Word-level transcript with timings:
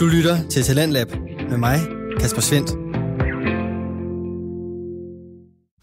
Du 0.00 0.06
lytter 0.06 0.48
til 0.48 0.62
Talentlab 0.62 1.06
med 1.50 1.56
mig, 1.56 1.78
Kasper 2.20 2.40
Svendt. 2.40 2.70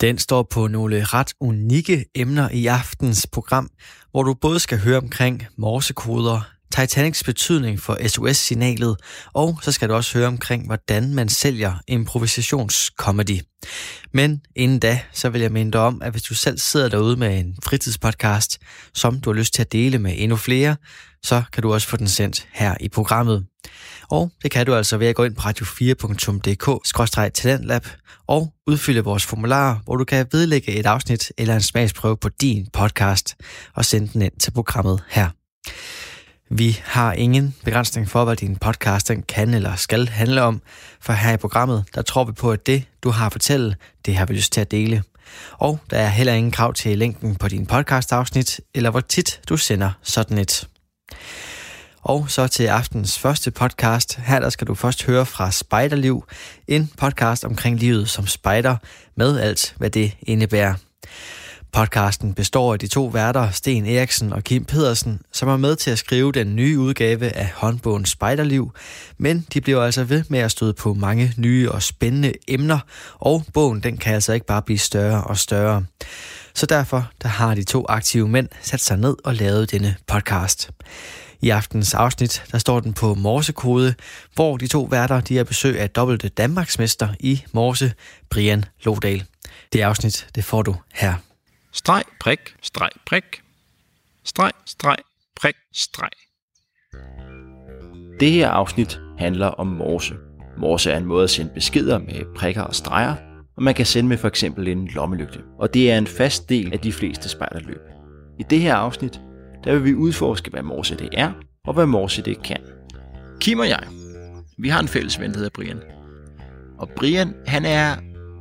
Den 0.01 0.17
står 0.17 0.47
på 0.49 0.67
nogle 0.67 1.03
ret 1.03 1.33
unikke 1.39 2.05
emner 2.15 2.49
i 2.49 2.67
aftens 2.67 3.27
program, 3.31 3.69
hvor 4.11 4.23
du 4.23 4.33
både 4.33 4.59
skal 4.59 4.79
høre 4.79 4.97
omkring 4.97 5.45
morsekoder, 5.57 6.56
Titanics 6.75 7.23
betydning 7.23 7.79
for 7.79 8.07
SOS-signalet, 8.07 8.95
og 9.33 9.59
så 9.61 9.71
skal 9.71 9.89
du 9.89 9.93
også 9.93 10.17
høre 10.17 10.27
omkring, 10.27 10.65
hvordan 10.65 11.13
man 11.13 11.29
sælger 11.29 11.73
improvisationscomedy. 11.87 13.41
Men 14.13 14.41
inden 14.55 14.79
da, 14.79 14.99
så 15.11 15.29
vil 15.29 15.41
jeg 15.41 15.51
minde 15.51 15.71
dig 15.71 15.81
om, 15.81 16.01
at 16.01 16.11
hvis 16.11 16.23
du 16.23 16.35
selv 16.35 16.57
sidder 16.57 16.89
derude 16.89 17.15
med 17.15 17.39
en 17.39 17.55
fritidspodcast, 17.63 18.57
som 18.93 19.19
du 19.19 19.29
har 19.29 19.35
lyst 19.37 19.53
til 19.53 19.61
at 19.61 19.71
dele 19.71 19.99
med 19.99 20.13
endnu 20.17 20.35
flere, 20.35 20.75
så 21.23 21.43
kan 21.53 21.63
du 21.63 21.73
også 21.73 21.87
få 21.87 21.97
den 21.97 22.07
sendt 22.07 22.47
her 22.53 22.75
i 22.79 22.89
programmet. 22.89 23.45
Og 24.11 24.31
det 24.43 24.51
kan 24.51 24.65
du 24.65 24.75
altså 24.75 24.97
ved 24.97 25.07
at 25.07 25.15
gå 25.15 25.23
ind 25.23 25.35
på 25.35 25.41
radio4.dk-talentlab 25.41 27.87
og 28.27 28.53
udfylde 28.67 29.03
vores 29.03 29.25
formular, 29.25 29.81
hvor 29.85 29.95
du 29.95 30.03
kan 30.03 30.27
vedlægge 30.31 30.71
et 30.71 30.85
afsnit 30.85 31.31
eller 31.37 31.55
en 31.55 31.61
smagsprøve 31.61 32.17
på 32.17 32.29
din 32.29 32.67
podcast 32.73 33.35
og 33.73 33.85
sende 33.85 34.09
den 34.13 34.21
ind 34.21 34.39
til 34.39 34.51
programmet 34.51 35.03
her. 35.09 35.29
Vi 36.49 36.79
har 36.83 37.13
ingen 37.13 37.55
begrænsning 37.63 38.09
for, 38.09 38.23
hvad 38.23 38.35
din 38.35 38.55
podcast 38.55 39.07
den 39.07 39.21
kan 39.21 39.53
eller 39.53 39.75
skal 39.75 40.07
handle 40.07 40.41
om, 40.41 40.61
for 41.01 41.13
her 41.13 41.33
i 41.33 41.37
programmet, 41.37 41.85
der 41.95 42.01
tror 42.01 42.23
vi 42.23 42.31
på, 42.31 42.51
at 42.51 42.67
det, 42.67 42.83
du 43.03 43.09
har 43.09 43.25
at 43.25 43.31
fortælle, 43.31 43.75
det 44.05 44.15
har 44.15 44.25
vi 44.25 44.33
lyst 44.33 44.53
til 44.53 44.61
at 44.61 44.71
dele. 44.71 45.03
Og 45.51 45.79
der 45.89 45.97
er 45.97 46.07
heller 46.07 46.33
ingen 46.33 46.51
krav 46.51 46.73
til 46.73 46.97
længden 46.97 47.35
på 47.35 47.47
din 47.47 47.65
podcast-afsnit, 47.65 48.59
eller 48.75 48.89
hvor 48.89 48.99
tit 48.99 49.41
du 49.49 49.57
sender 49.57 49.91
sådan 50.03 50.37
et. 50.37 50.67
Og 52.01 52.29
så 52.29 52.47
til 52.47 52.63
aftens 52.63 53.19
første 53.19 53.51
podcast. 53.51 54.15
Her 54.15 54.39
der 54.39 54.49
skal 54.49 54.67
du 54.67 54.75
først 54.75 55.05
høre 55.05 55.25
fra 55.25 55.51
Spejderliv, 55.51 56.23
en 56.67 56.91
podcast 56.97 57.45
omkring 57.45 57.79
livet 57.79 58.09
som 58.09 58.27
spejder, 58.27 58.77
med 59.15 59.39
alt 59.39 59.73
hvad 59.77 59.89
det 59.89 60.17
indebærer. 60.21 60.73
Podcasten 61.71 62.33
består 62.33 62.73
af 62.73 62.79
de 62.79 62.87
to 62.87 63.05
værter, 63.05 63.51
Sten 63.51 63.85
Eriksen 63.85 64.33
og 64.33 64.43
Kim 64.43 64.65
Pedersen, 64.65 65.21
som 65.33 65.49
er 65.49 65.57
med 65.57 65.75
til 65.75 65.91
at 65.91 65.97
skrive 65.97 66.31
den 66.31 66.55
nye 66.55 66.79
udgave 66.79 67.29
af 67.29 67.51
håndbogen 67.55 68.05
Spejderliv, 68.05 68.71
men 69.17 69.45
de 69.53 69.61
bliver 69.61 69.83
altså 69.83 70.03
ved 70.03 70.23
med 70.29 70.39
at 70.39 70.51
støde 70.51 70.73
på 70.73 70.93
mange 70.93 71.33
nye 71.37 71.71
og 71.71 71.83
spændende 71.83 72.33
emner, 72.47 72.79
og 73.15 73.45
bogen 73.53 73.83
den 73.83 73.97
kan 73.97 74.13
altså 74.13 74.33
ikke 74.33 74.45
bare 74.45 74.61
blive 74.61 74.79
større 74.79 75.23
og 75.23 75.37
større. 75.37 75.85
Så 76.53 76.65
derfor 76.65 77.09
der 77.21 77.27
har 77.29 77.55
de 77.55 77.63
to 77.63 77.85
aktive 77.89 78.27
mænd 78.27 78.49
sat 78.61 78.81
sig 78.81 78.97
ned 78.97 79.15
og 79.23 79.35
lavet 79.35 79.71
denne 79.71 79.95
podcast. 80.07 80.69
I 81.41 81.49
aftens 81.49 81.93
afsnit, 81.93 82.43
der 82.51 82.57
står 82.57 82.79
den 82.79 82.93
på 82.93 83.15
morsekode, 83.15 83.95
hvor 84.35 84.57
de 84.57 84.67
to 84.67 84.83
værter 84.83 85.21
de 85.21 85.39
er 85.39 85.43
besøg 85.43 85.79
af 85.79 85.89
dobbelte 85.89 86.29
Danmarksmester 86.29 87.09
i 87.19 87.43
morse, 87.51 87.93
Brian 88.29 88.65
Lodal. 88.83 89.23
Det 89.73 89.81
afsnit, 89.81 90.27
det 90.35 90.45
får 90.45 90.61
du 90.61 90.75
her. 90.93 91.13
Streg, 91.77 92.03
prik, 92.19 92.55
streg, 92.61 92.89
prik. 93.05 93.41
Streg, 94.23 94.51
streg, 94.65 94.97
prik, 95.41 95.55
streg. 95.73 96.09
Det 98.19 98.31
her 98.31 98.49
afsnit 98.49 98.99
handler 99.17 99.47
om 99.47 99.67
morse. 99.67 100.13
Morse 100.57 100.91
er 100.91 100.97
en 100.97 101.05
måde 101.05 101.23
at 101.23 101.29
sende 101.29 101.51
beskeder 101.53 101.97
med 101.97 102.35
prikker 102.35 102.61
og 102.61 102.75
streger, 102.75 103.15
og 103.57 103.63
man 103.63 103.73
kan 103.73 103.85
sende 103.85 104.09
med 104.09 104.17
for 104.17 104.27
eksempel 104.27 104.67
en 104.67 104.87
lommelygte. 104.87 105.39
Og 105.59 105.73
det 105.73 105.91
er 105.91 105.97
en 105.97 106.07
fast 106.07 106.49
del 106.49 106.73
af 106.73 106.79
de 106.79 106.93
fleste 106.93 107.29
spejderløb. 107.29 107.81
I 108.39 108.43
det 108.49 108.59
her 108.59 108.75
afsnit, 108.75 109.21
der 109.63 109.73
vil 109.73 109.83
vi 109.83 109.93
udforske, 109.93 110.49
hvad 110.49 110.63
morse 110.63 110.97
det 110.97 111.09
er, 111.13 111.31
og 111.67 111.73
hvad 111.73 111.85
morse 111.85 112.21
det 112.21 112.43
kan. 112.43 112.61
Kim 113.41 113.59
og 113.59 113.69
jeg, 113.69 113.83
vi 114.57 114.69
har 114.69 114.79
en 114.79 114.87
fælles 114.87 115.19
ven, 115.19 115.31
der 115.31 115.37
hedder 115.37 115.49
Brian. 115.53 115.81
Og 116.77 116.89
Brian, 116.89 117.33
han 117.45 117.65
er 117.65 117.95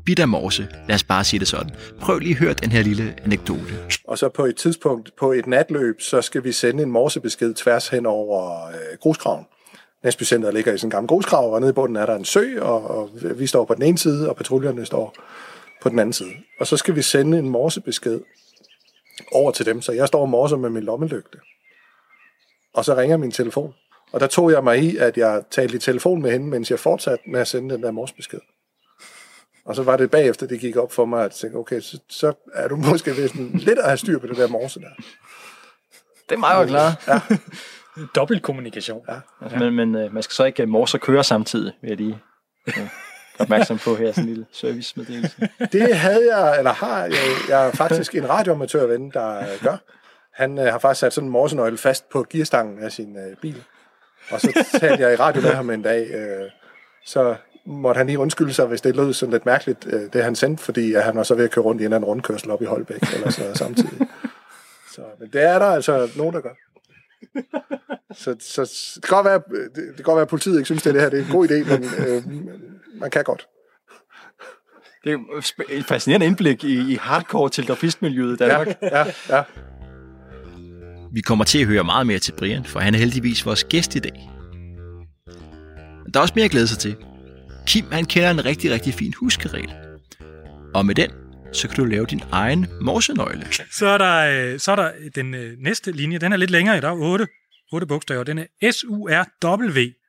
bitter 0.06 0.26
morse. 0.26 0.68
Lad 0.88 0.94
os 0.94 1.04
bare 1.04 1.24
sige 1.24 1.40
det 1.40 1.48
sådan. 1.48 1.70
Prøv 2.00 2.18
lige 2.18 2.30
at 2.30 2.38
høre 2.38 2.52
den 2.52 2.72
her 2.72 2.82
lille 2.82 3.14
anekdote. 3.24 3.78
Og 4.04 4.18
så 4.18 4.28
på 4.28 4.44
et 4.44 4.56
tidspunkt 4.56 5.16
på 5.16 5.32
et 5.32 5.46
natløb, 5.46 6.00
så 6.00 6.22
skal 6.22 6.44
vi 6.44 6.52
sende 6.52 6.82
en 6.82 6.90
morsebesked 6.90 7.54
tværs 7.54 7.88
hen 7.88 8.06
over 8.06 8.66
øh, 8.66 8.98
gruskraven. 9.00 9.44
Næstbycenteret 10.04 10.54
ligger 10.54 10.72
i 10.72 10.78
sådan 10.78 10.86
en 10.86 10.90
gammel 10.90 11.08
gruskrav, 11.08 11.54
og 11.54 11.60
nede 11.60 11.70
i 11.70 11.72
bunden 11.72 11.96
er 11.96 12.06
der 12.06 12.16
en 12.16 12.24
sø, 12.24 12.60
og, 12.60 12.90
og 12.90 13.10
vi 13.36 13.46
står 13.46 13.64
på 13.64 13.74
den 13.74 13.82
ene 13.82 13.98
side, 13.98 14.28
og 14.28 14.36
patruljerne 14.36 14.86
står 14.86 15.14
på 15.82 15.88
den 15.88 15.98
anden 15.98 16.12
side. 16.12 16.32
Og 16.60 16.66
så 16.66 16.76
skal 16.76 16.96
vi 16.96 17.02
sende 17.02 17.38
en 17.38 17.48
morsebesked 17.48 18.20
over 19.32 19.50
til 19.50 19.66
dem, 19.66 19.82
så 19.82 19.92
jeg 19.92 20.08
står 20.08 20.20
og 20.20 20.28
morser 20.28 20.56
med 20.56 20.70
min 20.70 20.82
lommelygte. 20.82 21.38
Og 22.74 22.84
så 22.84 22.96
ringer 22.96 23.16
min 23.16 23.30
telefon. 23.30 23.74
Og 24.12 24.20
der 24.20 24.26
tog 24.26 24.50
jeg 24.50 24.64
mig 24.64 24.78
i, 24.78 24.96
at 24.96 25.16
jeg 25.16 25.42
talte 25.50 25.76
i 25.76 25.78
telefon 25.78 26.22
med 26.22 26.32
hende, 26.32 26.46
mens 26.46 26.70
jeg 26.70 26.78
fortsatte 26.78 27.30
med 27.30 27.40
at 27.40 27.48
sende 27.48 27.74
den 27.74 27.82
der 27.82 27.90
morsebesked. 27.90 28.40
Og 29.66 29.76
så 29.76 29.82
var 29.82 29.96
det 29.96 30.10
bagefter, 30.10 30.46
det 30.46 30.60
gik 30.60 30.76
op 30.76 30.92
for 30.92 31.04
mig, 31.04 31.18
at 31.18 31.22
jeg 31.22 31.30
tænkte, 31.30 31.56
okay, 31.56 31.80
så, 31.80 31.98
så 32.08 32.32
er 32.54 32.68
du 32.68 32.76
måske 32.76 33.16
ved 33.16 33.28
sådan 33.28 33.50
lidt 33.52 33.78
at 33.78 33.84
have 33.84 33.96
styr 33.96 34.18
på 34.18 34.26
det 34.26 34.36
der 34.36 34.48
morse 34.48 34.80
der. 34.80 34.88
Det 36.28 36.34
er 36.34 36.38
meget 36.38 36.68
klar. 36.68 37.02
Ja. 37.08 37.20
Dobbelt 38.14 38.42
kommunikation. 38.42 39.04
Ja. 39.08 39.14
Altså, 39.42 39.58
men 39.58 39.74
men 39.74 39.94
øh, 39.94 40.14
man 40.14 40.22
skal 40.22 40.34
så 40.34 40.44
ikke 40.44 40.66
morse 40.66 40.96
og 40.96 41.00
køre 41.00 41.24
samtidig, 41.24 41.72
vil 41.80 41.88
jeg 41.88 41.96
lige 41.96 42.18
øh, 42.66 42.88
opmærksom 43.38 43.78
på 43.78 43.94
her, 43.94 44.12
sådan 44.12 44.24
en 44.24 44.28
lille 44.28 44.46
servicemeddelelse. 44.52 45.48
Det 45.72 45.96
havde 45.96 46.36
jeg, 46.36 46.58
eller 46.58 46.72
har 46.72 47.04
jeg, 47.04 47.14
jeg 47.48 47.66
er 47.66 47.72
faktisk 47.72 48.14
en 48.14 48.28
radioamatørven, 48.28 49.10
der 49.10 49.38
øh, 49.38 49.62
gør. 49.62 49.76
Han 50.34 50.58
øh, 50.58 50.64
har 50.64 50.78
faktisk 50.78 51.00
sat 51.00 51.12
sådan 51.12 51.28
en 51.28 51.32
morsenøgle 51.32 51.78
fast 51.78 52.08
på 52.08 52.26
gearstangen 52.30 52.78
af 52.84 52.92
sin 52.92 53.16
øh, 53.16 53.36
bil. 53.36 53.64
Og 54.30 54.40
så 54.40 54.66
talte 54.80 55.02
jeg 55.02 55.12
i 55.12 55.16
radio 55.16 55.42
med 55.42 55.50
ham 55.50 55.70
en 55.70 55.82
dag, 55.82 56.10
øh, 56.10 56.50
så 57.04 57.36
måtte 57.66 57.98
han 57.98 58.06
lige 58.06 58.18
undskylde 58.18 58.52
sig, 58.52 58.66
hvis 58.66 58.80
det 58.80 58.96
lød 58.96 59.12
sådan 59.12 59.32
lidt 59.32 59.46
mærkeligt, 59.46 59.86
øh, 59.86 60.00
det 60.12 60.24
han 60.24 60.36
sendte, 60.36 60.62
fordi 60.62 60.94
at 60.94 61.02
han 61.02 61.16
var 61.16 61.22
så 61.22 61.34
ved 61.34 61.44
at 61.44 61.50
køre 61.50 61.64
rundt 61.64 61.80
i 61.80 61.82
en 61.82 61.86
eller 61.86 61.96
anden 61.96 62.08
rundkørsel 62.08 62.50
op 62.50 62.62
i 62.62 62.64
Holbæk, 62.64 63.14
eller 63.14 63.30
så 63.30 63.42
samtidig. 63.54 64.00
Så, 64.92 65.02
men 65.20 65.28
det 65.32 65.42
er 65.42 65.58
der 65.58 65.66
altså 65.66 66.08
nogen, 66.16 66.34
der 66.34 66.40
gør. 66.40 66.54
Så, 68.14 68.36
så 68.40 68.62
det, 68.94 69.02
kan 69.02 69.16
godt 69.16 69.24
være, 69.24 69.42
det, 69.74 69.74
det 69.74 69.96
kan 69.96 70.04
godt 70.04 70.16
være, 70.16 70.22
at 70.22 70.28
politiet 70.28 70.56
ikke 70.56 70.64
synes, 70.64 70.82
det, 70.82 70.94
det 70.94 71.02
her 71.02 71.08
det 71.08 71.20
er 71.20 71.24
en 71.24 71.30
god 71.30 71.48
idé, 71.48 71.54
men 71.54 71.84
øh, 72.06 72.22
man 73.00 73.10
kan 73.10 73.24
godt. 73.24 73.48
Det 75.04 75.12
er 75.12 75.18
et 75.68 75.84
fascinerende 75.84 76.26
indblik 76.26 76.64
i, 76.64 76.92
i 76.92 76.98
hardcore 77.00 77.50
telegrafistmiljøet 77.50 78.32
i 78.32 78.36
Danmark. 78.36 78.66
Ja, 78.82 78.98
ja, 78.98 79.12
ja. 79.28 79.42
Vi 81.12 81.20
kommer 81.20 81.44
til 81.44 81.58
at 81.58 81.66
høre 81.66 81.84
meget 81.84 82.06
mere 82.06 82.18
til 82.18 82.32
Brian, 82.32 82.64
for 82.64 82.80
han 82.80 82.94
er 82.94 82.98
heldigvis 82.98 83.46
vores 83.46 83.64
gæst 83.64 83.94
i 83.94 83.98
dag. 83.98 84.30
Men 86.04 86.14
der 86.14 86.20
er 86.20 86.22
også 86.22 86.34
mere 86.36 86.44
at 86.44 86.50
glæde 86.50 86.68
sig 86.68 86.78
til. 86.78 86.96
Kim 87.66 87.92
han 87.92 88.04
kender 88.04 88.30
en 88.30 88.44
rigtig, 88.44 88.70
rigtig 88.70 88.94
fin 88.94 89.14
huskeregel. 89.16 89.72
Og 90.74 90.86
med 90.86 90.94
den, 90.94 91.10
så 91.52 91.68
kan 91.68 91.76
du 91.76 91.84
lave 91.84 92.06
din 92.06 92.22
egen 92.32 92.66
morsenøgle. 92.80 93.46
Så 93.72 93.86
er 93.86 93.98
der, 93.98 94.52
øh, 94.52 94.58
så 94.60 94.72
er 94.72 94.76
der 94.76 94.92
den 95.14 95.34
øh, 95.34 95.58
næste 95.58 95.92
linje. 95.92 96.18
Den 96.18 96.32
er 96.32 96.36
lidt 96.36 96.50
længere. 96.50 96.80
Der 96.80 96.88
er 96.88 96.92
otte, 96.92 97.26
otte 97.72 97.86
bogstaver. 97.86 98.24
Den 98.24 98.38
er 98.38 98.46
S-U-R-W-D-K-G-O. 98.72 100.00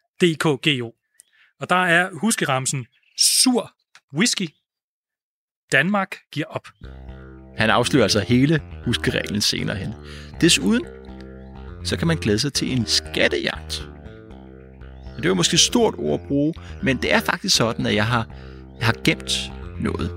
Og 1.59 1.69
der 1.69 1.85
er 1.85 2.09
huskeramsen 2.13 2.85
sur 3.17 3.71
whisky. 4.13 4.49
Danmark 5.71 6.15
giver 6.31 6.45
op. 6.45 6.67
Han 7.57 7.69
afslører 7.69 8.03
altså 8.03 8.19
hele 8.19 8.61
huskereglen 8.85 9.41
senere 9.41 9.77
hen. 9.77 9.93
Desuden, 10.41 10.85
så 11.83 11.97
kan 11.97 12.07
man 12.07 12.17
glæde 12.17 12.39
sig 12.39 12.53
til 12.53 12.71
en 12.71 12.85
skattejagt. 12.85 13.89
Og 15.17 15.23
Det 15.23 15.29
var 15.29 15.35
måske 15.35 15.53
et 15.53 15.59
stort 15.59 15.95
ord 15.97 16.19
at 16.21 16.27
bruge, 16.27 16.53
men 16.83 16.97
det 16.97 17.13
er 17.13 17.19
faktisk 17.19 17.55
sådan, 17.55 17.85
at 17.85 17.95
jeg 17.95 18.05
har, 18.05 18.27
jeg 18.79 18.85
har 18.85 18.95
gemt 19.03 19.51
noget. 19.79 20.11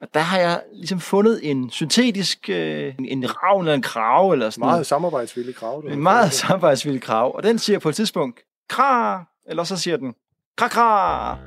Og 0.00 0.08
der 0.14 0.20
har 0.20 0.38
jeg 0.38 0.62
ligesom 0.74 1.00
fundet 1.00 1.40
en 1.42 1.70
syntetisk, 1.70 2.50
øh, 2.50 2.94
en, 2.98 3.04
en 3.04 3.30
ravn 3.42 3.60
eller 3.60 3.74
en 3.74 3.82
krav 3.82 4.32
eller 4.32 4.50
sådan 4.50 4.60
Meget 4.66 4.86
samarbejdsvillig 4.86 5.54
krav. 5.54 5.82
du 5.82 5.88
En 5.88 6.02
meget 6.02 6.32
samarbejdsvillig 6.32 7.02
krav. 7.02 7.36
Og 7.36 7.42
den 7.42 7.58
siger 7.58 7.78
på 7.78 7.88
et 7.88 7.94
tidspunkt, 7.94 8.40
kra, 8.68 9.24
eller 9.48 9.64
så 9.64 9.76
siger 9.76 9.96
den, 9.96 10.14
kra, 10.56 10.68
kra. 10.68 11.38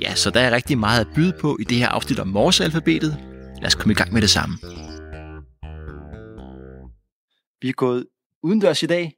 Ja, 0.00 0.14
så 0.14 0.30
der 0.30 0.40
er 0.40 0.50
rigtig 0.50 0.78
meget 0.78 1.00
at 1.00 1.06
byde 1.14 1.32
på 1.40 1.56
i 1.60 1.64
det 1.64 1.76
her 1.76 1.88
afsnit 1.88 2.20
om 2.20 2.28
morsealfabetet. 2.28 3.16
Lad 3.56 3.66
os 3.66 3.74
komme 3.74 3.92
i 3.92 3.96
gang 3.96 4.12
med 4.12 4.22
det 4.22 4.30
samme. 4.30 4.54
Vi 7.62 7.68
er 7.68 7.72
gået 7.72 8.06
udendørs 8.42 8.82
i 8.82 8.86
dag. 8.86 9.14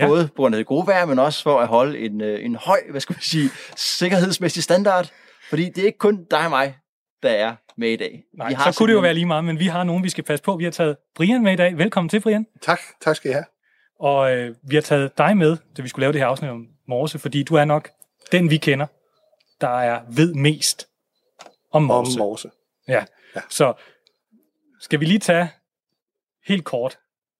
Ja. 0.00 0.06
Både 0.06 0.28
på 0.28 0.34
grund 0.34 0.54
af 0.54 0.58
det 0.58 0.66
gode 0.66 0.86
vejr, 0.86 1.06
men 1.06 1.18
også 1.18 1.42
for 1.42 1.60
at 1.60 1.68
holde 1.68 1.98
en, 1.98 2.20
øh, 2.20 2.44
en 2.44 2.54
høj, 2.56 2.80
hvad 2.90 3.00
skal 3.00 3.16
vi 3.16 3.22
sige, 3.22 3.50
sikkerhedsmæssig 3.76 4.62
standard. 4.62 5.10
Fordi 5.48 5.64
det 5.68 5.78
er 5.78 5.86
ikke 5.86 5.98
kun 5.98 6.24
dig 6.24 6.44
og 6.44 6.50
mig, 6.50 6.76
der 7.22 7.30
er 7.30 7.56
med 7.76 7.88
i 7.90 7.96
dag. 7.96 8.24
Nej, 8.38 8.48
vi 8.48 8.54
så 8.54 8.74
kunne 8.78 8.88
det 8.88 8.94
jo 8.94 9.00
være 9.00 9.14
lige 9.14 9.26
meget, 9.26 9.44
men 9.44 9.58
vi 9.58 9.66
har 9.66 9.84
nogen, 9.84 10.04
vi 10.04 10.08
skal 10.08 10.24
passe 10.24 10.42
på. 10.42 10.56
Vi 10.56 10.64
har 10.64 10.70
taget 10.70 10.96
Brian 11.16 11.42
med 11.42 11.52
i 11.52 11.56
dag. 11.56 11.78
Velkommen 11.78 12.08
til, 12.08 12.20
Brian. 12.20 12.46
Tak, 12.62 12.80
tak 13.00 13.16
skal 13.16 13.30
I 13.30 13.32
have. 13.34 13.44
Og 14.00 14.36
øh, 14.36 14.54
vi 14.62 14.74
har 14.74 14.82
taget 14.82 15.18
dig 15.18 15.36
med, 15.36 15.56
da 15.76 15.82
vi 15.82 15.88
skulle 15.88 16.02
lave 16.02 16.12
det 16.12 16.20
her 16.20 16.28
afsnit 16.28 16.50
om 16.50 16.66
morse, 16.88 17.18
fordi 17.18 17.42
du 17.42 17.54
er 17.54 17.64
nok 17.64 17.90
den, 18.32 18.50
vi 18.50 18.56
kender, 18.56 18.86
der 19.60 19.68
er 19.68 20.00
ved 20.08 20.34
mest 20.34 20.86
om 21.72 21.82
Om 21.90 21.96
morse. 22.04 22.18
morse. 22.18 22.50
Ja. 22.88 23.04
Ja. 23.36 23.40
Så 23.48 23.72
skal 24.80 25.00
vi 25.00 25.04
lige 25.04 25.18
tage 25.18 25.50
helt 26.46 26.64
kort. 26.64 26.98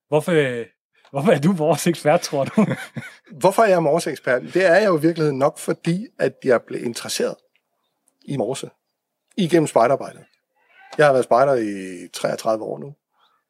Hvorfor, 0.09 0.33
øh, 0.33 0.67
hvorfor 1.11 1.33
er 1.33 1.39
du 1.39 1.53
vores 1.53 1.87
ekspert, 1.87 2.21
tror 2.21 2.45
du? 2.45 2.67
Hvorfor 3.41 3.62
er 3.62 3.69
jeg 3.69 3.83
morseekspert? 3.83 4.43
Det 4.55 4.67
er 4.67 4.75
jeg 4.75 4.87
jo 4.87 4.99
i 4.99 5.01
virkeligheden 5.01 5.39
nok, 5.39 5.59
fordi 5.59 6.07
at 6.19 6.33
jeg 6.45 6.62
blev 6.62 6.85
interesseret 6.85 7.35
i 8.25 8.37
morse 8.37 8.71
igennem 9.37 9.67
spejderarbejdet. 9.67 10.21
Jeg 10.99 11.07
har 11.07 11.12
været 11.12 11.25
spejder 11.25 11.55
i 11.55 12.09
33 12.12 12.65
år 12.65 12.79
nu, 12.79 12.95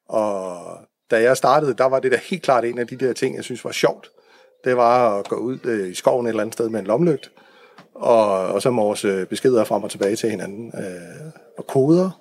og 0.09 0.77
da 1.11 1.21
jeg 1.21 1.37
startede, 1.37 1.73
der 1.73 1.85
var 1.85 1.99
det 1.99 2.11
der 2.11 2.17
helt 2.17 2.43
klart 2.43 2.65
en 2.65 2.77
af 2.77 2.87
de 2.87 2.95
der 2.95 3.13
ting, 3.13 3.35
jeg 3.35 3.43
synes 3.43 3.65
var 3.65 3.71
sjovt. 3.71 4.09
Det 4.63 4.77
var 4.77 5.19
at 5.19 5.27
gå 5.27 5.35
ud 5.35 5.59
øh, 5.63 5.89
i 5.89 5.93
skoven 5.93 6.25
et 6.25 6.29
eller 6.29 6.41
andet 6.41 6.53
sted 6.53 6.69
med 6.69 6.79
en 6.79 6.85
lomlygt, 6.85 7.31
og, 7.95 8.47
og 8.47 8.61
så 8.61 8.69
morse 8.69 9.07
øh, 9.07 9.27
beskeder 9.27 9.63
frem 9.63 9.83
og 9.83 9.91
tilbage 9.91 10.15
til 10.15 10.29
hinanden, 10.29 10.73
øh, 10.77 11.31
og 11.57 11.67
koder, 11.67 12.20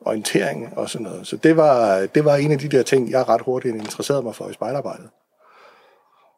orientering 0.00 0.78
og 0.78 0.90
sådan 0.90 1.04
noget. 1.06 1.26
Så 1.26 1.36
det 1.36 1.56
var, 1.56 2.06
det 2.06 2.24
var 2.24 2.36
en 2.36 2.52
af 2.52 2.58
de 2.58 2.68
der 2.68 2.82
ting, 2.82 3.10
jeg 3.10 3.28
ret 3.28 3.40
hurtigt 3.40 3.76
interesserede 3.76 4.22
mig 4.22 4.34
for 4.34 4.48
i 4.48 4.52
spejderarbejdet. 4.52 5.08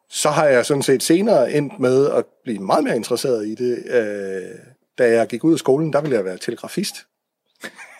Så 0.09 0.29
har 0.29 0.45
jeg 0.45 0.65
sådan 0.65 0.83
set 0.83 1.03
senere 1.03 1.51
endt 1.51 1.79
med 1.79 2.09
at 2.09 2.25
blive 2.43 2.59
meget 2.59 2.83
mere 2.83 2.95
interesseret 2.95 3.47
i 3.47 3.55
det. 3.55 3.83
Øh, 3.85 4.59
da 4.97 5.11
jeg 5.11 5.27
gik 5.27 5.43
ud 5.43 5.53
af 5.53 5.59
skolen, 5.59 5.93
der 5.93 6.01
ville 6.01 6.17
jeg 6.17 6.25
være 6.25 6.37
telegrafist. 6.37 6.95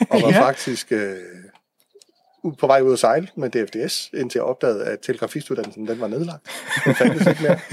Og 0.10 0.22
var 0.22 0.30
Ja. 0.38 0.42
faktisk 0.42 0.92
øh, 0.92 1.18
på 2.60 2.68
vej 2.68 2.82
ud 2.82 2.94
at 2.94 3.00
sejle 3.00 3.28
med 3.36 3.50
DFDS, 3.50 4.10
indtil 4.14 4.40
jeg 4.40 4.44
opdagede, 4.46 4.86
at 4.86 5.00
telegrafistuddannelsen 5.00 5.88
den 5.88 6.00
var 6.00 6.08
nedlagt. 6.08 6.48
Den 6.86 6.96
fandtes 6.96 7.28
ikke 7.28 7.44
mere. 7.44 7.60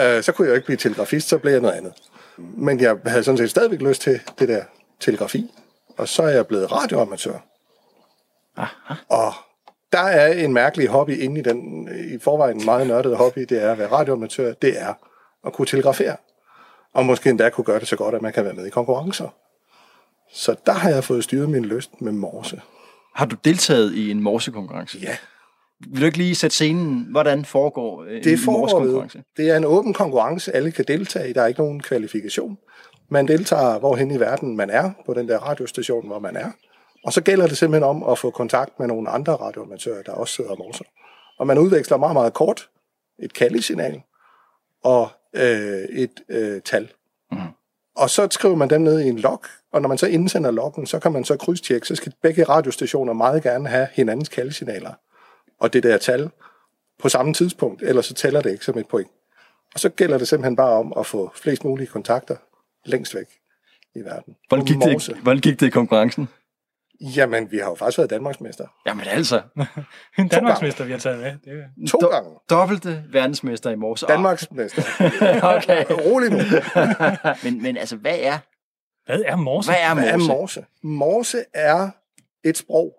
Øh, 0.00 0.22
så 0.22 0.32
kunne 0.32 0.46
jeg 0.46 0.50
jo 0.50 0.54
ikke 0.54 0.66
blive 0.66 0.76
telegrafist, 0.76 1.28
så 1.28 1.38
blev 1.38 1.52
jeg 1.52 1.60
noget 1.60 1.74
andet. 1.74 1.92
Men 2.38 2.80
jeg 2.80 2.96
havde 3.06 3.24
sådan 3.24 3.38
set 3.38 3.50
stadigvæk 3.50 3.80
lyst 3.80 4.02
til 4.02 4.20
det 4.38 4.48
der 4.48 4.62
telegrafi. 5.00 5.50
Og 6.02 6.08
så 6.08 6.22
er 6.22 6.28
jeg 6.28 6.46
blevet 6.46 6.72
radioamatør. 6.72 7.38
Aha. 8.56 8.94
Og 9.08 9.32
der 9.92 9.98
er 9.98 10.32
en 10.32 10.52
mærkelig 10.52 10.88
hobby 10.88 11.18
inde 11.18 11.40
i 11.40 11.42
den, 11.42 11.88
i 12.14 12.18
forvejen 12.18 12.64
meget 12.64 12.86
nørdede 12.86 13.16
hobby, 13.16 13.40
det 13.40 13.62
er 13.62 13.72
at 13.72 13.78
være 13.78 13.90
radioamatør, 13.92 14.52
det 14.52 14.80
er 14.80 14.94
at 15.46 15.52
kunne 15.52 15.66
telegrafere. 15.66 16.16
Og 16.94 17.06
måske 17.06 17.30
endda 17.30 17.50
kunne 17.50 17.64
gøre 17.64 17.80
det 17.80 17.88
så 17.88 17.96
godt, 17.96 18.14
at 18.14 18.22
man 18.22 18.32
kan 18.32 18.44
være 18.44 18.54
med 18.54 18.66
i 18.66 18.70
konkurrencer. 18.70 19.28
Så 20.32 20.54
der 20.66 20.72
har 20.72 20.90
jeg 20.90 21.04
fået 21.04 21.24
styret 21.24 21.50
min 21.50 21.64
lyst 21.64 22.00
med 22.00 22.12
morse. 22.12 22.60
Har 23.14 23.26
du 23.26 23.36
deltaget 23.44 23.94
i 23.94 24.10
en 24.10 24.22
morsekonkurrence? 24.22 24.98
Ja, 24.98 25.16
Vil 25.80 26.00
du 26.00 26.06
ikke 26.06 26.18
lige 26.18 26.34
sætte 26.34 26.54
scenen, 26.54 27.06
hvordan 27.10 27.44
foregår 27.44 28.04
øh, 28.04 28.24
det 28.24 28.32
en 28.32 28.38
foregår 28.38 28.60
ved. 28.60 28.60
morsekonkurrence? 28.60 29.22
Det 29.36 29.50
er 29.50 29.56
en 29.56 29.64
åben 29.64 29.94
konkurrence, 29.94 30.56
alle 30.56 30.72
kan 30.72 30.84
deltage 30.88 31.30
i, 31.30 31.32
der 31.32 31.42
er 31.42 31.46
ikke 31.46 31.60
nogen 31.60 31.82
kvalifikation. 31.82 32.58
Man 33.12 33.28
deltager, 33.28 33.78
hvorhen 33.78 34.10
i 34.10 34.20
verden 34.20 34.56
man 34.56 34.70
er, 34.70 34.90
på 35.06 35.14
den 35.14 35.28
der 35.28 35.38
radiostation, 35.38 36.06
hvor 36.06 36.18
man 36.18 36.36
er. 36.36 36.50
Og 37.04 37.12
så 37.12 37.22
gælder 37.22 37.46
det 37.46 37.58
simpelthen 37.58 37.88
om 37.88 38.02
at 38.02 38.18
få 38.18 38.30
kontakt 38.30 38.78
med 38.78 38.86
nogle 38.86 39.10
andre 39.10 39.32
radioamatører, 39.32 40.02
der 40.02 40.12
også 40.12 40.34
sidder 40.34 40.50
og 40.50 40.58
morser. 40.58 40.84
Og 41.38 41.46
man 41.46 41.58
udveksler 41.58 41.96
meget, 41.96 42.14
meget 42.14 42.34
kort 42.34 42.68
et 43.18 43.34
kaldesignal 43.34 44.02
og 44.84 45.08
øh, 45.34 45.82
et 45.90 46.20
øh, 46.28 46.62
tal. 46.62 46.92
Mhm. 47.32 47.40
Og 47.96 48.10
så 48.10 48.28
skriver 48.30 48.56
man 48.56 48.70
dem 48.70 48.80
ned 48.80 49.00
i 49.00 49.08
en 49.08 49.18
log, 49.18 49.44
og 49.72 49.82
når 49.82 49.88
man 49.88 49.98
så 49.98 50.06
indsender 50.06 50.50
loggen, 50.50 50.86
så 50.86 50.98
kan 50.98 51.12
man 51.12 51.24
så 51.24 51.36
krydstjekke, 51.36 51.86
så 51.86 51.94
skal 51.94 52.12
begge 52.22 52.44
radiostationer 52.44 53.12
meget 53.12 53.42
gerne 53.42 53.68
have 53.68 53.88
hinandens 53.92 54.28
kaldesignaler 54.28 54.92
og 55.60 55.72
det 55.72 55.82
der 55.82 55.98
tal 55.98 56.30
på 56.98 57.08
samme 57.08 57.34
tidspunkt, 57.34 57.82
ellers 57.82 58.06
så 58.06 58.14
tæller 58.14 58.40
det 58.40 58.52
ikke 58.52 58.64
som 58.64 58.78
et 58.78 58.88
point. 58.88 59.10
Og 59.74 59.80
så 59.80 59.88
gælder 59.88 60.18
det 60.18 60.28
simpelthen 60.28 60.56
bare 60.56 60.72
om 60.72 60.92
at 60.98 61.06
få 61.06 61.30
flest 61.34 61.64
mulige 61.64 61.86
kontakter 61.86 62.36
længst 62.84 63.14
væk 63.14 63.26
i 63.94 64.00
verden. 64.00 64.36
Hvordan 64.48 64.66
gik, 64.66 64.76
morse. 64.76 65.12
det, 65.12 65.20
hvordan 65.20 65.40
gik 65.40 65.60
det 65.60 65.66
i 65.66 65.70
konkurrencen? 65.70 66.28
Jamen, 67.00 67.50
vi 67.50 67.58
har 67.58 67.68
jo 67.68 67.74
faktisk 67.74 67.98
været 67.98 68.10
Danmarksmester. 68.10 68.66
Jamen 68.86 69.06
altså, 69.08 69.42
En 70.18 70.28
Danmarksmester, 70.28 70.84
vi 70.84 70.92
har 70.92 70.98
taget 70.98 71.18
med. 71.18 71.32
Det 71.44 71.52
er, 71.62 71.86
To 71.88 71.98
Do- 71.98 72.14
gange. 72.14 72.30
dobbelte 72.50 73.04
verdensmester 73.10 73.70
i 73.70 73.76
morse. 73.76 74.06
Danmarksmester. 74.06 74.82
okay. 75.56 75.84
Rolig 75.90 76.30
nu. 76.30 76.38
men, 77.44 77.62
men 77.62 77.76
altså, 77.76 77.96
hvad 77.96 78.18
er, 78.20 78.38
hvad 79.06 79.22
er 79.26 79.36
morse? 79.36 79.70
hvad 79.70 79.80
er 79.80 79.94
Hvad 79.94 80.04
er 80.08 80.16
morse? 80.16 80.28
morse? 80.28 80.64
Morse 80.82 81.44
er 81.54 81.90
et 82.44 82.58
sprog. 82.58 82.94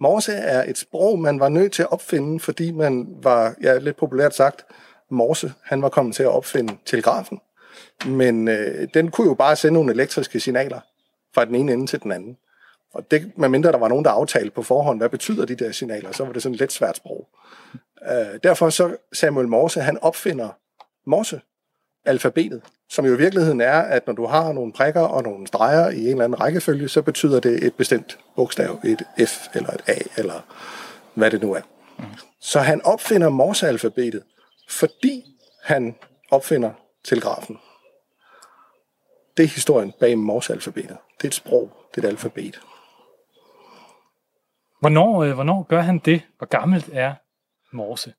Morse 0.00 0.32
er 0.32 0.70
et 0.70 0.78
sprog, 0.78 1.18
man 1.18 1.40
var 1.40 1.48
nødt 1.48 1.72
til 1.72 1.82
at 1.82 1.92
opfinde, 1.92 2.40
fordi 2.40 2.70
man 2.72 3.06
var, 3.22 3.54
ja, 3.62 3.78
lidt 3.78 3.96
populært 3.96 4.34
sagt, 4.34 4.62
Morse, 5.10 5.52
han 5.64 5.82
var 5.82 5.88
kommet 5.88 6.14
til 6.16 6.22
at 6.22 6.28
opfinde 6.28 6.76
telegrafen. 6.86 7.40
Men 8.06 8.48
øh, 8.48 8.88
den 8.94 9.10
kunne 9.10 9.28
jo 9.28 9.34
bare 9.34 9.56
sende 9.56 9.74
nogle 9.74 9.92
elektriske 9.92 10.40
signaler 10.40 10.80
fra 11.34 11.44
den 11.44 11.54
ene 11.54 11.72
ende 11.72 11.86
til 11.86 12.02
den 12.02 12.12
anden. 12.12 12.36
Og 12.94 13.10
det, 13.10 13.32
medmindre 13.38 13.72
der 13.72 13.78
var 13.78 13.88
nogen, 13.88 14.04
der 14.04 14.10
aftalte 14.10 14.50
på 14.50 14.62
forhånd, 14.62 14.98
hvad 14.98 15.08
betyder 15.08 15.44
de 15.44 15.54
der 15.54 15.72
signaler, 15.72 16.12
så 16.12 16.24
var 16.24 16.32
det 16.32 16.42
sådan 16.42 16.56
lidt 16.56 16.72
svært 16.72 16.96
sprog. 16.96 17.28
Øh, 18.10 18.38
derfor 18.42 18.70
så 18.70 18.96
Samuel 19.12 19.48
Morse, 19.48 19.80
han 19.80 19.98
opfinder 20.02 20.48
Morse, 21.06 21.40
alfabetet, 22.04 22.62
som 22.88 23.06
jo 23.06 23.14
i 23.14 23.18
virkeligheden 23.18 23.60
er, 23.60 23.78
at 23.78 24.06
når 24.06 24.14
du 24.14 24.26
har 24.26 24.52
nogle 24.52 24.72
prikker 24.72 25.00
og 25.00 25.22
nogle 25.22 25.46
streger 25.46 25.90
i 25.90 26.00
en 26.00 26.08
eller 26.08 26.24
anden 26.24 26.40
rækkefølge, 26.40 26.88
så 26.88 27.02
betyder 27.02 27.40
det 27.40 27.64
et 27.64 27.74
bestemt 27.74 28.18
bogstav, 28.36 28.80
et 28.84 29.28
F 29.28 29.48
eller 29.54 29.70
et 29.70 29.82
A, 29.86 29.94
eller 30.16 30.46
hvad 31.14 31.30
det 31.30 31.42
nu 31.42 31.52
er. 31.54 31.60
Så 32.40 32.60
han 32.60 32.82
opfinder 32.82 33.28
Morse-alfabetet, 33.28 34.22
fordi 34.68 35.24
han 35.62 35.94
opfinder 36.30 36.70
telegrafen. 37.04 37.58
Det 39.36 39.42
er 39.42 39.46
historien 39.48 39.92
bag 40.00 40.18
Morse-alfabetet. 40.18 40.96
Det 41.18 41.24
er 41.24 41.28
et 41.28 41.34
sprog, 41.34 41.72
det 41.94 42.04
er 42.04 42.08
et 42.08 42.12
alfabet. 42.12 42.60
Hvornår, 44.80 45.22
øh, 45.22 45.32
hvornår 45.34 45.62
gør 45.62 45.80
han 45.80 45.98
det? 45.98 46.22
Hvor 46.38 46.46
gammelt 46.46 46.90
er 46.92 47.14
morse? 47.72 48.14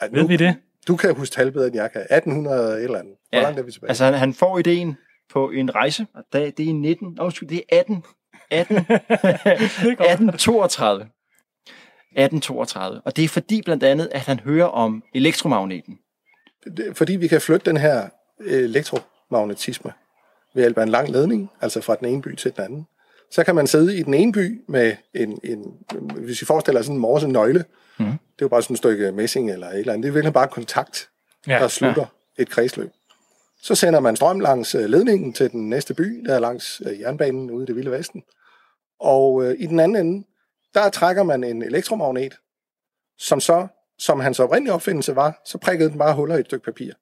At 0.00 0.12
Ved 0.12 0.28
vi 0.28 0.36
det? 0.36 0.56
Du 0.88 0.96
kan 0.96 1.14
huske 1.16 1.34
tal 1.34 1.52
bedre, 1.52 1.66
end 1.66 1.76
jeg 1.76 1.92
kan. 1.92 2.00
1800 2.00 2.76
et 2.78 2.84
eller 2.84 2.98
andet. 2.98 3.14
Hvor 3.30 3.38
Ja, 3.38 3.42
langt 3.44 3.58
er 3.58 3.62
vi 3.62 3.72
tilbage? 3.72 3.88
Altså, 3.88 4.04
han, 4.04 4.14
han 4.14 4.34
får 4.34 4.58
ideen 4.58 4.96
på 5.32 5.50
en 5.50 5.74
rejse, 5.74 6.06
og 6.14 6.24
det, 6.32 6.56
det 6.58 6.64
er 6.64 6.68
i 6.68 6.72
19, 6.72 7.18
oh, 7.20 7.24
undskyld, 7.24 7.48
det 7.48 7.62
er 7.72 7.78
18, 7.78 8.04
18, 8.50 8.76
1832. 8.76 11.08
1832. 12.16 13.00
Og 13.04 13.16
det 13.16 13.24
er 13.24 13.28
fordi 13.28 13.62
blandt 13.62 13.82
andet, 13.82 14.08
at 14.12 14.20
han 14.20 14.40
hører 14.40 14.66
om 14.66 15.02
elektromagneten. 15.14 15.98
Det- 16.76 16.96
fordi 16.96 17.16
vi 17.16 17.28
kan 17.28 17.40
flytte 17.40 17.66
den 17.70 17.76
her 17.76 18.08
elektromagnetisme 19.30 19.92
ved 20.54 20.62
hjælp 20.62 20.78
af 20.78 20.82
en 20.82 20.88
lang 20.88 21.08
ledning, 21.08 21.50
altså 21.60 21.80
fra 21.80 21.94
den 21.94 22.06
ene 22.08 22.22
by 22.22 22.34
til 22.36 22.52
den 22.56 22.64
anden. 22.64 22.86
Så 23.30 23.44
kan 23.44 23.54
man 23.54 23.66
sidde 23.66 23.98
i 23.98 24.02
den 24.02 24.14
ene 24.14 24.32
by 24.32 24.64
med 24.68 24.96
en, 25.14 25.38
en 25.44 25.76
hvis 26.16 26.40
vi 26.40 26.46
forestiller 26.46 26.82
sådan 26.82 26.96
en 26.96 27.00
morse 27.00 27.28
nøgle, 27.28 27.64
Mhm. 27.98 28.08
det 28.08 28.14
er 28.18 28.42
jo 28.42 28.48
bare 28.48 28.62
sådan 28.62 28.74
et 28.74 28.78
stykke 28.78 29.12
messing 29.12 29.50
eller 29.50 29.66
et 29.68 29.78
eller 29.78 29.92
andet, 29.92 30.02
det 30.04 30.08
er 30.08 30.12
virkelig 30.12 30.32
bare 30.32 30.48
kontakt, 30.48 31.08
Ja, 31.46 31.58
der 31.58 31.68
slutter 31.68 32.06
et 32.38 32.48
kredsløb. 32.50 32.90
Så 33.62 33.74
sender 33.74 34.00
man 34.00 34.16
strøm 34.16 34.40
langs 34.40 34.74
øh, 34.74 34.84
ledningen 34.84 35.32
til 35.32 35.50
den 35.52 35.68
næste 35.70 35.94
by, 35.94 36.24
der 36.26 36.34
er 36.34 36.38
langs 36.38 36.82
øh, 36.86 37.00
jernbanen 37.00 37.50
ude 37.50 37.62
i 37.62 37.66
det 37.66 37.76
vilde 37.76 37.90
vesten. 37.90 38.22
Og 39.00 39.44
øh, 39.44 39.56
i 39.58 39.66
den 39.66 39.80
anden 39.80 40.06
ende, 40.06 40.26
der 40.74 40.88
trækker 40.90 41.22
man 41.22 41.44
en 41.44 41.62
elektromagnet, 41.62 42.36
som 43.18 43.40
så, 43.40 43.66
som 43.98 44.20
hans 44.20 44.40
oprindelige 44.40 44.74
opfindelse 44.74 45.16
var, 45.16 45.42
så 45.44 45.58
prikkede 45.58 45.90
den 45.90 45.98
bare 45.98 46.14
huller 46.14 46.36
i 46.36 46.40
et 46.40 46.46
stykke 46.46 46.64
papir. 46.64 46.92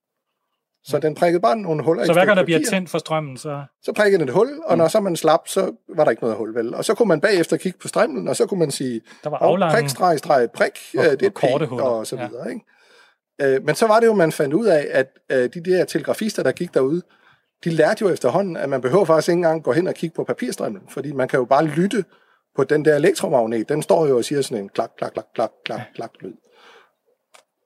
Så 0.84 0.98
den 0.98 1.14
prikkede 1.14 1.40
bare 1.40 1.56
nogle 1.56 1.82
huller 1.84 2.04
Så 2.04 2.12
hver 2.12 2.24
gang 2.24 2.36
der 2.36 2.44
bliver 2.44 2.60
tændt 2.70 2.90
for 2.90 2.98
strømmen, 2.98 3.36
så... 3.36 3.62
Så 3.82 3.92
prikkede 3.92 4.20
den 4.20 4.28
et 4.28 4.34
hul, 4.34 4.48
og 4.66 4.78
når 4.78 4.88
så 4.88 5.00
man 5.00 5.16
slap, 5.16 5.40
så 5.48 5.72
var 5.96 6.04
der 6.04 6.10
ikke 6.10 6.22
noget 6.22 6.36
hul, 6.36 6.54
vel? 6.54 6.74
Og 6.74 6.84
så 6.84 6.94
kunne 6.94 7.08
man 7.08 7.20
bagefter 7.20 7.56
kigge 7.56 7.78
på 7.78 7.88
strimlen, 7.88 8.28
og 8.28 8.36
så 8.36 8.46
kunne 8.46 8.60
man 8.60 8.70
sige, 8.70 9.00
Der 9.24 9.30
var 9.30 9.36
aflange... 9.38 9.74
prik, 9.80 9.88
streg, 9.88 10.18
streg, 10.18 10.48
prik, 10.54 10.72
Og- 10.98 11.04
det 11.04 11.22
er 11.22 11.26
og 11.26 11.34
korte 11.34 11.66
huller. 11.66 11.84
og 11.84 12.06
så 12.06 12.16
Ja. 12.16 12.28
videre, 12.28 12.50
ikke? 12.50 12.64
Øh, 13.56 13.64
Men 13.64 13.74
så 13.74 13.86
var 13.86 14.00
det 14.00 14.06
jo, 14.06 14.14
man 14.14 14.32
fandt 14.32 14.54
ud 14.54 14.66
af, 14.66 14.86
at 14.90 15.06
øh, 15.32 15.50
de 15.54 15.64
der 15.64 15.84
telegrafister, 15.84 16.42
der 16.42 16.52
gik 16.52 16.74
derude, 16.74 17.02
de 17.64 17.70
lærte 17.70 18.02
jo 18.04 18.10
efterhånden, 18.12 18.56
at 18.56 18.68
man 18.68 18.80
behøver 18.80 19.04
faktisk 19.04 19.28
ikke 19.28 19.36
engang 19.36 19.62
gå 19.62 19.72
hen 19.72 19.86
og 19.86 19.94
kigge 19.94 20.14
på 20.14 20.24
papirstrimlen, 20.24 20.82
fordi 20.88 21.12
man 21.12 21.28
kan 21.28 21.38
jo 21.38 21.44
bare 21.44 21.64
lytte 21.64 22.04
på 22.56 22.64
den 22.64 22.84
der 22.84 22.96
elektromagnet. 22.96 23.68
Den 23.68 23.82
står 23.82 24.06
jo 24.06 24.16
og 24.16 24.24
siger 24.24 24.42
sådan 24.42 24.62
en 24.64 24.68
klak, 24.68 24.90
klak, 24.98 25.12
klak, 25.12 25.24
klak, 25.34 25.50
klak, 25.64 25.80
klak 25.94 26.10
lyd. 26.20 26.32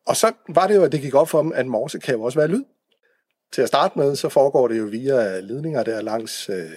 Og 0.07 0.16
så 0.16 0.33
var 0.49 0.66
det 0.66 0.75
jo, 0.75 0.83
at 0.85 0.92
det 0.92 1.00
gik 1.00 1.14
op 1.14 1.28
for 1.28 1.42
dem, 1.42 1.52
at 1.54 1.66
morse 1.66 1.99
kan 1.99 2.14
jo 2.14 2.23
også 2.23 2.38
være 2.38 2.49
lyd. 2.49 2.64
Til 3.52 3.62
at 3.62 3.68
starte 3.68 3.99
med, 3.99 4.16
så 4.16 4.28
foregår 4.28 4.68
det 4.68 4.78
jo 4.78 4.85
via 4.85 5.40
ledninger 5.40 5.82
der 5.82 6.02
langs 6.02 6.49
øh, 6.49 6.71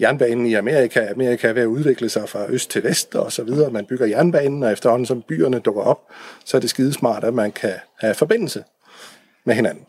jernbanen 0.00 0.46
i 0.46 0.54
Amerika. 0.54 1.10
Amerika 1.10 1.48
er 1.48 1.52
ved 1.52 1.62
at 1.62 1.66
udvikle 1.66 2.08
sig 2.08 2.28
fra 2.28 2.46
øst 2.48 2.70
til 2.70 2.84
vest 2.84 3.14
og 3.14 3.32
så 3.32 3.42
videre. 3.42 3.70
Man 3.70 3.86
bygger 3.86 4.06
jernbanen, 4.06 4.62
og 4.62 4.72
efterhånden 4.72 5.06
som 5.06 5.22
byerne 5.22 5.58
dukker 5.58 5.82
op, 5.82 6.00
så 6.44 6.56
er 6.56 6.60
det 6.60 6.70
skidesmart, 6.70 7.24
at 7.24 7.34
man 7.34 7.52
kan 7.52 7.74
have 7.98 8.14
forbindelse 8.14 8.64
med 9.44 9.54
hinanden. 9.54 9.84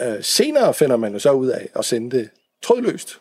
Øh, 0.00 0.16
senere 0.20 0.74
finder 0.74 0.96
man 0.96 1.12
jo 1.12 1.18
så 1.18 1.32
ud 1.32 1.48
af 1.48 1.68
at 1.76 1.84
sende 1.84 2.16
det 2.16 2.30
trådløst 2.62 3.20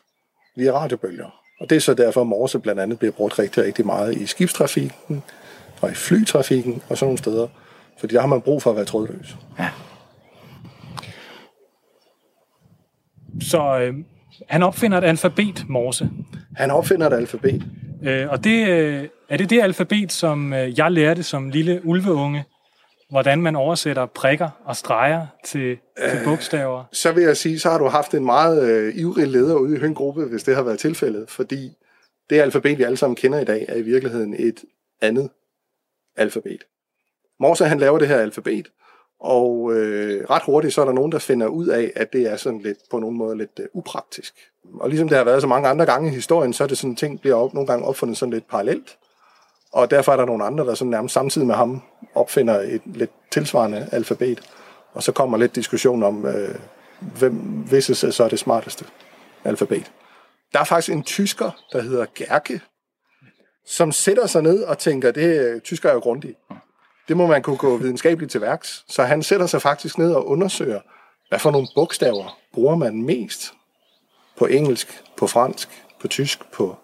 via 0.55 0.71
radiobølger. 0.71 1.41
Og 1.59 1.69
det 1.69 1.75
er 1.75 1.79
så 1.79 1.93
derfor, 1.93 2.21
at 2.21 2.27
morse 2.27 2.59
blandt 2.59 2.81
andet 2.81 2.99
bliver 2.99 3.11
brugt 3.11 3.39
rigtig, 3.39 3.63
rigtig 3.63 3.85
meget 3.85 4.17
i 4.17 4.25
skibstrafikken 4.25 5.23
og 5.81 5.91
i 5.91 5.93
flytrafikken 5.93 6.81
og 6.89 6.97
sådan 6.97 7.07
nogle 7.07 7.17
steder. 7.17 7.47
Fordi 7.99 8.13
der 8.13 8.21
har 8.21 8.27
man 8.27 8.41
brug 8.41 8.61
for 8.61 8.69
at 8.69 8.75
være 8.75 8.85
trådløs. 8.85 9.35
Ja. 9.59 9.69
Så 13.41 13.79
øh, 13.79 13.93
han 14.50 14.63
opfinder 14.63 14.97
et 14.97 15.03
alfabet, 15.03 15.65
morse. 15.69 16.09
Han 16.55 16.71
opfinder 16.71 17.07
et 17.07 17.13
alfabet. 17.13 17.63
Øh, 18.03 18.29
og 18.29 18.43
det, 18.43 18.67
øh, 18.67 19.07
er 19.29 19.38
det 19.38 19.50
det 19.50 19.61
alfabet, 19.61 20.11
som 20.11 20.53
øh, 20.53 20.79
jeg 20.79 20.91
lærte 20.91 21.23
som 21.23 21.50
lille 21.50 21.81
ulveunge 21.85 22.43
hvordan 23.11 23.41
man 23.41 23.55
oversætter 23.55 24.05
prikker 24.05 24.50
og 24.65 24.75
streger 24.75 25.27
til, 25.45 25.77
til 26.09 26.17
Øh. 26.17 26.23
bogstaver. 26.23 26.83
Så 26.91 27.11
vil 27.11 27.23
jeg 27.23 27.38
sige, 27.38 27.59
så 27.59 27.69
har 27.69 27.77
du 27.77 27.88
haft 27.88 28.13
en 28.13 28.25
meget 28.25 28.69
øh, 28.69 28.95
ivrig 28.95 29.27
leder 29.27 29.55
ude 29.55 29.75
i 29.75 29.79
Høngruppe, 29.79 30.25
hvis 30.25 30.43
det 30.43 30.55
har 30.55 30.63
været 30.63 30.79
tilfældet, 30.79 31.29
fordi 31.29 31.77
det 32.29 32.39
alfabet, 32.39 32.77
vi 32.77 32.83
alle 32.83 32.97
sammen 32.97 33.15
kender 33.15 33.39
i 33.39 33.45
dag, 33.45 33.65
er 33.67 33.75
i 33.75 33.81
virkeligheden 33.81 34.35
et 34.39 34.63
andet 35.01 35.29
alfabet. 36.15 36.63
Morse, 37.39 37.65
han 37.65 37.79
laver 37.79 38.00
det 38.00 38.07
her 38.07 38.17
alfabet, 38.17 38.67
og 39.21 39.73
øh, 39.73 40.25
ret 40.29 40.43
hurtigt, 40.43 40.73
så 40.73 40.81
er 40.81 40.85
der 40.85 40.93
nogen, 40.93 41.11
der 41.11 41.19
finder 41.19 41.47
ud 41.47 41.67
af, 41.67 41.91
at 41.95 42.13
det 42.13 42.31
er 42.31 42.35
sådan 42.35 42.59
lidt, 42.59 42.77
på 42.91 42.99
nogen 42.99 43.17
måde 43.17 43.37
lidt 43.37 43.59
øh, 43.59 43.65
upraktisk. 43.73 44.33
Og 44.79 44.89
ligesom 44.89 45.09
det 45.09 45.17
har 45.17 45.25
været 45.25 45.41
så 45.41 45.47
mange 45.47 45.69
andre 45.69 45.85
gange 45.85 46.09
i 46.09 46.13
historien, 46.13 46.53
så 46.53 46.63
er 46.63 46.67
det 46.67 46.77
sådan, 46.77 46.95
ting 46.95 47.21
bliver 47.21 47.35
op, 47.35 47.53
nogle 47.53 47.67
gange 47.67 47.85
opfundet 47.85 48.17
sådan 48.17 48.33
lidt 48.33 48.47
parallelt. 48.49 48.97
Og 49.73 49.91
derfor 49.91 50.11
er 50.11 50.17
der 50.17 50.25
nogle 50.25 50.43
andre, 50.43 50.65
der 50.65 50.73
sådan 50.73 50.91
nærmest 50.91 51.13
samtidig 51.13 51.47
med 51.47 51.55
ham 51.55 51.81
opfinder 52.15 52.59
et 52.59 52.81
lidt 52.85 53.11
tilsvarende 53.31 53.89
alfabet. 53.91 54.41
Og 54.93 55.03
så 55.03 55.11
kommer 55.11 55.37
lidt 55.37 55.55
diskussion 55.55 56.03
om, 56.03 56.25
øh, 56.25 56.55
hvem 57.19 57.33
hvis 57.69 57.85
så 57.85 58.23
er 58.23 58.29
det 58.29 58.39
smarteste 58.39 58.85
alfabet. 59.43 59.91
Der 60.53 60.59
er 60.59 60.63
faktisk 60.63 60.93
en 60.93 61.03
tysker, 61.03 61.51
der 61.71 61.81
hedder 61.81 62.05
Gerke, 62.15 62.61
som 63.65 63.91
sætter 63.91 64.27
sig 64.27 64.41
ned 64.41 64.63
og 64.63 64.77
tænker, 64.77 65.11
det 65.11 65.39
øh, 65.39 65.61
tysker 65.61 65.89
er 65.89 65.93
jo 65.93 65.99
grundig. 65.99 66.35
Det 67.08 67.17
må 67.17 67.27
man 67.27 67.41
kunne 67.41 67.58
gå 67.58 67.77
videnskabeligt 67.77 68.31
til 68.31 68.41
værks. 68.41 68.86
Så 68.88 69.03
han 69.03 69.24
sætter 69.24 69.46
sig 69.46 69.62
faktisk 69.62 69.98
ned 69.98 70.13
og 70.13 70.27
undersøger, 70.27 70.79
hvad 71.29 71.39
for 71.39 71.51
nogle 71.51 71.67
bogstaver 71.75 72.38
bruger 72.53 72.75
man 72.75 73.03
mest 73.03 73.53
på 74.38 74.46
engelsk, 74.46 75.03
på 75.17 75.27
fransk, 75.27 75.70
på 76.00 76.08
tysk, 76.08 76.51
på 76.51 76.75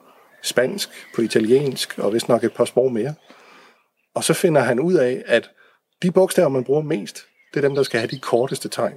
spansk, 0.43 0.89
på 1.15 1.21
italiensk 1.21 1.99
og 1.99 2.13
vist 2.13 2.29
nok 2.29 2.43
et 2.43 2.53
par 2.53 2.65
sprog 2.65 2.91
mere. 2.91 3.13
Og 4.13 4.23
så 4.23 4.33
finder 4.33 4.61
han 4.61 4.79
ud 4.79 4.93
af, 4.93 5.23
at 5.25 5.49
de 6.01 6.11
bogstaver, 6.11 6.49
man 6.49 6.63
bruger 6.63 6.81
mest, 6.81 7.25
det 7.53 7.63
er 7.63 7.67
dem, 7.67 7.75
der 7.75 7.83
skal 7.83 7.99
have 7.99 8.11
de 8.11 8.19
korteste 8.19 8.69
tegn. 8.69 8.95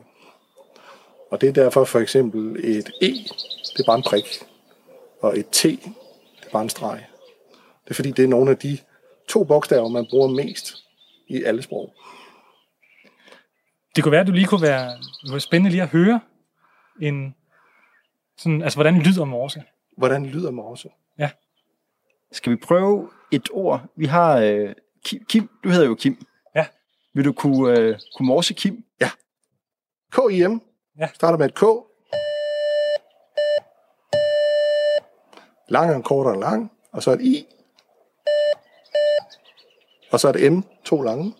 Og 1.30 1.40
det 1.40 1.48
er 1.48 1.52
derfor 1.52 1.84
for 1.84 1.98
eksempel 1.98 2.64
et 2.64 2.90
E, 3.02 3.06
det 3.76 3.80
er 3.80 3.84
bare 3.86 3.96
en 3.96 4.02
prik, 4.02 4.42
og 5.22 5.38
et 5.38 5.46
T, 5.52 5.62
det 5.62 6.46
er 6.46 6.50
bare 6.52 6.62
en 6.62 6.68
streg. 6.68 7.06
Det 7.84 7.90
er 7.90 7.94
fordi, 7.94 8.10
det 8.10 8.24
er 8.24 8.28
nogle 8.28 8.50
af 8.50 8.56
de 8.56 8.78
to 9.28 9.44
bogstaver, 9.44 9.88
man 9.88 10.06
bruger 10.10 10.28
mest 10.28 10.79
i 11.30 11.42
alle 11.42 11.62
sprog. 11.62 11.94
Det 13.96 14.04
kunne 14.04 14.12
være, 14.12 14.20
at 14.20 14.26
du 14.26 14.32
lige 14.32 14.46
kunne 14.46 14.62
være, 14.62 14.98
det 15.32 15.42
spændende 15.42 15.70
lige 15.70 15.82
at 15.82 15.88
høre 15.88 16.20
en, 17.00 17.34
sådan, 18.38 18.62
altså 18.62 18.76
hvordan 18.76 18.98
lyder 18.98 19.24
morse? 19.24 19.62
Hvordan 19.96 20.26
lyder 20.26 20.50
morse? 20.50 20.88
Skal 22.32 22.52
vi 22.52 22.56
prøve 22.56 23.10
et 23.32 23.48
ord? 23.52 23.82
Vi 23.96 24.06
har 24.06 24.38
øh, 24.38 24.74
Kim, 25.04 25.24
Kim. 25.24 25.50
Du 25.64 25.68
hedder 25.68 25.86
jo 25.86 25.94
Kim. 25.94 26.26
Ja. 26.54 26.66
Vil 27.14 27.24
du 27.24 27.32
kunne, 27.32 27.78
øh, 27.78 27.98
kunne 28.16 28.26
morse 28.26 28.54
Kim? 28.54 28.84
K-I-M. 30.10 30.62
Ja. 30.98 31.08
Starter 31.14 31.38
med 31.38 31.46
et 31.46 31.54
K. 31.54 31.62
Lang 35.68 35.94
og 35.94 36.04
kortere 36.04 36.40
lang. 36.40 36.72
Og 36.92 37.02
så 37.02 37.10
et 37.10 37.20
I. 37.20 37.46
Og 40.12 40.20
så 40.20 40.28
et 40.28 40.52
M. 40.52 40.60
To 40.84 41.02
lange. 41.02 41.34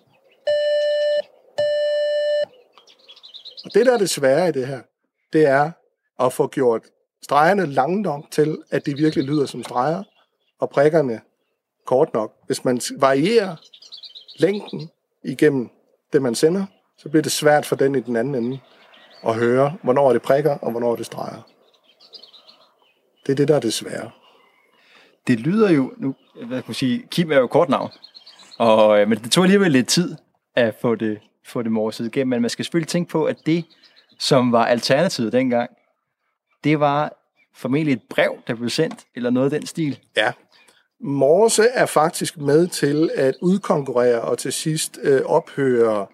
Og 3.64 3.74
det, 3.74 3.86
der 3.86 3.94
er 3.94 3.98
det 3.98 4.10
svære 4.10 4.48
i 4.48 4.52
det 4.52 4.66
her, 4.66 4.80
det 5.32 5.46
er 5.46 5.70
at 6.20 6.32
få 6.32 6.48
gjort 6.48 6.82
stregerne 7.22 7.66
lange 7.66 8.02
nok 8.02 8.24
til, 8.30 8.58
at 8.70 8.86
de 8.86 8.94
virkelig 8.94 9.24
lyder 9.24 9.46
som 9.46 9.62
streger, 9.62 10.02
og 10.60 10.70
prikkerne 10.70 11.20
kort 11.86 12.14
nok. 12.14 12.32
Hvis 12.46 12.64
man 12.64 12.80
varierer 12.98 13.56
længden 14.36 14.90
igennem 15.24 15.70
det, 16.12 16.22
man 16.22 16.34
sender, 16.34 16.66
så 16.98 17.08
bliver 17.08 17.22
det 17.22 17.32
svært 17.32 17.66
for 17.66 17.76
den 17.76 17.94
i 17.94 18.00
den 18.00 18.16
anden 18.16 18.34
ende 18.34 18.60
at 19.26 19.34
høre, 19.34 19.76
hvornår 19.82 20.08
er 20.08 20.12
det 20.12 20.22
prikker, 20.22 20.58
og 20.58 20.70
hvornår 20.70 20.92
er 20.92 20.96
det 20.96 21.06
streger. 21.06 21.42
Det 23.26 23.32
er 23.32 23.36
det, 23.36 23.48
der 23.48 23.56
er 23.56 23.60
det 23.60 23.72
svære. 23.72 24.10
Det 25.26 25.40
lyder 25.40 25.70
jo, 25.70 25.92
nu, 25.96 26.14
hvad 26.34 26.62
kan 26.62 26.64
man 26.66 26.74
sige, 26.74 27.06
Kim 27.10 27.32
er 27.32 27.36
jo 27.36 27.46
kort 27.46 27.68
navn. 27.68 27.90
Og, 28.60 29.00
øh, 29.00 29.08
men 29.08 29.18
det 29.18 29.32
tog 29.32 29.44
alligevel 29.44 29.72
lidt 29.72 29.88
tid 29.88 30.16
at 30.56 30.74
få 30.80 30.94
det, 30.94 31.18
få 31.46 31.62
det 31.62 31.72
morset 31.72 32.06
igennem. 32.06 32.28
Men 32.28 32.40
man 32.40 32.50
skal 32.50 32.64
selvfølgelig 32.64 32.88
tænke 32.88 33.10
på, 33.10 33.24
at 33.24 33.36
det, 33.46 33.64
som 34.18 34.52
var 34.52 34.66
alternativet 34.66 35.32
dengang, 35.32 35.70
det 36.64 36.80
var 36.80 37.12
formentlig 37.56 37.92
et 37.92 38.02
brev, 38.10 38.36
der 38.46 38.54
blev 38.54 38.70
sendt, 38.70 39.04
eller 39.14 39.30
noget 39.30 39.52
af 39.52 39.60
den 39.60 39.66
stil. 39.66 39.98
Ja. 40.16 40.32
Morse 41.00 41.62
er 41.62 41.86
faktisk 41.86 42.38
med 42.38 42.66
til 42.66 43.10
at 43.14 43.34
udkonkurrere 43.42 44.20
og 44.20 44.38
til 44.38 44.52
sidst 44.52 44.98
øh, 45.02 45.20
ophøre 45.24 46.06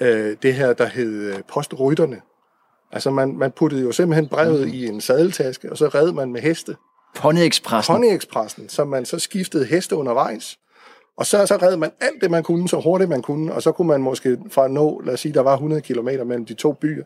øh, 0.00 0.36
det 0.42 0.54
her, 0.54 0.72
der 0.72 0.86
hed 0.86 1.34
øh, 1.34 1.42
postrytterne. 1.48 2.20
Altså 2.92 3.10
man, 3.10 3.36
man 3.36 3.50
puttede 3.50 3.82
jo 3.82 3.92
simpelthen 3.92 4.28
brevet 4.28 4.66
mm. 4.66 4.72
i 4.72 4.86
en 4.86 5.00
sadeltaske, 5.00 5.70
og 5.70 5.78
så 5.78 5.88
red 5.88 6.12
man 6.12 6.32
med 6.32 6.40
heste. 6.40 6.76
Pony 7.16 7.38
Expressen. 7.38 7.94
Pony 7.94 8.06
Expressen, 8.06 8.68
som 8.68 8.88
man 8.88 9.04
så 9.04 9.18
skiftede 9.18 9.64
heste 9.64 9.96
undervejs. 9.96 10.58
Og 11.22 11.26
så, 11.26 11.46
så 11.46 11.56
red 11.56 11.76
man 11.76 11.92
alt 12.00 12.22
det, 12.22 12.30
man 12.30 12.42
kunne, 12.42 12.68
så 12.68 12.80
hurtigt 12.80 13.10
man 13.10 13.22
kunne, 13.22 13.52
og 13.52 13.62
så 13.62 13.72
kunne 13.72 13.88
man 13.88 14.02
måske 14.02 14.38
fra 14.50 14.68
nå, 14.68 15.00
lad 15.00 15.14
os 15.14 15.20
sige, 15.20 15.34
der 15.34 15.40
var 15.40 15.52
100 15.54 15.82
km 15.82 16.04
mellem 16.04 16.46
de 16.46 16.54
to 16.54 16.72
byer, 16.72 17.04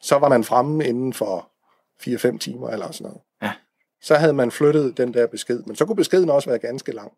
så 0.00 0.18
var 0.18 0.28
man 0.28 0.44
fremme 0.44 0.86
inden 0.86 1.12
for 1.12 1.50
4-5 2.02 2.38
timer 2.38 2.68
eller 2.68 2.90
sådan 2.90 3.04
noget. 3.04 3.20
Ja. 3.42 3.52
Så 4.02 4.14
havde 4.14 4.32
man 4.32 4.50
flyttet 4.50 4.96
den 4.96 5.14
der 5.14 5.26
besked, 5.26 5.62
men 5.66 5.76
så 5.76 5.86
kunne 5.86 5.96
beskeden 5.96 6.30
også 6.30 6.50
være 6.50 6.58
ganske 6.58 6.92
lang. 6.92 7.12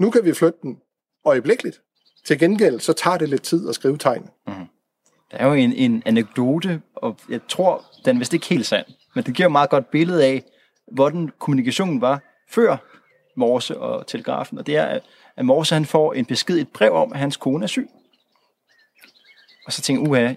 Nu 0.00 0.10
kan 0.10 0.24
vi 0.24 0.34
flytte 0.34 0.58
den 0.62 0.78
øjeblikkeligt. 1.24 1.80
Til 2.24 2.38
gengæld, 2.38 2.80
så 2.80 2.92
tager 2.92 3.18
det 3.18 3.28
lidt 3.28 3.42
tid 3.42 3.68
at 3.68 3.74
skrive 3.74 3.98
tegn. 3.98 4.30
Der 5.30 5.38
er 5.38 5.46
jo 5.46 5.52
en, 5.52 5.72
en 5.72 6.02
anekdote, 6.06 6.82
og 6.96 7.16
jeg 7.28 7.40
tror, 7.48 7.84
den 8.04 8.16
er 8.16 8.18
vist 8.18 8.32
ikke 8.32 8.46
helt 8.46 8.66
sand, 8.66 8.86
men 9.14 9.24
det 9.24 9.34
giver 9.34 9.48
et 9.48 9.52
meget 9.52 9.70
godt 9.70 9.90
billede 9.90 10.24
af, 10.24 10.44
hvordan 10.92 11.30
kommunikationen 11.38 12.00
var 12.00 12.20
før 12.50 12.76
Morse 13.36 13.78
og 13.78 14.06
telegrafen. 14.06 14.58
Og 14.58 14.66
det 14.66 14.76
er, 14.76 14.84
at 14.84 15.02
Morse 15.42 15.74
han 15.74 15.84
får 15.86 16.12
en 16.12 16.24
besked, 16.24 16.58
et 16.58 16.68
brev 16.68 16.92
om, 16.92 17.12
at 17.12 17.18
hans 17.18 17.36
kone 17.36 17.62
er 17.64 17.66
syg. 17.66 17.88
Og 19.66 19.72
så 19.72 19.82
tænker 19.82 20.10
uha, 20.10 20.22
det 20.28 20.36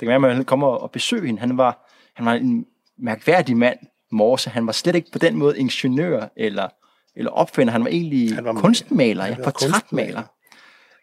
kan 0.00 0.08
være, 0.08 0.30
at 0.30 0.36
man 0.36 0.44
kommer 0.44 0.66
og 0.66 0.90
besøge 0.90 1.26
hende. 1.26 1.40
Han 1.40 1.56
var, 1.56 1.90
han 2.14 2.26
var 2.26 2.32
en 2.34 2.66
mærkværdig 2.98 3.56
mand, 3.56 3.78
Morse. 4.12 4.50
Han 4.50 4.66
var 4.66 4.72
slet 4.72 4.94
ikke 4.94 5.10
på 5.12 5.18
den 5.18 5.36
måde 5.36 5.58
ingeniør 5.58 6.28
eller, 6.36 6.68
eller 7.16 7.30
opfinder. 7.30 7.72
Han 7.72 7.84
var 7.84 7.90
egentlig 7.90 8.34
Han 8.34 8.44
var- 8.44 8.52
kunstmaler, 8.52 9.26
ja, 9.26 9.36
portrætmaler. 9.44 10.22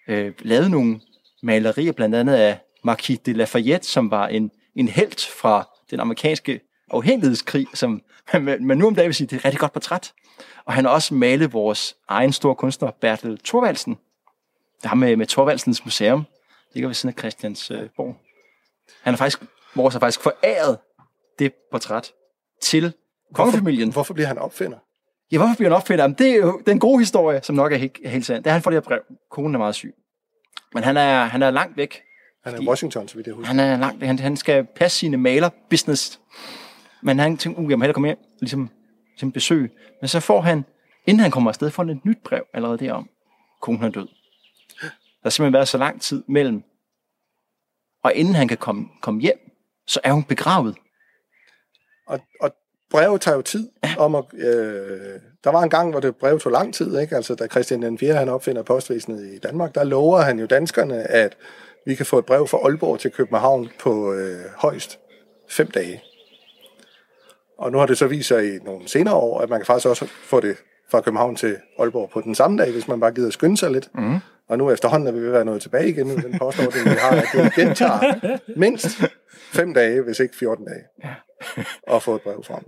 Øh, 0.08 0.34
lavede 0.40 0.70
nogle 0.70 1.00
malerier, 1.44 1.92
blandt 1.92 2.16
andet 2.16 2.34
af 2.34 2.60
Marquis 2.84 3.20
de 3.20 3.34
Lafayette, 3.34 3.88
som 3.88 4.12
var 4.12 4.28
en, 4.28 4.52
en 4.75 4.88
helt 4.88 5.25
fra 5.42 5.70
den 5.92 6.00
amerikanske 6.00 6.60
afhængighedskrig, 6.92 7.68
som 7.74 8.02
man, 8.34 8.66
man 8.66 8.78
nu 8.78 8.88
om 8.88 8.96
dagen 8.96 9.08
vil 9.08 9.16
sige, 9.16 9.28
det 9.28 9.34
er 9.34 9.38
et 9.40 9.46
rigtig 9.46 9.60
godt 9.60 9.74
portræt. 9.74 10.14
Og 10.65 10.74
han 10.74 10.86
har 10.86 10.92
også 10.92 11.13
malet 11.13 11.54
vores 11.54 11.96
egen 12.08 12.34
store 12.34 12.56
kunstner, 12.56 12.92
Bertel 12.92 13.39
Thorvaldsen. 13.46 13.98
Der 14.84 14.89
har 14.89 14.96
med, 14.96 15.15
med 15.15 15.27
Thorvaldsens 15.27 15.86
Museum. 15.86 16.20
Det 16.68 16.74
ligger 16.74 16.88
ved 16.88 16.96
siden 16.96 17.15
af 17.15 17.20
Christiansborg. 17.20 18.15
Han 19.01 19.13
har 19.13 19.18
faktisk, 19.18 19.42
vores 19.75 19.94
har 19.94 20.00
faktisk 20.00 20.22
foræret 20.22 20.77
det 21.39 21.54
portræt 21.72 22.12
til 22.62 22.94
kongefamilien. 23.34 23.92
Hvorfor 23.92 24.13
bliver 24.13 24.27
han 24.27 24.38
opfinder? 24.38 24.77
Ja, 25.32 25.38
hvorfor 25.38 25.56
bliver 25.56 25.70
han 25.70 25.77
opfinder? 25.77 26.04
Jamen, 26.04 26.18
det 26.18 26.32
er 26.32 26.36
jo 26.36 26.62
den 26.65 26.80
gode 26.80 27.00
historie, 27.00 27.39
som 27.44 27.56
nok 27.56 27.72
er 27.72 27.77
helt, 27.77 27.98
er 28.04 28.10
helt 28.10 28.25
sand. 28.25 28.44
Det 28.44 28.50
er, 28.50 28.54
han 28.54 28.62
får 28.62 28.72
det 28.72 28.75
her 28.75 28.82
brev. 28.82 29.01
Konen 29.32 29.56
er 29.56 29.60
meget 29.60 29.75
syg. 29.75 29.96
Men 30.74 30.84
han 30.84 30.98
er, 30.98 31.25
han 31.25 31.44
er 31.44 31.51
langt 31.51 31.77
væk. 31.77 32.01
Han 32.44 32.56
er 32.56 32.62
i 32.62 32.68
Washington, 32.68 33.08
så 33.08 33.15
vidt 33.15 33.27
jeg 33.27 33.36
husker. 33.36 33.48
Han 33.48 33.60
er 33.60 33.77
langt 33.77 34.01
væk. 34.01 34.08
Han, 34.08 34.20
han 34.20 34.38
skal 34.38 34.65
passe 34.75 34.98
sine 34.98 35.18
maler-business. 35.18 36.20
Men 37.01 37.20
han 37.20 37.38
tænker, 37.38 37.62
uh, 37.62 37.70
jeg 37.70 37.80
må 37.80 37.84
hellere 37.84 37.94
komme 37.94 38.08
hjem 38.08 38.18
og 38.18 38.38
ligesom, 38.39 38.70
ligesom 39.15 39.31
besøg. 39.31 39.72
Men 40.01 40.07
så 40.07 40.19
får 40.19 40.41
han, 40.41 40.65
inden 41.05 41.19
han 41.19 41.31
kommer 41.31 41.51
afsted, 41.51 41.72
får 41.72 41.84
han 41.84 41.98
et 41.98 42.05
nyt 42.05 42.17
brev 42.24 42.45
allerede 42.53 42.77
derom. 42.77 43.10
Konen 43.62 43.84
er 43.84 43.89
død. 43.89 44.07
Der 44.81 44.89
har 45.24 45.29
simpelthen 45.29 45.53
været 45.53 45.67
så 45.67 45.77
lang 45.77 46.01
tid 46.01 46.24
mellem. 46.27 46.63
Og 48.03 48.13
inden 48.13 48.36
han 48.36 48.48
kan 48.48 48.57
komme, 48.57 48.88
komme 49.01 49.22
hjem, 49.22 49.51
så 49.88 50.00
er 50.03 50.12
hun 50.12 50.24
begravet. 50.24 50.75
Og, 52.07 52.19
og 52.41 52.55
brev 52.91 53.19
tager 53.19 53.36
jo 53.36 53.41
tid 53.41 53.69
om 53.98 54.15
at... 54.15 54.25
Øh, 54.34 55.19
der 55.43 55.51
var 55.51 55.63
en 55.63 55.69
gang, 55.69 55.91
hvor 55.91 56.00
det 56.00 56.15
brev 56.15 56.39
tog 56.39 56.51
lang 56.51 56.74
tid, 56.74 57.00
ikke? 57.00 57.15
Altså, 57.15 57.36
da 57.36 57.48
Christian 57.48 57.81
den 57.81 57.98
4. 57.98 58.13
han 58.13 58.29
opfinder 58.29 58.63
postvæsenet 58.63 59.34
i 59.34 59.38
Danmark, 59.38 59.75
der 59.75 59.84
lover 59.84 60.22
han 60.22 60.39
jo 60.39 60.45
danskerne, 60.45 61.03
at 61.03 61.38
vi 61.86 61.95
kan 61.95 62.05
få 62.05 62.19
et 62.19 62.25
brev 62.25 62.48
fra 62.48 62.57
Aalborg 62.57 63.00
til 63.00 63.12
København 63.12 63.69
på 63.79 64.13
øh, 64.13 64.45
højst 64.57 65.00
fem 65.50 65.72
dage. 65.72 66.01
Og 67.57 67.71
nu 67.71 67.77
har 67.77 67.85
det 67.85 67.97
så 67.97 68.07
vist 68.07 68.27
sig 68.27 68.55
i 68.55 68.59
nogle 68.65 68.88
senere 68.88 69.15
år, 69.15 69.41
at 69.41 69.50
man 69.50 69.59
kan 69.59 69.65
faktisk 69.65 69.88
også 69.88 70.05
få 70.24 70.39
det 70.39 70.55
fra 70.91 71.01
København 71.01 71.35
til 71.35 71.57
Aalborg 71.79 72.09
på 72.09 72.21
den 72.21 72.35
samme 72.35 72.57
dag, 72.57 72.71
hvis 72.71 72.88
man 72.88 73.00
bare 73.00 73.12
gider 73.12 73.29
skynde 73.29 73.57
sig 73.57 73.71
lidt. 73.71 73.89
Mm. 73.95 74.17
Og 74.50 74.57
nu 74.57 74.71
efterhånden 74.71 75.07
er 75.07 75.12
vi 75.12 75.19
ved 75.19 75.27
at 75.27 75.33
være 75.33 75.45
nået 75.45 75.62
tilbage 75.62 75.89
igen 75.89 76.07
i 76.07 76.15
den 76.15 76.39
postordning, 76.39 76.85
vi 76.85 76.89
har, 77.00 77.09
at 77.09 77.25
det 77.33 77.53
gentager 77.53 78.38
mindst 78.59 78.88
fem 79.53 79.74
dage, 79.74 80.01
hvis 80.01 80.19
ikke 80.19 80.35
14 80.35 80.65
dage, 80.65 80.83
at 81.91 82.03
få 82.03 82.15
et 82.15 82.21
brev 82.21 82.43
frem. 82.43 82.63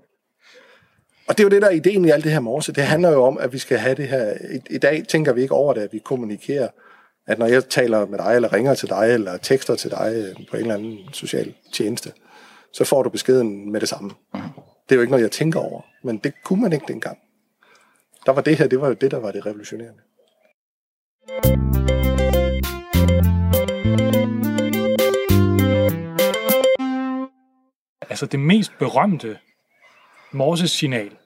Og 1.28 1.38
det 1.38 1.40
er 1.40 1.44
jo 1.44 1.50
det, 1.50 1.62
der 1.62 1.68
er 1.68 1.72
ideen 1.72 2.06
i 2.06 2.10
alt 2.10 2.24
det 2.24 2.32
her 2.32 2.40
morse. 2.40 2.74
Det 2.74 2.84
handler 2.84 3.12
jo 3.12 3.24
om, 3.24 3.38
at 3.38 3.54
vi 3.54 3.58
skal 3.58 3.78
have 3.78 3.96
det 3.96 4.08
her... 4.08 4.34
I, 4.52 4.60
i 4.70 4.78
dag 4.78 5.04
tænker 5.08 5.34
vi 5.34 5.42
ikke 5.42 5.54
over 5.54 5.74
det, 5.74 5.82
at 5.82 5.94
vi 5.94 6.00
kommunikerer 6.00 6.68
at 7.28 7.40
når 7.40 7.46
jeg 7.46 7.70
taler 7.70 8.06
med 8.06 8.18
dig, 8.18 8.36
eller 8.36 8.54
ringer 8.54 8.74
til 8.74 8.90
dig, 8.90 9.14
eller 9.14 9.38
tekster 9.38 9.76
til 9.76 9.92
dig 9.92 10.14
øh, 10.16 10.48
på 10.50 10.56
en 10.56 10.62
eller 10.62 10.74
anden 10.74 10.98
social 11.14 11.54
tjeneste, 11.74 12.12
så 12.74 12.86
får 12.86 13.04
du 13.04 13.10
beskeden 13.10 13.72
med 13.72 13.80
det 13.80 13.90
samme. 13.90 14.12
Det 14.90 14.96
er 14.96 14.96
jo 14.96 15.02
ikke 15.02 15.12
noget, 15.12 15.24
jeg 15.24 15.32
tænker 15.32 15.60
over, 15.60 15.82
men 16.04 16.18
det 16.18 16.34
kunne 16.44 16.62
man 16.62 16.74
ikke 16.74 16.86
dengang. 16.88 17.18
Der 18.26 18.32
var 18.32 18.42
det 18.42 18.58
her, 18.58 18.68
det 18.68 18.82
var 18.82 18.88
jo 18.88 18.94
det, 18.94 19.12
der 19.12 19.18
var 19.20 19.32
det 19.32 19.46
revolutionerende. 19.46 20.02
Altså 28.10 28.26
det 28.26 28.40
mest 28.40 28.72
berømte 28.80 29.38
Morses-signal, 30.32 31.18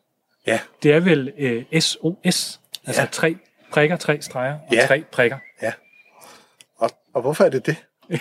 Ja, 0.48 0.60
det 0.84 0.94
er 0.94 1.00
vel 1.00 1.34
øh, 1.38 1.82
SOS. 1.82 2.60
Altså 2.86 3.02
Ja. 3.02 3.08
tre 3.12 3.36
prikker, 3.72 3.98
tre 3.98 4.22
streger 4.22 4.54
og 4.54 4.74
Ja. 4.74 4.86
tre 4.88 5.04
prikker. 5.12 5.38
ja. 5.62 5.74
Og, 6.78 6.90
og 7.14 7.22
hvorfor 7.22 7.44
er 7.44 7.50
det 7.50 7.66
det? 7.66 7.76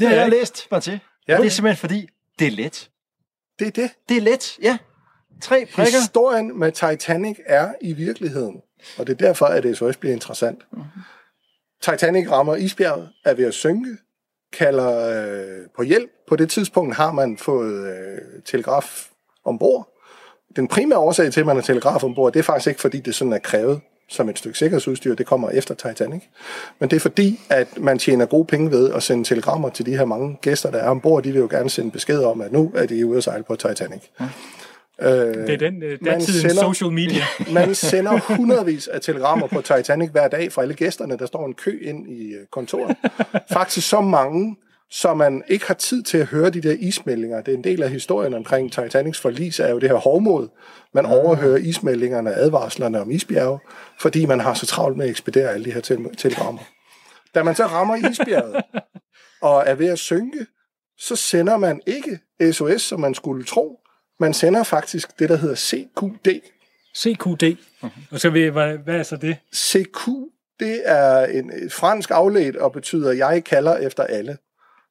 Det 0.00 0.08
har 0.08 0.14
jeg 0.14 0.28
læst 0.30 0.68
mig 0.70 0.82
til. 0.82 1.00
Ja. 1.28 1.36
Det 1.36 1.46
er 1.46 1.50
simpelthen 1.50 1.80
fordi, 1.80 2.08
det 2.38 2.46
er 2.46 2.50
let. 2.50 2.90
Det 3.58 3.66
er 3.66 3.70
det. 3.70 3.90
Det 4.08 4.16
er 4.16 4.20
let, 4.20 4.58
ja. 4.62 4.78
Tre 5.42 5.66
prikker. 5.74 5.98
Historien 5.98 6.58
med 6.58 6.72
Titanic 6.72 7.38
er 7.46 7.74
i 7.80 7.92
virkeligheden, 7.92 8.56
og 8.98 9.06
det 9.06 9.12
er 9.12 9.26
derfor, 9.26 9.46
at 9.46 9.76
SOS 9.76 9.96
bliver 9.96 10.12
interessant. 10.12 10.58
Mm-hmm. 10.72 11.02
Titanic 11.82 12.30
rammer 12.30 12.56
isbjerget, 12.56 13.08
er 13.24 13.34
ved 13.34 13.44
at 13.44 13.54
synke, 13.54 13.96
kalder 14.52 15.08
øh, 15.08 15.66
på 15.76 15.82
hjælp. 15.82 16.10
På 16.28 16.36
det 16.36 16.50
tidspunkt 16.50 16.96
har 16.96 17.12
man 17.12 17.38
fået 17.38 17.86
øh, 17.86 18.42
telegraf 18.44 19.10
ombord. 19.44 19.88
Den 20.56 20.68
primære 20.68 20.98
årsag 20.98 21.32
til, 21.32 21.40
at 21.40 21.46
man 21.46 21.56
har 21.56 21.62
telegraf 21.62 22.04
ombord, 22.04 22.32
det 22.32 22.38
er 22.38 22.44
faktisk 22.44 22.68
ikke, 22.68 22.80
fordi 22.80 23.00
det 23.00 23.14
sådan 23.14 23.32
er 23.32 23.38
krævet 23.38 23.80
som 24.08 24.28
et 24.28 24.38
stykke 24.38 24.58
sikkerhedsudstyr. 24.58 25.14
Det 25.14 25.26
kommer 25.26 25.50
efter 25.50 25.74
Titanic. 25.74 26.22
Men 26.78 26.90
det 26.90 26.96
er 26.96 27.00
fordi, 27.00 27.40
at 27.50 27.68
man 27.78 27.98
tjener 27.98 28.26
gode 28.26 28.44
penge 28.44 28.70
ved 28.70 28.92
at 28.92 29.02
sende 29.02 29.24
telegrammer 29.24 29.68
til 29.68 29.86
de 29.86 29.96
her 29.96 30.04
mange 30.04 30.38
gæster, 30.42 30.70
der 30.70 30.78
er 30.78 30.88
ombord. 30.88 31.22
De 31.22 31.32
vil 31.32 31.40
jo 31.40 31.48
gerne 31.50 31.70
sende 31.70 31.90
besked 31.90 32.18
om, 32.22 32.40
at 32.40 32.52
nu 32.52 32.72
er 32.74 32.86
de 32.86 33.06
ude 33.06 33.16
at 33.16 33.24
sejle 33.24 33.44
på 33.44 33.56
Titanic. 33.56 34.02
Øh, 35.00 35.08
Det 35.08 35.50
er 35.50 35.56
den 35.56 35.82
øh, 35.82 35.98
man 36.00 36.20
sender- 36.22 36.54
social 36.54 36.90
media. 36.92 37.22
man 37.52 37.74
sender 37.90 38.36
hundredvis 38.36 38.88
af 38.88 39.00
telegrammer 39.00 39.46
på 39.46 39.60
Titanic 39.60 40.10
hver 40.10 40.28
dag 40.28 40.52
fra 40.52 40.62
alle 40.62 40.74
gæsterne. 40.74 41.18
Der 41.18 41.26
står 41.26 41.46
en 41.46 41.54
kø 41.54 41.78
ind 41.82 42.08
i 42.10 42.32
øh, 42.32 42.46
kontoret. 42.50 42.96
Faktisk 43.52 43.88
så 43.88 44.00
mange, 44.00 44.56
så 44.94 45.14
man 45.14 45.42
ikke 45.48 45.66
har 45.66 45.74
tid 45.74 46.02
til 46.02 46.18
at 46.18 46.26
høre 46.26 46.50
de 46.50 46.60
der 46.60 46.72
ismeldinger. 46.72 47.40
Det 47.40 47.54
er 47.54 47.58
en 47.58 47.64
del 47.64 47.82
af 47.82 47.90
historien 47.90 48.34
omkring 48.34 48.72
Titanics 48.72 49.20
forlis, 49.20 49.60
er 49.60 49.70
jo 49.70 49.78
det 49.78 49.88
her 49.88 49.96
hovmod. 49.96 50.48
Man 50.92 51.06
overhører 51.06 51.56
ismeldingerne 51.56 52.30
og 52.30 52.36
advarslerne 52.36 53.00
om 53.00 53.10
isbjerge, 53.10 53.58
fordi 54.00 54.26
man 54.26 54.40
har 54.40 54.54
så 54.54 54.66
travlt 54.66 54.96
med 54.96 55.04
at 55.04 55.10
ekspedere 55.10 55.50
alle 55.50 55.64
de 55.64 55.72
her 55.72 55.80
tel- 55.80 56.16
telegrammer. 56.16 56.60
Da 57.34 57.42
man 57.42 57.54
så 57.54 57.66
rammer 57.66 58.10
isbjerget 58.10 58.62
og 59.42 59.64
er 59.66 59.74
ved 59.74 59.86
at 59.86 59.98
synke, 59.98 60.46
så 60.98 61.16
sender 61.16 61.56
man 61.56 61.80
ikke 61.86 62.18
SOS, 62.52 62.82
som 62.82 63.00
man 63.00 63.14
skulle 63.14 63.44
tro. 63.44 63.78
Man 64.20 64.34
sender 64.34 64.62
faktisk 64.62 65.18
det, 65.18 65.28
der 65.28 65.36
hedder 65.36 65.54
CQD. 65.54 66.40
CQD. 66.96 67.56
Og 68.10 68.20
så 68.20 68.30
hvad, 68.30 68.78
hvad 68.78 68.94
er 68.94 69.02
så 69.02 69.16
det? 69.16 69.36
CQ, 69.54 70.08
det 70.60 70.82
er 70.84 71.26
en 71.26 71.70
fransk 71.70 72.10
afledt 72.10 72.56
og 72.56 72.72
betyder, 72.72 73.12
jeg 73.12 73.44
kalder 73.44 73.76
efter 73.76 74.04
alle. 74.04 74.36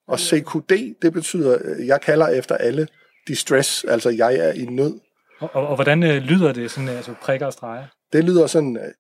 Og 0.08 0.20
CQD, 0.20 0.96
det 1.02 1.14
betyder, 1.14 1.58
øh, 1.64 1.88
jeg 1.88 2.02
kalder 2.02 2.28
efter 2.28 2.58
alle 2.58 2.88
distress, 3.28 3.84
altså 3.84 4.10
jeg 4.10 4.36
er 4.36 4.54
i 4.54 4.66
nød. 4.66 5.00
Og, 5.40 5.50
og, 5.54 5.68
og 5.68 5.76
hvordan 5.76 6.04
øh, 6.04 6.22
lyder 6.22 6.54
det, 6.54 6.72
sådan, 6.72 6.90
øh, 6.90 6.96
altså 6.96 7.14
prikker 7.22 7.46
og 7.46 7.54
streger? 7.54 7.86
Det 8.14 8.24
lyder 8.24 8.48
sådan, 8.48 8.78
øh, 8.78 8.92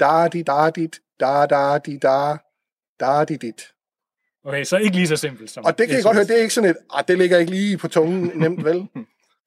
da 0.00 0.28
di 0.28 0.42
da 0.42 0.70
dit, 0.70 1.00
da 1.20 1.46
da 1.46 1.78
di 1.78 1.98
da, 1.98 2.36
da 3.00 3.24
di 3.24 3.36
dit. 3.36 3.62
Okay, 4.44 4.64
så 4.64 4.76
ikke 4.76 4.96
lige 4.96 5.08
så 5.08 5.16
simpelt 5.16 5.50
som 5.50 5.64
Og 5.64 5.78
det 5.78 5.86
kan 5.86 5.96
jeg 5.96 6.04
godt 6.04 6.16
høre, 6.16 6.24
det 6.24 6.36
er 6.36 6.42
ikke 6.42 6.54
sådan 6.54 6.70
et, 6.70 6.76
ah, 6.94 7.04
det 7.08 7.18
ligger 7.18 7.38
ikke 7.38 7.52
lige 7.52 7.78
på 7.78 7.88
tungen 7.88 8.32
nemt, 8.42 8.64
vel? 8.64 8.86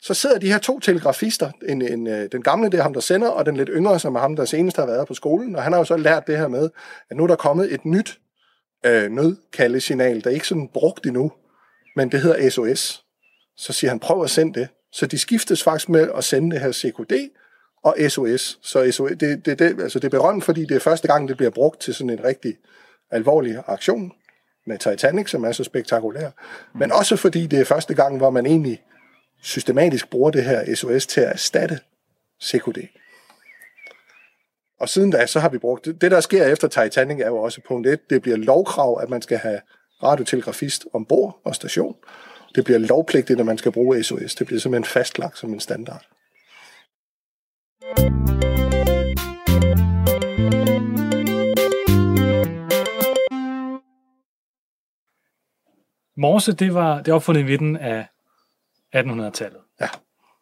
Så 0.02 0.14
sidder 0.14 0.40
de 0.40 0.52
her 0.52 0.58
to 0.58 0.80
telegrafister, 0.80 1.52
en, 1.70 1.82
en, 1.82 2.06
den 2.06 2.42
gamle, 2.44 2.70
det 2.70 2.78
er 2.78 2.84
ham, 2.84 2.94
der 2.94 3.00
sender, 3.00 3.28
og 3.30 3.46
den 3.46 3.58
lidt 3.58 3.70
yngre, 3.74 4.00
som 4.00 4.16
er 4.16 4.20
ham, 4.20 4.36
der 4.36 4.46
senest 4.46 4.78
har 4.78 4.86
været 4.86 5.08
på 5.08 5.14
skolen, 5.14 5.56
og 5.56 5.64
han 5.64 5.74
har 5.74 5.80
jo 5.80 5.86
så 5.86 5.98
lært 5.98 6.28
det 6.28 6.38
her 6.38 6.48
med, 6.48 6.70
at 7.10 7.18
nu 7.18 7.24
er 7.24 7.28
der 7.28 7.36
kommet 7.36 7.74
et 7.74 7.86
nyt 7.86 8.20
øh, 8.86 9.12
nødkaldesignal, 9.12 10.24
der 10.24 10.30
er 10.30 10.34
ikke 10.34 10.48
sådan 10.48 10.68
brugt 10.68 11.06
endnu, 11.06 11.32
men 11.96 12.12
det 12.12 12.22
hedder 12.22 12.50
SOS. 12.50 13.04
Så 13.58 13.74
siger 13.74 13.92
han, 13.92 14.00
prøv 14.00 14.24
at 14.24 14.30
sende 14.30 14.60
det. 14.60 14.68
Så 14.92 15.06
de 15.06 15.18
skiftes 15.18 15.64
faktisk 15.64 15.90
med 15.90 16.10
at 16.16 16.24
sende 16.24 16.52
det 16.52 16.62
her 16.62 16.72
CQD 16.72 17.14
og 17.84 17.96
SOS. 18.10 18.60
Så 18.62 18.92
SOS, 18.92 19.12
det, 19.20 19.46
det, 19.46 19.60
det, 19.60 19.82
altså 19.82 20.00
det 20.00 20.06
er 20.06 20.10
berømt, 20.10 20.44
fordi 20.44 20.66
det 20.66 20.76
er 20.76 20.80
første 20.80 21.08
gang, 21.08 21.28
det 21.28 21.38
bliver 21.38 21.50
brugt 21.50 21.82
til 21.82 21.94
sådan 21.94 22.10
en 22.10 22.24
rigtig 22.24 22.58
alvorlig 23.12 23.64
aktion 23.68 24.12
med 24.68 24.78
Titanic, 24.78 25.30
som 25.30 25.44
er 25.44 25.52
så 25.52 25.64
spektakulær. 25.64 26.30
Men 26.76 26.92
også 26.92 27.16
fordi 27.16 27.48
det 27.48 27.60
er 27.60 27.66
første 27.66 27.94
gang, 27.94 28.18
hvor 28.18 28.30
man 28.30 28.46
egentlig 28.46 28.84
systematisk 29.42 30.10
bruger 30.10 30.32
det 30.32 30.44
her 30.44 30.76
SOS 30.76 31.08
til 31.08 31.22
at 31.22 31.32
erstatte 31.32 31.80
CQD. 32.44 32.78
Og 34.80 34.90
siden 34.90 35.12
da, 35.12 35.26
så 35.26 35.40
har 35.40 35.50
vi 35.50 35.58
brugt 35.58 35.86
det. 35.86 36.02
Det, 36.02 36.12
der 36.12 36.20
sker 36.20 36.46
efter 36.46 36.68
Titanic, 36.68 37.20
er 37.20 37.28
jo 37.28 37.38
også 37.38 37.62
punkt 37.68 37.88
1. 37.88 38.10
Det 38.10 38.22
bliver 38.22 38.38
lovkrav, 38.38 39.00
at 39.02 39.10
man 39.10 39.22
skal 39.22 39.38
have 39.38 39.62
radiotelegrafist 40.04 40.86
ombord 40.94 41.42
og 41.44 41.56
station. 41.56 41.96
Det 42.56 42.66
bliver 42.66 42.80
lovpligtigt, 42.80 43.40
at 43.40 43.46
man 43.46 43.58
skal 43.58 43.72
bruge 43.72 44.04
SOS. 44.04 44.36
Det 44.36 44.48
bliver 44.48 44.60
simpelthen 44.60 44.92
fastlagt 44.92 45.38
som 45.38 45.54
en 45.54 45.60
standard. 45.60 46.06
Morse, 56.18 56.54
det 56.54 56.74
var 56.74 57.02
det 57.02 57.14
opfundet 57.14 57.42
i 57.42 57.46
midten 57.46 57.78
af 57.78 58.06
1800-tallet. 58.96 59.62
Ja. 59.82 59.88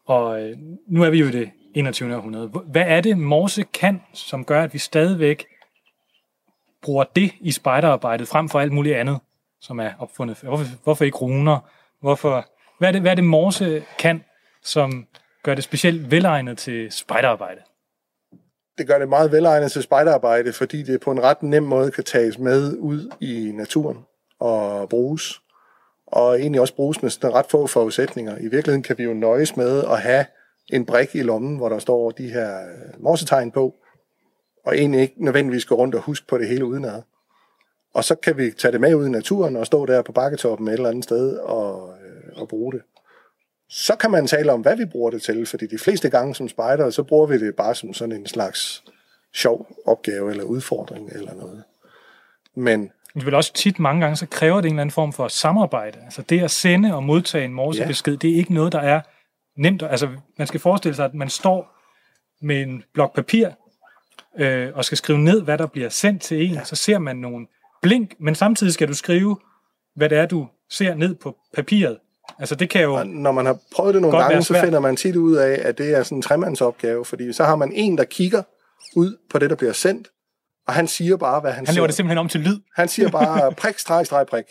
Og 0.06 0.41
øh, 0.41 0.58
nu 0.88 1.04
er 1.04 1.10
vi 1.10 1.19
jo 1.19 1.28
i 1.28 1.32
det 1.32 1.52
21. 1.77 2.15
århundrede. 2.15 2.47
Hvad 2.47 2.85
er 2.87 3.01
det, 3.01 3.17
Morse 3.17 3.63
kan, 3.63 4.01
som 4.13 4.45
gør, 4.45 4.63
at 4.63 4.73
vi 4.73 4.77
stadigvæk 4.77 5.45
bruger 6.81 7.03
det 7.15 7.31
i 7.39 7.51
spejderarbejdet 7.51 8.27
frem 8.27 8.49
for 8.49 8.59
alt 8.59 8.71
muligt 8.71 8.95
andet, 8.95 9.19
som 9.61 9.79
er 9.79 9.91
opfundet? 9.99 10.37
Hvorfor, 10.37 10.65
hvorfor 10.83 11.05
ikke 11.05 11.17
runer? 11.17 11.59
Hvorfor, 12.01 12.45
hvad, 12.79 12.87
er 12.87 12.91
det, 12.91 13.01
hvad 13.01 13.11
er 13.11 13.15
det, 13.15 13.23
Morse 13.23 13.83
kan, 13.99 14.23
som 14.63 15.07
gør 15.43 15.55
det 15.55 15.63
specielt 15.63 16.11
velegnet 16.11 16.57
til 16.57 16.91
spejderarbejde? 16.91 17.61
Det 18.77 18.87
gør 18.87 18.99
det 18.99 19.09
meget 19.09 19.31
velegnet 19.31 19.71
til 19.71 19.83
spejderarbejde, 19.83 20.53
fordi 20.53 20.83
det 20.83 21.01
på 21.01 21.11
en 21.11 21.23
ret 21.23 21.43
nem 21.43 21.63
måde 21.63 21.91
kan 21.91 22.03
tages 22.03 22.39
med 22.39 22.77
ud 22.77 23.11
i 23.19 23.51
naturen 23.53 23.97
og 24.39 24.89
bruges. 24.89 25.41
Og 26.07 26.39
egentlig 26.39 26.61
også 26.61 26.75
bruges 26.75 27.01
med 27.01 27.09
sådan 27.09 27.33
ret 27.33 27.45
få 27.45 27.67
forudsætninger. 27.67 28.37
I 28.37 28.41
virkeligheden 28.41 28.83
kan 28.83 28.97
vi 28.97 29.03
jo 29.03 29.13
nøjes 29.13 29.57
med 29.57 29.83
at 29.83 30.01
have 30.01 30.25
en 30.73 30.86
brik 30.86 31.15
i 31.15 31.21
lommen, 31.21 31.58
hvor 31.58 31.69
der 31.69 31.80
står 31.80 32.12
de 32.12 32.30
her 32.30 32.60
øh, 32.60 33.03
morsetegn 33.03 33.51
på, 33.51 33.75
og 34.65 34.77
egentlig 34.77 35.01
ikke 35.01 35.23
nødvendigvis 35.23 35.65
gå 35.65 35.75
rundt 35.75 35.95
og 35.95 36.01
huske 36.01 36.27
på 36.27 36.38
det 36.38 36.47
hele 36.47 36.65
udenad. 36.65 37.01
Og 37.93 38.03
så 38.03 38.15
kan 38.15 38.38
vi 38.38 38.51
tage 38.51 38.71
det 38.71 38.82
med 38.82 38.95
ud 38.95 39.08
i 39.08 39.10
naturen 39.10 39.56
og 39.56 39.65
stå 39.65 39.86
der 39.86 40.01
på 40.01 40.12
bakketoppen 40.12 40.67
et 40.67 40.73
eller 40.73 40.89
andet 40.89 41.03
sted 41.03 41.38
og, 41.38 41.93
øh, 42.06 42.41
og 42.41 42.47
bruge 42.47 42.73
det. 42.73 42.82
Så 43.69 43.95
kan 43.95 44.12
man 44.12 44.27
tale 44.27 44.51
om, 44.51 44.62
hvad 44.62 44.77
vi 44.77 44.86
bruger 44.86 45.12
det 45.12 45.21
til, 45.21 45.45
fordi 45.45 45.67
de 45.67 45.77
fleste 45.77 46.10
gange 46.10 46.36
som 46.36 46.49
spejder, 46.49 46.89
så 46.89 47.03
bruger 47.03 47.27
vi 47.27 47.38
det 47.38 47.56
bare 47.56 47.75
som 47.75 47.93
sådan 47.93 48.15
en 48.15 48.27
slags 48.27 48.84
sjov 49.34 49.67
opgave 49.86 50.32
eller 50.32 50.43
udfordring 50.43 51.10
eller 51.12 51.34
noget. 51.34 51.63
Men 52.56 52.91
Men 53.15 53.25
vel 53.25 53.34
også 53.34 53.53
tit 53.53 53.80
mange 53.80 54.01
gange, 54.01 54.15
så 54.15 54.25
kræver 54.25 54.62
det 54.62 54.65
en 54.65 54.73
eller 54.73 54.82
anden 54.82 54.93
form 54.93 55.13
for 55.13 55.27
samarbejde. 55.27 55.99
Altså 56.03 56.21
det 56.21 56.43
at 56.43 56.51
sende 56.51 56.95
og 56.95 57.03
modtage 57.03 57.45
en 57.45 57.53
morsebesked, 57.53 58.13
ja. 58.13 58.17
det 58.17 58.32
er 58.32 58.36
ikke 58.36 58.53
noget, 58.53 58.71
der 58.73 58.80
er 58.80 59.01
nemt. 59.57 59.83
Altså 59.83 60.09
man 60.37 60.47
skal 60.47 60.59
forestille 60.59 60.95
sig, 60.95 61.05
at 61.05 61.13
man 61.13 61.29
står 61.29 61.77
med 62.41 62.61
en 62.61 62.83
blok 62.93 63.15
papir 63.15 63.49
øh, 64.39 64.69
og 64.73 64.85
skal 64.85 64.97
skrive 64.97 65.19
ned, 65.19 65.41
hvad 65.41 65.57
der 65.57 65.67
bliver 65.67 65.89
sendt 65.89 66.21
til 66.21 66.45
en. 66.45 66.53
Ja. 66.53 66.63
Så 66.63 66.75
ser 66.75 66.99
man 66.99 67.15
nogle 67.15 67.47
blink, 67.81 68.13
men 68.19 68.35
samtidig 68.35 68.73
skal 68.73 68.87
du 68.87 68.93
skrive, 68.93 69.37
hvad 69.95 70.09
det 70.09 70.17
er, 70.17 70.25
du 70.25 70.47
ser 70.69 70.95
ned 70.95 71.15
på 71.15 71.37
papiret. 71.53 71.97
Altså 72.39 72.55
det 72.55 72.69
kan 72.69 72.81
jo... 72.81 73.03
når 73.03 73.31
man 73.31 73.45
har 73.45 73.57
prøvet 73.75 73.93
det 73.93 74.01
nogle 74.01 74.17
gange, 74.17 74.43
så 74.43 74.59
finder 74.63 74.79
man 74.79 74.95
tit 74.95 75.15
ud 75.15 75.35
af, 75.35 75.61
at 75.63 75.77
det 75.77 75.95
er 75.95 76.03
sådan 76.03 76.17
en 76.17 76.21
tremandsopgave, 76.21 77.05
fordi 77.05 77.33
så 77.33 77.43
har 77.43 77.55
man 77.55 77.71
en, 77.73 77.97
der 77.97 78.03
kigger 78.03 78.43
ud 78.95 79.17
på 79.29 79.39
det, 79.39 79.49
der 79.49 79.55
bliver 79.55 79.73
sendt, 79.73 80.07
og 80.67 80.73
han 80.73 80.87
siger 80.87 81.17
bare, 81.17 81.39
hvad 81.39 81.51
han, 81.51 81.57
Han 81.57 81.65
ser. 81.65 81.73
laver 81.73 81.87
det 81.87 81.95
simpelthen 81.95 82.17
om 82.17 82.29
til 82.29 82.41
lyd. 82.41 82.59
Han 82.75 82.87
siger 82.87 83.09
bare 83.09 83.51
prik, 83.61 83.79
streg, 83.79 84.05
streg, 84.05 84.27
prik. 84.27 84.45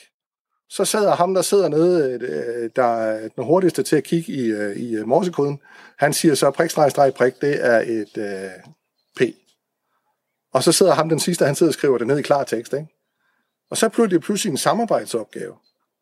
Så 0.70 0.84
sidder 0.84 1.14
ham, 1.14 1.34
der 1.34 1.42
sidder 1.42 1.68
nede, 1.68 2.18
øh, 2.20 2.70
der 2.76 2.82
er 3.02 3.28
den 3.28 3.44
hurtigste 3.44 3.82
til 3.82 3.96
at 3.96 4.04
kigge 4.04 4.32
i, 4.32 4.46
øh, 4.46 4.76
i 4.76 4.96
øh, 4.96 5.08
morsekoden, 5.08 5.60
han 5.98 6.12
siger 6.12 6.34
så 6.34 6.50
prik, 6.50 6.70
streg, 6.70 6.90
streg, 6.90 7.14
prik, 7.14 7.40
det 7.40 7.66
er 7.66 7.80
et 7.80 8.18
øh, 8.18 8.50
P. 9.16 9.22
Og 10.54 10.62
så 10.62 10.72
sidder 10.72 10.94
ham 10.94 11.08
den 11.08 11.18
sidste, 11.18 11.44
han 11.46 11.54
sidder 11.54 11.70
og 11.70 11.74
skriver 11.74 11.98
det 11.98 12.06
ned 12.06 12.18
i 12.18 12.22
klar 12.22 12.44
tekst, 12.44 12.72
ikke? 12.72 12.86
Og 13.70 13.76
så 13.76 13.88
bliver 13.88 14.06
det 14.06 14.20
pludselig 14.22 14.50
en 14.50 14.56
samarbejdsopgave. 14.56 15.52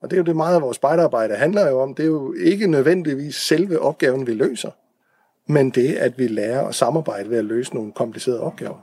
Og 0.03 0.11
det 0.11 0.17
er 0.17 0.19
jo 0.19 0.25
det 0.25 0.37
meget 0.37 0.55
af 0.55 0.63
vores 0.63 0.77
spejderarbejde 0.77 1.35
handler 1.35 1.69
jo 1.71 1.81
om. 1.81 1.95
Det 1.95 2.03
er 2.03 2.07
jo 2.07 2.33
ikke 2.33 2.67
nødvendigvis 2.67 3.35
selve 3.37 3.79
opgaven, 3.81 4.27
vi 4.27 4.35
løser, 4.35 4.71
men 5.53 5.71
det, 5.71 5.95
at 5.95 6.19
vi 6.19 6.27
lærer 6.27 6.67
at 6.69 6.75
samarbejde 6.75 7.31
ved 7.31 7.39
at 7.39 7.45
løse 7.45 7.75
nogle 7.75 7.93
komplicerede 7.93 8.41
opgaver. 8.41 8.79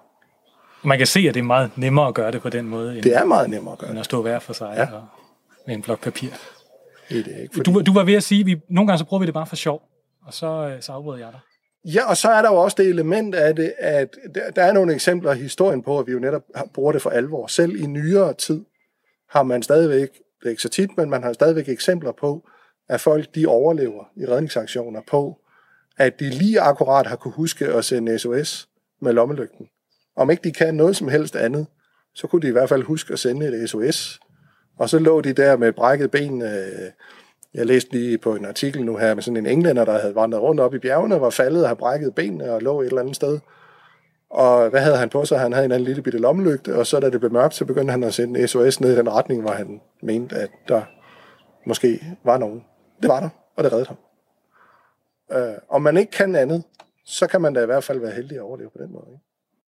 Man 0.88 0.98
kan 0.98 1.08
se, 1.08 1.20
at 1.20 1.34
det 1.34 1.39
er 1.39 1.44
meget 1.44 1.72
nemmere 1.78 2.08
at 2.08 2.13
gøre 2.13 2.32
det 2.32 2.41
på 2.41 2.50
den 2.50 2.65
måde, 2.67 2.96
end, 2.96 3.04
Det 3.04 3.15
er 3.15 3.26
meget 3.26 3.50
nemmere 3.50 3.72
at 3.74 3.80
gøre. 3.80 3.89
end 3.89 4.00
at 4.00 4.06
stå 4.06 4.22
hver 4.22 4.39
for 4.39 4.54
sig 4.54 4.74
Ja. 4.78 4.96
og, 4.96 5.04
med 5.67 5.76
en 5.76 5.82
blok 5.82 6.02
papir. 6.02 6.30
Det 7.10 7.19
er 7.19 7.24
det 7.24 7.39
ikke. 7.41 7.56
Fordi... 7.56 7.71
Du, 7.71 7.82
du 7.82 7.93
var 7.93 8.04
ved 8.04 8.13
at 8.13 8.24
sige, 8.24 8.39
at 8.39 8.45
vi, 8.45 8.62
nogle 8.69 8.88
gange 8.88 8.97
så 8.97 9.06
bruger 9.06 9.19
vi 9.19 9.26
det 9.26 9.34
bare 9.34 9.47
for 9.47 9.56
sjov, 9.56 9.82
og 10.26 10.34
så, 10.34 10.47
øh, 10.47 10.82
så 10.82 10.91
afbrød 10.91 11.19
jeg 11.19 11.32
dig. 11.32 11.39
Ja, 11.86 12.10
og 12.10 12.17
så 12.17 12.30
er 12.30 12.41
der 12.41 12.50
jo 12.50 12.56
også 12.56 12.76
det 12.80 12.89
element 12.89 13.36
af 13.36 13.56
det, 13.56 13.74
at 13.78 14.17
der, 14.36 14.63
er 14.63 14.74
nogle 14.74 14.93
eksempler 14.93 15.34
i 15.34 15.38
historien 15.38 15.84
på, 15.84 16.00
at 16.00 16.08
vi 16.08 16.12
jo 16.12 16.19
netop 16.19 16.43
bruger 16.74 16.91
det 16.91 17.02
for 17.02 17.10
alvor. 17.10 17.47
Selv 17.47 17.76
i 17.76 17.86
nyere 17.86 18.34
tid 18.34 18.65
har 19.30 19.43
man 19.43 19.63
stadigvæk, 19.63 20.10
det 20.39 20.45
er 20.45 20.50
ikke 20.50 20.62
så 20.62 20.69
tit, 20.69 20.97
men 20.97 21.10
man 21.10 21.24
har 21.24 21.34
stadigvæk 21.34 21.69
eksempler 21.69 22.12
på, 22.12 22.50
at 22.89 23.02
folk 23.02 23.36
de 23.36 23.45
overlever 23.45 24.04
i 24.15 24.26
redningsaktioner 24.26 25.02
på, 25.08 25.39
at 25.97 26.19
de 26.19 26.30
lige 26.30 26.62
akkurat 26.62 27.08
har 27.08 27.15
kunne 27.15 27.34
huske 27.34 27.65
at 27.65 27.86
sende 27.86 28.19
SOS 28.19 28.69
med 29.02 29.13
lommelygten. 29.13 29.67
Om 30.15 30.32
ikke 30.32 30.43
de 30.43 30.52
kan 30.52 30.76
noget 30.76 30.95
som 30.95 31.08
helst 31.08 31.36
andet, 31.36 31.67
så 32.15 32.28
kunne 32.28 32.41
de 32.41 32.47
i 32.47 32.52
hvert 32.52 32.69
fald 32.69 32.84
huske 32.84 33.13
at 33.13 33.19
sende 33.19 33.47
et 33.47 33.69
SOS. 33.69 34.19
Og 34.82 34.89
så 34.89 35.00
lå 35.00 35.22
de 35.22 35.34
der 35.34 35.58
med 35.58 35.67
et 35.67 35.76
brækket 35.76 36.12
ben. 36.12 36.41
Øh, 36.41 36.91
jeg 37.54 37.65
læste 37.65 37.91
lige 37.91 38.17
på 38.17 38.36
en 38.36 38.46
artikel 38.46 38.86
nu 38.86 38.98
her 38.98 39.13
med 39.13 39.24
sådan 39.24 39.38
en 39.38 39.46
englænder, 39.46 39.86
der 39.86 40.00
havde 40.00 40.15
vandret 40.15 40.41
rundt 40.41 40.62
op 40.62 40.74
i 40.74 40.80
bjergene, 40.80 41.22
var 41.22 41.30
faldet 41.30 41.62
og 41.62 41.67
havde 41.67 41.78
brækket 41.78 42.15
benene 42.15 42.52
og 42.52 42.62
lå 42.62 42.82
et 42.82 42.86
eller 42.86 43.02
andet 43.02 43.15
sted. 43.15 43.39
Og 44.30 44.70
hvad 44.70 44.82
havde 44.82 44.98
han 44.98 45.10
på 45.10 45.26
sig? 45.26 45.39
Han 45.39 45.54
havde 45.54 45.65
en 45.65 45.72
anden 45.72 45.86
lille 45.86 46.02
bitte 46.02 46.20
lommelygte, 46.20 46.76
og 46.76 46.88
så 46.88 47.00
da 47.00 47.10
det 47.10 47.20
blev 47.20 47.32
mørkt, 47.32 47.54
så 47.54 47.65
begyndte 47.65 47.91
han 47.91 48.04
at 48.04 48.13
sende 48.13 48.48
SOS 48.48 48.82
ned 48.82 48.94
i 48.94 48.96
den 48.96 49.10
retning, 49.10 49.41
hvor 49.41 49.52
han 49.52 49.82
mente, 50.04 50.36
at 50.36 50.50
der 50.67 50.82
måske 51.65 52.02
var 52.24 52.38
nogen. 52.38 52.63
Det 53.02 53.10
var 53.10 53.20
der, 53.20 53.30
og 53.56 53.63
det 53.63 53.74
reddede 53.74 53.88
ham. 53.88 53.98
Øh, 55.32 55.56
om 55.70 55.82
man 55.82 55.98
ikke 55.98 56.12
kan 56.12 56.36
andet, 56.36 56.63
så 57.06 57.28
kan 57.28 57.41
man 57.41 57.54
da 57.54 57.63
i 57.63 57.65
hvert 57.65 57.84
fald 57.84 58.00
være 58.00 58.12
heldig 58.12 58.38
at 58.38 58.44
overleve 58.44 58.70
på 58.70 58.84
den 58.84 58.91
måde. 58.91 59.06
Ikke? 59.08 59.24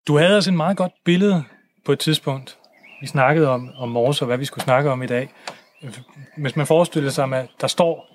Du 0.07 0.17
havde 0.17 0.35
altså 0.35 0.37
også 0.37 0.51
et 0.51 0.57
meget 0.57 0.77
godt 0.77 0.93
billede 1.05 1.43
på 1.85 1.91
et 1.91 1.99
tidspunkt. 1.99 2.59
Vi 3.03 3.07
snakkede 3.07 3.49
om, 3.49 3.69
om 3.77 3.89
morse 3.89 4.23
og 4.23 4.27
hvad 4.27 4.37
vi 4.37 4.45
skulle 4.45 4.63
snakke 4.63 4.91
om 4.91 5.03
i 5.03 5.07
dag. 5.07 5.33
Hvis 6.37 6.55
man 6.55 6.67
forestiller 6.67 7.09
sig, 7.09 7.33
at 7.33 7.49
der 7.61 7.67
står 7.67 8.07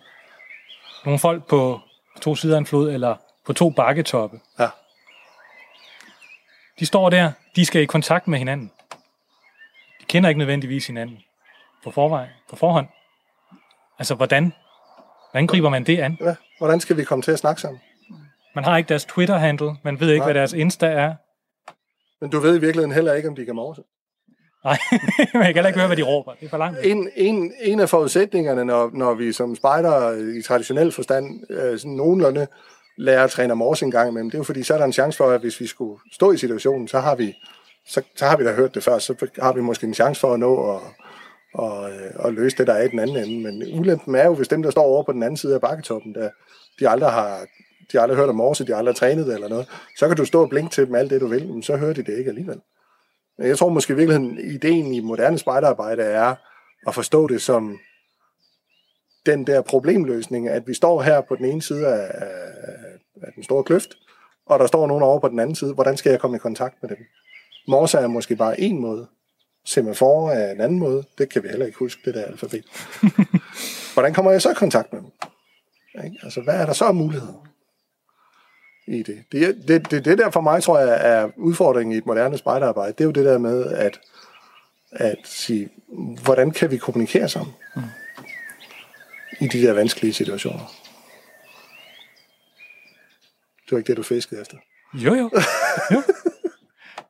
nogle 1.04 1.18
folk 1.18 1.46
på 1.46 1.80
to 2.20 2.34
sider 2.34 2.54
af 2.54 2.58
en 2.58 2.66
flod, 2.66 2.92
eller 2.92 3.16
på 3.46 3.52
to 3.52 3.70
bakketoppe. 3.70 4.40
Ja. 4.58 4.68
De 6.78 6.86
står 6.86 7.10
der, 7.10 7.32
de 7.56 7.66
skal 7.66 7.82
i 7.82 7.84
kontakt 7.84 8.28
med 8.28 8.38
hinanden. 8.38 8.70
De 10.00 10.04
kender 10.06 10.28
ikke 10.28 10.38
nødvendigvis 10.38 10.86
hinanden 10.86 11.18
på 11.84 11.90
forvej, 11.90 12.28
på 12.50 12.56
forhånd. 12.56 12.86
Altså, 13.98 14.14
hvordan, 14.14 14.52
hvordan 15.30 15.46
griber 15.46 15.68
man 15.68 15.84
det 15.84 15.98
an? 15.98 16.18
Ja. 16.20 16.34
Hvordan 16.58 16.80
skal 16.80 16.96
vi 16.96 17.04
komme 17.04 17.22
til 17.22 17.32
at 17.32 17.38
snakke 17.38 17.60
sammen? 17.60 17.80
Man 18.54 18.64
har 18.64 18.76
ikke 18.76 18.88
deres 18.88 19.04
Twitter-handle, 19.04 19.76
man 19.82 20.00
ved 20.00 20.10
ikke, 20.10 20.18
Nej. 20.18 20.26
hvad 20.26 20.34
deres 20.34 20.52
Insta 20.52 20.86
er. 20.86 21.14
Men 22.20 22.30
du 22.30 22.40
ved 22.40 22.56
i 22.56 22.60
virkeligheden 22.60 22.92
heller 22.92 23.14
ikke, 23.14 23.28
om 23.28 23.36
de 23.36 23.44
kan 23.44 23.54
morse. 23.54 23.82
Nej, 24.64 24.78
man 25.34 25.44
kan 25.44 25.54
heller 25.54 25.66
ikke 25.66 25.78
høre, 25.78 25.86
hvad 25.86 25.96
de 25.96 26.02
råber. 26.02 26.32
Det 26.32 26.46
er 26.46 26.50
for 26.50 26.58
langt. 26.58 26.78
En, 26.84 27.10
en, 27.16 27.52
en 27.60 27.80
af 27.80 27.88
forudsætningerne, 27.88 28.64
når, 28.64 28.90
når 28.94 29.14
vi 29.14 29.32
som 29.32 29.56
spejder 29.56 30.12
i 30.38 30.42
traditionel 30.42 30.92
forstand 30.92 31.50
øh, 31.50 31.78
sådan 31.78 31.92
nogenlunde 31.92 32.46
lærer 32.96 33.24
at 33.24 33.30
træne 33.30 33.54
morse 33.54 33.84
en 33.84 33.90
gang 33.90 34.10
imellem, 34.10 34.30
det 34.30 34.34
er 34.34 34.38
jo 34.38 34.44
fordi, 34.44 34.62
så 34.62 34.74
er 34.74 34.78
der 34.78 34.84
en 34.84 34.92
chance 34.92 35.16
for, 35.16 35.30
at 35.30 35.40
hvis 35.40 35.60
vi 35.60 35.66
skulle 35.66 36.00
stå 36.12 36.32
i 36.32 36.36
situationen, 36.36 36.88
så 36.88 36.98
har 36.98 37.14
vi, 37.14 37.34
så, 37.86 38.02
så 38.16 38.24
har 38.26 38.36
vi 38.36 38.44
da 38.44 38.52
hørt 38.52 38.74
det 38.74 38.82
før, 38.82 38.98
så 38.98 39.26
har 39.42 39.52
vi 39.52 39.60
måske 39.60 39.86
en 39.86 39.94
chance 39.94 40.20
for 40.20 40.34
at 40.34 40.40
nå 40.40 40.54
og, 40.54 40.82
og, 41.54 41.90
og 42.14 42.32
løse 42.32 42.56
det, 42.56 42.66
der 42.66 42.72
er 42.72 42.82
i 42.82 42.88
den 42.88 42.98
anden 42.98 43.16
ende. 43.16 43.42
Men 43.42 43.78
ulempen 43.80 44.14
er 44.14 44.24
jo, 44.24 44.34
hvis 44.34 44.48
dem, 44.48 44.62
der 44.62 44.70
står 44.70 44.82
over 44.82 45.02
på 45.02 45.12
den 45.12 45.22
anden 45.22 45.36
side 45.36 45.54
af 45.54 45.60
bakketoppen, 45.60 46.14
der, 46.14 46.30
de 46.80 46.88
aldrig 46.88 47.10
har 47.10 47.40
de 47.92 48.00
aldrig 48.00 48.18
hørt 48.18 48.28
om 48.28 48.34
morse, 48.34 48.66
de 48.66 48.72
har 48.72 48.78
aldrig 48.78 48.96
trænet 48.96 49.26
det 49.26 49.34
eller 49.34 49.48
noget, 49.48 49.68
så 49.96 50.08
kan 50.08 50.16
du 50.16 50.24
stå 50.24 50.42
og 50.42 50.48
blinke 50.48 50.70
til 50.70 50.86
dem 50.86 50.94
alt 50.94 51.10
det, 51.10 51.20
du 51.20 51.26
vil, 51.26 51.48
men 51.48 51.62
så 51.62 51.76
hører 51.76 51.92
de 51.92 52.02
det 52.02 52.18
ikke 52.18 52.28
alligevel. 52.28 52.60
Jeg 53.38 53.58
tror 53.58 53.68
måske 53.68 53.92
i 53.92 53.96
virkeligheden, 53.96 54.38
ideen 54.38 54.94
i 54.94 55.00
moderne 55.00 55.38
spejderarbejde 55.38 56.02
er 56.02 56.34
at 56.86 56.94
forstå 56.94 57.26
det 57.26 57.42
som 57.42 57.78
den 59.26 59.46
der 59.46 59.62
problemløsning, 59.62 60.48
at 60.48 60.66
vi 60.66 60.74
står 60.74 61.02
her 61.02 61.20
på 61.20 61.36
den 61.36 61.44
ene 61.44 61.62
side 61.62 61.86
af, 61.86 62.10
af- 62.14 62.98
af 63.22 63.32
den 63.34 63.44
store 63.44 63.64
kløft, 63.64 63.98
og 64.46 64.58
der 64.58 64.66
står 64.66 64.86
nogen 64.86 65.02
over 65.02 65.18
på 65.20 65.28
den 65.28 65.38
anden 65.38 65.54
side. 65.56 65.74
Hvordan 65.74 65.96
skal 65.96 66.10
jeg 66.10 66.20
komme 66.20 66.36
i 66.36 66.40
kontakt 66.40 66.74
med 66.82 66.90
dem? 66.90 66.98
Morse 67.68 67.98
er 67.98 68.06
måske 68.06 68.36
bare 68.36 68.60
en 68.60 68.78
måde. 68.80 69.06
Semafor 69.64 70.30
er 70.30 70.52
en 70.52 70.60
anden 70.60 70.78
måde. 70.78 71.04
Det 71.18 71.28
kan 71.32 71.42
vi 71.42 71.48
heller 71.48 71.66
ikke 71.66 71.78
huske, 71.78 72.00
det 72.04 72.14
der 72.14 72.24
alfabet. 72.24 72.64
Hvordan 73.94 74.14
kommer 74.14 74.30
jeg 74.30 74.42
så 74.42 74.50
i 74.50 74.54
kontakt 74.54 74.92
med 74.92 75.00
dem? 75.02 75.10
Ikke? 76.04 76.16
Altså, 76.22 76.40
hvad 76.40 76.54
er 76.60 76.66
der 76.66 76.72
så 76.72 76.84
af 76.84 76.94
muligheder 76.94 77.46
i 78.88 79.02
det? 79.02 79.24
Det, 79.32 79.68
det, 79.68 79.90
det, 79.90 80.04
det 80.04 80.18
der 80.18 80.30
for 80.30 80.40
mig, 80.40 80.62
tror 80.62 80.78
jeg, 80.78 80.98
er 81.00 81.30
udfordringen 81.36 81.94
i 81.94 81.98
et 81.98 82.06
moderne 82.06 82.38
spejderarbejde. 82.38 82.92
Det 82.92 83.00
er 83.00 83.04
jo 83.04 83.10
det 83.10 83.24
der 83.24 83.38
med 83.38 83.72
at, 83.72 84.00
at 84.92 85.16
sige, 85.24 85.68
hvordan 86.24 86.50
kan 86.50 86.70
vi 86.70 86.76
kommunikere 86.76 87.28
sammen? 87.28 87.54
i 89.40 89.46
de 89.46 89.62
der 89.62 89.72
vanskelige 89.72 90.12
situationer. 90.12 90.74
Det 93.64 93.72
var 93.72 93.78
ikke 93.78 93.88
det, 93.88 93.96
du 93.96 94.02
fiskede 94.02 94.40
efter. 94.40 94.56
Jo, 94.94 95.14
jo. 95.14 95.30
jo. 95.90 96.02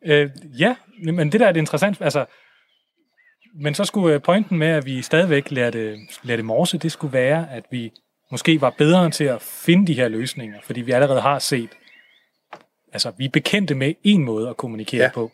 øh, 0.12 0.30
ja, 0.58 0.76
men 1.02 1.32
det 1.32 1.40
der 1.40 1.46
er 1.46 1.52
det 1.52 1.60
interessant. 1.60 2.00
Altså, 2.00 2.26
men 3.54 3.74
så 3.74 3.84
skulle 3.84 4.14
øh, 4.14 4.22
pointen 4.22 4.58
med, 4.58 4.68
at 4.68 4.86
vi 4.86 5.02
stadigvæk 5.02 5.50
lærte, 5.50 5.98
lærte 6.22 6.42
morse, 6.42 6.78
det 6.78 6.92
skulle 6.92 7.12
være, 7.12 7.50
at 7.50 7.64
vi 7.70 7.92
måske 8.30 8.60
var 8.60 8.70
bedre 8.70 9.10
til 9.10 9.24
at 9.24 9.42
finde 9.42 9.86
de 9.86 9.94
her 9.94 10.08
løsninger, 10.08 10.58
fordi 10.64 10.80
vi 10.80 10.92
allerede 10.92 11.20
har 11.20 11.38
set, 11.38 11.70
altså 12.92 13.12
vi 13.18 13.24
er 13.24 13.30
bekendte 13.30 13.74
med 13.74 13.94
en 14.04 14.24
måde 14.24 14.48
at 14.48 14.56
kommunikere 14.56 14.98
Ja. 14.98 15.04
ja. 15.04 15.10
på, 15.12 15.32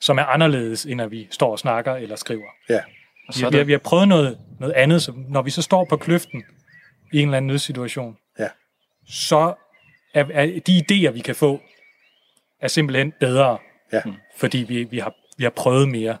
som 0.00 0.18
er 0.18 0.22
anderledes, 0.24 0.84
end 0.84 1.02
at 1.02 1.10
vi 1.10 1.28
står 1.30 1.50
og 1.52 1.58
snakker 1.58 1.94
eller 1.94 2.16
skriver. 2.16 2.46
Ja, 2.68 2.76
Og 2.76 2.82
Vi, 3.28 3.32
så 3.32 3.38
vi, 3.38 3.44
har, 3.44 3.50
der, 3.50 3.64
vi 3.64 3.72
har 3.72 3.78
prøvet 3.78 4.08
noget, 4.08 4.38
noget 4.60 4.74
andet, 4.74 5.02
så 5.02 5.12
når 5.28 5.42
vi 5.42 5.50
så 5.50 5.62
står 5.62 5.84
på 5.90 5.96
kløften 5.96 6.44
i 7.12 7.18
en 7.18 7.28
eller 7.28 7.36
anden 7.36 7.46
nødsituation, 7.46 8.16
ja, 8.38 8.48
så 9.08 9.54
er, 10.14 10.24
er 10.32 10.60
de 10.66 10.84
idéer, 10.90 11.10
vi 11.10 11.20
kan 11.20 11.34
få, 11.34 11.60
er 12.60 12.68
simpelthen 12.68 13.12
bedre, 13.20 13.58
ja. 13.92 14.02
fordi 14.36 14.58
vi, 14.58 14.84
vi, 14.84 14.98
har, 14.98 15.14
vi 15.38 15.44
har 15.44 15.50
prøvet 15.50 15.88
mere. 15.88 16.16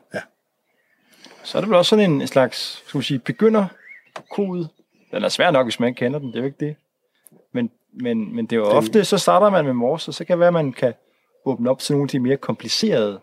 så 1.42 1.58
er 1.58 1.60
det 1.62 1.68
vel 1.70 1.76
også 1.78 1.90
sådan 1.90 2.12
en 2.12 2.26
slags, 2.26 2.82
skal 2.86 2.98
man 2.98 3.02
sige, 3.02 3.18
begynderkode. 3.18 4.68
Den 5.10 5.24
er 5.24 5.28
svær 5.28 5.50
nok, 5.50 5.66
hvis 5.66 5.80
man 5.80 5.88
ikke 5.88 5.98
kender 5.98 6.18
den, 6.18 6.28
det 6.28 6.34
er 6.36 6.40
jo 6.40 6.46
ikke 6.46 6.66
det. 6.66 6.76
Men, 7.54 7.70
men, 8.02 8.34
men 8.36 8.46
det 8.46 8.52
er 8.52 8.60
jo 8.60 8.64
Den- 8.66 8.72
ofte, 8.76 9.04
så 9.04 9.18
starter 9.18 9.50
man 9.50 9.64
med 9.64 9.72
morse, 9.72 10.10
og 10.10 10.14
så 10.14 10.24
kan 10.24 10.32
det 10.32 10.40
være, 10.40 10.46
at 10.48 10.52
man 10.52 10.72
kan 10.72 10.92
åbne 11.46 11.70
op 11.70 11.78
til 11.78 11.92
nogle 11.94 12.04
af 12.04 12.08
de 12.08 12.18
mere 12.20 12.36
komplicerede, 12.36 13.20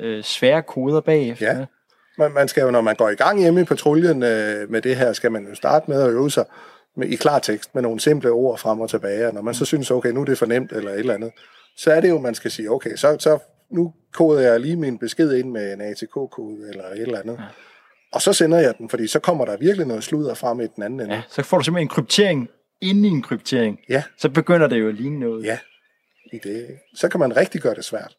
øh, 0.00 0.22
svære 0.24 0.62
koder 0.62 1.00
bagefter. 1.00 1.58
Ja. 1.58 1.64
Man, 2.18 2.32
man 2.32 2.48
skal 2.48 2.62
jo, 2.62 2.70
når 2.70 2.80
man 2.80 2.96
går 2.96 3.08
i 3.08 3.14
gang 3.14 3.40
hjemme 3.40 3.60
i 3.60 3.64
patruljen 3.64 4.22
øh, 4.22 4.70
med 4.70 4.82
det 4.82 4.96
her, 4.96 5.12
skal 5.12 5.32
man 5.32 5.46
jo 5.48 5.54
starte 5.54 5.90
med 5.90 6.02
at 6.02 6.10
øve 6.10 6.30
sig 6.30 6.44
med, 6.96 7.06
i 7.08 7.16
klartekst 7.16 7.74
med 7.74 7.82
nogle 7.82 8.00
simple 8.00 8.30
ord 8.30 8.58
frem 8.58 8.80
og 8.80 8.90
tilbage. 8.90 9.26
Og 9.28 9.34
når 9.34 9.42
man 9.42 9.54
så 9.54 9.64
synes, 9.64 9.90
okay, 9.90 10.10
nu 10.10 10.20
er 10.20 10.24
det 10.24 10.38
for 10.38 10.46
nemt 10.46 10.72
eller 10.72 10.90
et 10.90 10.98
eller 10.98 11.14
andet, 11.14 11.32
så 11.76 11.92
er 11.92 12.00
det 12.00 12.08
jo, 12.08 12.18
man 12.18 12.34
skal 12.34 12.50
sige, 12.50 12.70
okay, 12.70 12.96
så, 12.96 13.16
så 13.18 13.38
nu 13.70 13.92
koder 14.12 14.40
jeg 14.40 14.60
lige 14.60 14.76
min 14.76 14.98
besked 14.98 15.32
ind 15.32 15.50
med 15.50 15.72
en 15.72 15.80
ATK-kode 15.80 16.68
eller 16.68 16.84
et 16.84 17.00
eller 17.00 17.18
andet. 17.18 17.36
Ja. 17.38 17.44
Og 18.12 18.22
så 18.22 18.32
sender 18.32 18.58
jeg 18.58 18.78
den, 18.78 18.88
fordi 18.88 19.06
så 19.06 19.18
kommer 19.18 19.44
der 19.44 19.56
virkelig 19.56 19.86
noget 19.86 20.04
sludder 20.04 20.34
frem 20.34 20.60
i 20.60 20.66
den 20.66 20.82
anden 20.82 21.00
ende. 21.00 21.14
Ja, 21.14 21.22
så 21.28 21.42
får 21.42 21.58
du 21.58 21.64
simpelthen 21.64 21.84
en 21.84 21.88
kryptering 21.88 22.48
inde 22.80 23.08
i 23.08 23.10
en 23.10 23.22
kryptering. 23.22 23.80
Ja. 23.88 24.02
Så 24.18 24.28
begynder 24.28 24.66
det 24.66 24.80
jo 24.80 24.88
at 24.88 24.94
ligne 24.94 25.18
noget. 25.18 25.44
Ja, 25.44 25.58
i 26.32 26.38
det. 26.38 26.66
Så 26.94 27.08
kan 27.08 27.20
man 27.20 27.36
rigtig 27.36 27.60
gøre 27.60 27.74
det 27.74 27.84
svært. 27.84 28.16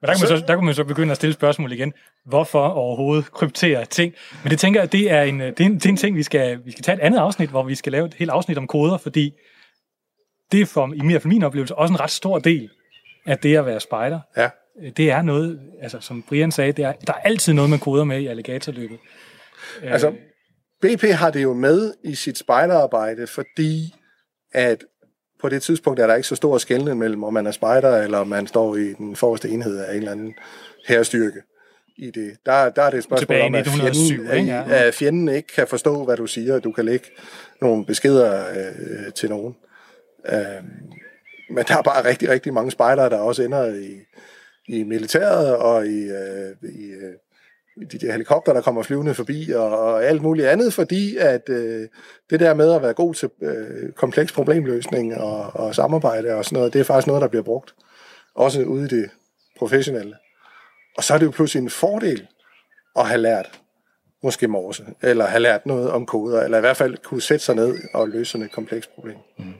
Men 0.00 0.08
der 0.08 0.14
kan, 0.14 0.20
man 0.22 0.38
så, 0.38 0.46
der 0.46 0.54
kan 0.54 0.64
man 0.64 0.74
så 0.74 0.84
begynde 0.84 1.10
at 1.10 1.16
stille 1.16 1.34
spørgsmål 1.34 1.72
igen. 1.72 1.92
Hvorfor 2.26 2.68
overhovedet 2.68 3.32
kryptere 3.32 3.84
ting? 3.84 4.14
Men 4.42 4.50
det 4.50 4.58
tænker 4.58 4.80
jeg, 4.80 4.92
det 4.92 5.10
er 5.10 5.22
en, 5.22 5.40
det 5.40 5.60
er 5.60 5.64
en, 5.64 5.74
det 5.74 5.86
er 5.86 5.90
en 5.90 5.96
ting, 5.96 6.16
vi 6.16 6.22
skal, 6.22 6.60
vi 6.64 6.70
skal 6.70 6.84
tage 6.84 6.96
et 6.96 7.02
andet 7.02 7.18
afsnit, 7.18 7.50
hvor 7.50 7.62
vi 7.62 7.74
skal 7.74 7.92
lave 7.92 8.06
et 8.06 8.14
helt 8.14 8.30
afsnit 8.30 8.58
om 8.58 8.66
koder, 8.66 8.98
fordi 8.98 9.32
det 10.52 10.60
er 10.60 10.66
for, 10.66 10.92
i 10.94 11.00
min, 11.00 11.20
for 11.20 11.28
min 11.28 11.42
oplevelse 11.42 11.74
også 11.74 11.92
en 11.94 12.00
ret 12.00 12.10
stor 12.10 12.38
del 12.38 12.70
af 13.26 13.38
det 13.38 13.56
at 13.56 13.66
være 13.66 13.80
spejder. 13.80 14.20
Ja. 14.36 14.50
Det 14.96 15.10
er 15.10 15.22
noget, 15.22 15.60
altså 15.82 16.00
som 16.00 16.22
Brian 16.22 16.52
sagde, 16.52 16.72
det 16.72 16.84
er, 16.84 16.92
der 17.06 17.12
er 17.12 17.18
altid 17.24 17.52
noget 17.52 17.70
med 17.70 17.78
koder 17.78 18.04
med 18.04 18.20
i 18.20 18.26
alligatorløbet. 18.26 18.98
Altså, 19.82 20.12
BP 20.82 21.02
har 21.02 21.30
det 21.30 21.42
jo 21.42 21.54
med 21.54 21.94
i 22.04 22.14
sit 22.14 22.38
spejderarbejde, 22.38 23.26
fordi 23.26 23.94
at 24.52 24.84
på 25.40 25.48
det 25.48 25.62
tidspunkt 25.62 26.00
er 26.00 26.06
der 26.06 26.14
ikke 26.14 26.28
så 26.28 26.36
stor 26.36 26.58
skældning 26.58 26.98
mellem, 26.98 27.24
om 27.24 27.34
man 27.34 27.46
er 27.46 27.50
spejder, 27.50 28.02
eller 28.02 28.18
om 28.18 28.28
man 28.28 28.46
står 28.46 28.76
i 28.76 28.92
den 28.92 29.16
forreste 29.16 29.48
enhed 29.48 29.78
af 29.78 29.92
en 29.92 29.98
eller 29.98 30.12
anden 30.12 30.34
herrestyrke. 30.86 31.42
I 31.96 32.10
det. 32.10 32.36
Der, 32.46 32.70
der 32.70 32.82
er 32.82 32.90
det 32.90 32.98
et 32.98 33.04
spørgsmål 33.04 33.18
Tilbage 33.18 33.44
om, 33.44 33.54
at 33.54 33.66
1907, 33.66 34.16
fjenden, 34.16 34.38
ikke? 34.38 34.52
Ja. 34.52 34.86
at 34.86 34.94
fjenden 34.94 35.28
ikke 35.28 35.48
kan 35.54 35.66
forstå, 35.66 36.04
hvad 36.04 36.16
du 36.16 36.26
siger, 36.26 36.54
og 36.54 36.64
du 36.64 36.72
kan 36.72 36.84
lægge 36.84 37.06
nogle 37.60 37.86
beskeder 37.86 38.48
øh, 38.48 39.12
til 39.12 39.28
nogen. 39.28 39.56
Øh, 40.28 40.64
men 41.50 41.64
der 41.68 41.76
er 41.76 41.82
bare 41.82 42.04
rigtig, 42.04 42.28
rigtig 42.28 42.54
mange 42.54 42.70
spejdere, 42.70 43.10
der 43.10 43.18
også 43.18 43.42
ender 43.42 43.74
i, 43.74 44.00
i 44.70 44.82
militæret 44.82 45.56
og 45.56 45.86
i, 45.86 46.02
øh, 46.02 46.56
i 46.62 46.90
øh, 46.90 47.14
de 47.92 47.98
der 47.98 48.12
helikopter, 48.12 48.52
der 48.52 48.60
kommer 48.60 48.82
flyvende 48.82 49.14
forbi, 49.14 49.50
og, 49.50 49.78
og 49.78 50.04
alt 50.04 50.22
muligt 50.22 50.48
andet, 50.48 50.72
fordi 50.72 51.16
at 51.16 51.48
øh, 51.48 51.88
det 52.30 52.40
der 52.40 52.54
med 52.54 52.72
at 52.72 52.82
være 52.82 52.94
god 52.94 53.14
til 53.14 53.30
øh, 53.42 53.92
kompleks 53.92 54.32
problemløsning 54.32 55.16
og, 55.16 55.50
og 55.54 55.74
samarbejde 55.74 56.34
og 56.34 56.44
sådan 56.44 56.56
noget, 56.56 56.72
det 56.72 56.80
er 56.80 56.84
faktisk 56.84 57.06
noget, 57.06 57.22
der 57.22 57.28
bliver 57.28 57.42
brugt. 57.42 57.74
Også 58.34 58.62
ude 58.62 58.84
i 58.84 58.88
det 58.88 59.10
professionelle. 59.58 60.16
Og 60.96 61.04
så 61.04 61.14
er 61.14 61.18
det 61.18 61.26
jo 61.26 61.30
pludselig 61.30 61.62
en 61.62 61.70
fordel 61.70 62.26
at 62.96 63.06
have 63.06 63.20
lært 63.20 63.60
måske 64.22 64.48
morse, 64.48 64.84
eller 65.02 65.26
have 65.26 65.42
lært 65.42 65.66
noget 65.66 65.90
om 65.90 66.06
koder, 66.06 66.42
eller 66.42 66.58
i 66.58 66.60
hvert 66.60 66.76
fald 66.76 66.96
kunne 67.04 67.22
sætte 67.22 67.44
sig 67.44 67.54
ned 67.54 67.78
og 67.94 68.08
løse 68.08 68.30
sådan 68.30 68.46
et 68.46 68.52
komplekst 68.52 68.94
problem. 68.94 69.16
Mm. 69.38 69.54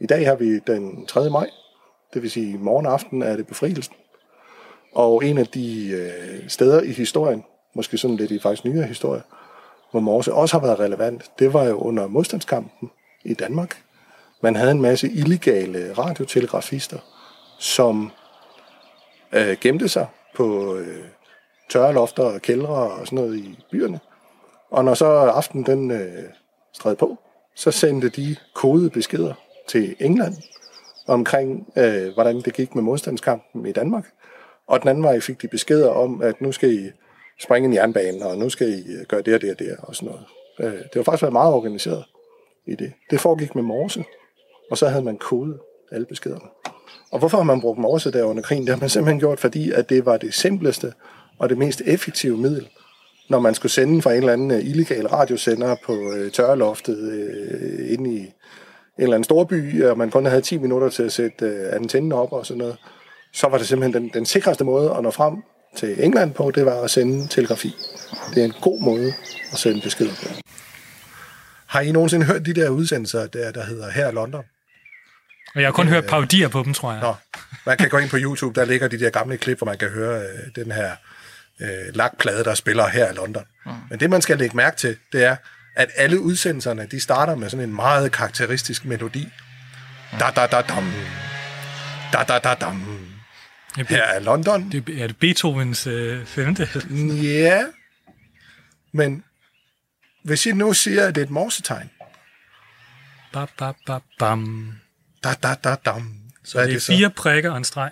I 0.00 0.06
dag 0.06 0.26
har 0.26 0.34
vi 0.34 0.58
den 0.58 1.06
3. 1.06 1.30
maj, 1.30 1.50
det 2.14 2.22
vil 2.22 2.30
sige 2.30 2.58
morgen 2.58 2.86
aften 2.86 3.22
er 3.22 3.36
det 3.36 3.46
befrielsen. 3.46 3.94
Og 4.92 5.24
en 5.24 5.38
af 5.38 5.46
de 5.46 5.90
øh, 5.90 6.48
steder 6.48 6.80
i 6.80 6.92
historien, 6.92 7.44
måske 7.74 7.98
sådan 7.98 8.16
lidt 8.16 8.30
i 8.30 8.38
faktisk 8.38 8.64
nyere 8.64 8.86
historie, 8.86 9.22
hvor 9.90 10.00
morse 10.00 10.32
også 10.32 10.58
har 10.58 10.66
været 10.66 10.80
relevant, 10.80 11.30
det 11.38 11.52
var 11.52 11.64
jo 11.64 11.78
under 11.78 12.06
modstandskampen 12.06 12.90
i 13.24 13.34
Danmark. 13.34 13.82
Man 14.42 14.56
havde 14.56 14.70
en 14.70 14.80
masse 14.80 15.10
illegale 15.10 15.92
radiotelegrafister, 15.98 16.98
som 17.58 18.10
øh, 19.32 19.56
gemte 19.60 19.88
sig 19.88 20.06
på 20.34 20.76
øh, 20.76 21.04
tørre 21.70 21.92
lofter 21.92 22.22
og 22.22 22.42
kældre 22.42 22.74
og 22.74 23.06
sådan 23.06 23.16
noget 23.16 23.36
i 23.36 23.58
byerne. 23.70 24.00
Og 24.70 24.84
når 24.84 24.94
så 24.94 25.06
aftenen 25.06 25.66
den 25.66 25.90
øh, 25.90 26.24
stred 26.72 26.96
på, 26.96 27.18
så 27.54 27.70
sendte 27.70 28.08
de 28.08 28.36
kodede 28.54 28.90
beskeder 28.90 29.34
til 29.70 29.96
England 30.00 30.34
omkring, 31.06 31.72
øh, 31.76 32.12
hvordan 32.14 32.40
det 32.40 32.54
gik 32.54 32.74
med 32.74 32.82
modstandskampen 32.82 33.66
i 33.66 33.72
Danmark. 33.72 34.06
Og 34.66 34.80
den 34.80 34.88
anden 34.88 35.04
vej 35.04 35.20
fik 35.20 35.42
de 35.42 35.48
beskeder 35.48 35.88
om, 35.88 36.22
at 36.22 36.40
nu 36.40 36.52
skal 36.52 36.72
I 36.72 36.90
springe 37.40 37.66
en 37.68 37.74
jernbane, 37.74 38.26
og 38.26 38.38
nu 38.38 38.48
skal 38.48 38.68
I 38.68 38.92
øh, 38.92 39.06
gøre 39.08 39.22
det 39.22 39.34
og 39.34 39.40
det 39.40 39.50
og 39.50 39.58
det 39.58 39.76
og 39.78 39.96
sådan 39.96 40.08
noget. 40.08 40.26
Øh, 40.60 40.78
det 40.78 40.96
var 40.96 41.02
faktisk 41.02 41.22
været 41.22 41.32
meget 41.32 41.54
organiseret 41.54 42.04
i 42.66 42.74
det. 42.74 42.92
Det 43.10 43.20
foregik 43.20 43.54
med 43.54 43.62
morse, 43.62 44.04
og 44.70 44.78
så 44.78 44.88
havde 44.88 45.04
man 45.04 45.18
kodet 45.18 45.58
alle 45.92 46.06
beskederne. 46.06 46.46
Og 47.10 47.18
hvorfor 47.18 47.36
har 47.36 47.44
man 47.44 47.60
brugt 47.60 47.78
morse 47.78 48.12
der 48.12 48.24
under 48.24 48.42
krigen? 48.42 48.62
Det 48.62 48.70
har 48.70 48.80
man 48.80 48.88
simpelthen 48.88 49.20
gjort, 49.20 49.40
fordi 49.40 49.70
at 49.70 49.88
det 49.88 50.06
var 50.06 50.16
det 50.16 50.34
simpleste 50.34 50.92
og 51.38 51.48
det 51.48 51.58
mest 51.58 51.82
effektive 51.86 52.36
middel, 52.36 52.68
når 53.28 53.40
man 53.40 53.54
skulle 53.54 53.72
sende 53.72 54.02
fra 54.02 54.12
en 54.12 54.18
eller 54.18 54.32
anden 54.32 54.50
illegal 54.50 55.06
radiosender 55.06 55.76
på 55.84 56.12
øh, 56.12 56.30
tørreloftet 56.30 56.98
øh, 56.98 57.92
inde 57.92 58.14
i 58.14 58.32
en 58.98 59.02
eller 59.02 59.14
anden 59.14 59.24
storby, 59.24 59.82
og 59.84 59.98
man 59.98 60.10
kun 60.10 60.26
havde 60.26 60.42
10 60.42 60.58
minutter 60.58 60.88
til 60.88 61.02
at 61.02 61.12
sætte 61.12 61.46
øh, 61.46 61.74
antennen 61.74 62.12
op 62.12 62.32
og 62.32 62.46
sådan 62.46 62.58
noget, 62.58 62.76
så 63.32 63.48
var 63.48 63.58
det 63.58 63.68
simpelthen 63.68 64.02
den, 64.02 64.10
den 64.14 64.26
sikreste 64.26 64.64
måde 64.64 64.94
at 64.96 65.02
nå 65.02 65.10
frem 65.10 65.34
til 65.76 66.04
England 66.04 66.34
på, 66.34 66.50
det 66.50 66.66
var 66.66 66.80
at 66.80 66.90
sende 66.90 67.26
telegrafi. 67.28 67.74
Det 68.34 68.40
er 68.40 68.44
en 68.44 68.54
god 68.60 68.80
måde 68.82 69.12
at 69.52 69.58
sende 69.58 69.80
beskeder 69.80 70.14
på. 70.22 70.28
Har 71.66 71.80
I 71.80 71.92
nogensinde 71.92 72.26
hørt 72.26 72.46
de 72.46 72.54
der 72.54 72.68
udsendelser, 72.68 73.26
der, 73.26 73.52
der 73.52 73.64
hedder 73.64 73.90
Her 73.90 74.08
i 74.08 74.12
London? 74.12 74.44
Og 75.54 75.60
jeg 75.60 75.66
har 75.66 75.72
kun 75.72 75.88
hørt 75.88 76.06
parodier 76.06 76.48
på 76.48 76.62
dem, 76.62 76.74
tror 76.74 76.92
jeg. 76.92 77.00
Nå, 77.00 77.14
man 77.66 77.76
kan 77.76 77.88
gå 77.88 77.98
ind 77.98 78.10
på 78.10 78.16
YouTube, 78.16 78.60
der 78.60 78.66
ligger 78.66 78.88
de 78.88 78.98
der 79.00 79.10
gamle 79.10 79.36
klip, 79.36 79.58
hvor 79.58 79.64
man 79.64 79.78
kan 79.78 79.88
høre 79.88 80.22
øh, 80.22 80.64
den 80.64 80.72
her 80.72 80.90
øh, 81.60 81.94
lakplade, 81.94 82.44
der 82.44 82.54
spiller 82.54 82.88
her 82.88 83.12
i 83.12 83.14
London. 83.14 83.44
Mm. 83.66 83.72
Men 83.90 84.00
det, 84.00 84.10
man 84.10 84.22
skal 84.22 84.38
lægge 84.38 84.56
mærke 84.56 84.76
til, 84.76 84.96
det 85.12 85.24
er, 85.24 85.36
at 85.74 85.88
alle 85.96 86.20
udsendelserne, 86.20 86.86
de 86.86 87.00
starter 87.00 87.34
med 87.34 87.50
sådan 87.50 87.68
en 87.68 87.74
meget 87.74 88.12
karakteristisk 88.12 88.84
melodi. 88.84 89.28
Da 90.20 90.30
da 90.36 90.46
da 90.46 90.60
dam. 90.60 90.92
Da 92.12 92.22
da 92.28 92.38
da 92.38 92.54
dam. 92.54 93.06
Her 93.88 94.02
er 94.02 94.18
London. 94.20 94.72
Det 94.72 95.00
er 95.02 95.06
det 95.06 95.16
Beethovens 95.16 95.86
øh, 95.86 96.26
femte. 96.26 96.68
Ja, 97.22 97.64
men 98.92 99.24
hvis 100.24 100.46
I 100.46 100.52
nu 100.52 100.72
siger, 100.72 101.06
at 101.06 101.14
det 101.14 101.20
er 101.20 101.24
et 101.24 101.30
morsetegn, 101.30 101.90
Ba, 103.32 103.46
ba, 103.58 103.72
ba, 103.86 103.98
bam. 104.18 104.72
da 105.24 105.34
da 105.42 105.54
da 105.54 105.74
dam, 105.84 106.14
så 106.44 106.50
Så 106.50 106.58
er 106.58 106.64
det 106.64 106.72
det 106.74 106.82
så 106.82 106.92
fire 106.92 107.10
prikker 107.10 107.50
og 107.50 107.56
en 107.56 107.64
streg. 107.64 107.90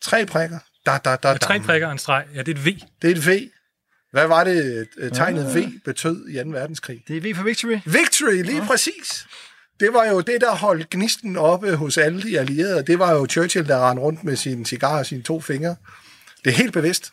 tre 0.00 0.26
prikker, 0.26 0.58
da 0.86 0.98
da 0.98 1.16
da 1.16 1.28
Og 1.32 1.40
tre 1.40 1.60
prikker 1.60 1.86
og 1.86 1.92
en 1.92 1.98
streg. 1.98 2.24
Ja, 2.34 2.42
det 2.42 2.48
er 2.56 2.60
et 2.60 2.64
V. 2.64 2.78
Det 3.02 3.10
er 3.10 3.14
et 3.16 3.26
V. 3.26 3.50
Hvad 4.12 4.26
var 4.26 4.44
det, 4.44 4.88
øh, 4.98 5.12
tegnet 5.12 5.54
V 5.54 5.64
betød 5.84 6.28
i 6.28 6.42
2. 6.44 6.50
verdenskrig? 6.50 7.02
Det 7.08 7.16
er 7.16 7.20
V 7.20 7.36
for 7.36 7.44
Victory. 7.44 7.78
Victory, 7.84 8.42
lige 8.42 8.62
præcis. 8.66 9.26
Det 9.80 9.92
var 9.92 10.06
jo 10.06 10.20
det, 10.20 10.40
der 10.40 10.54
holdt 10.54 10.90
gnisten 10.90 11.36
oppe 11.36 11.76
hos 11.76 11.98
alle 11.98 12.22
de 12.22 12.38
allierede. 12.38 12.82
Det 12.82 12.98
var 12.98 13.12
jo 13.12 13.26
Churchill, 13.26 13.68
der 13.68 13.88
rendte 13.88 14.02
rundt 14.02 14.24
med 14.24 14.36
sin 14.36 14.64
cigar 14.64 14.98
og 14.98 15.06
sine 15.06 15.22
to 15.22 15.40
fingre. 15.40 15.76
Det 16.44 16.50
er 16.50 16.54
helt 16.56 16.72
bevidst, 16.72 17.12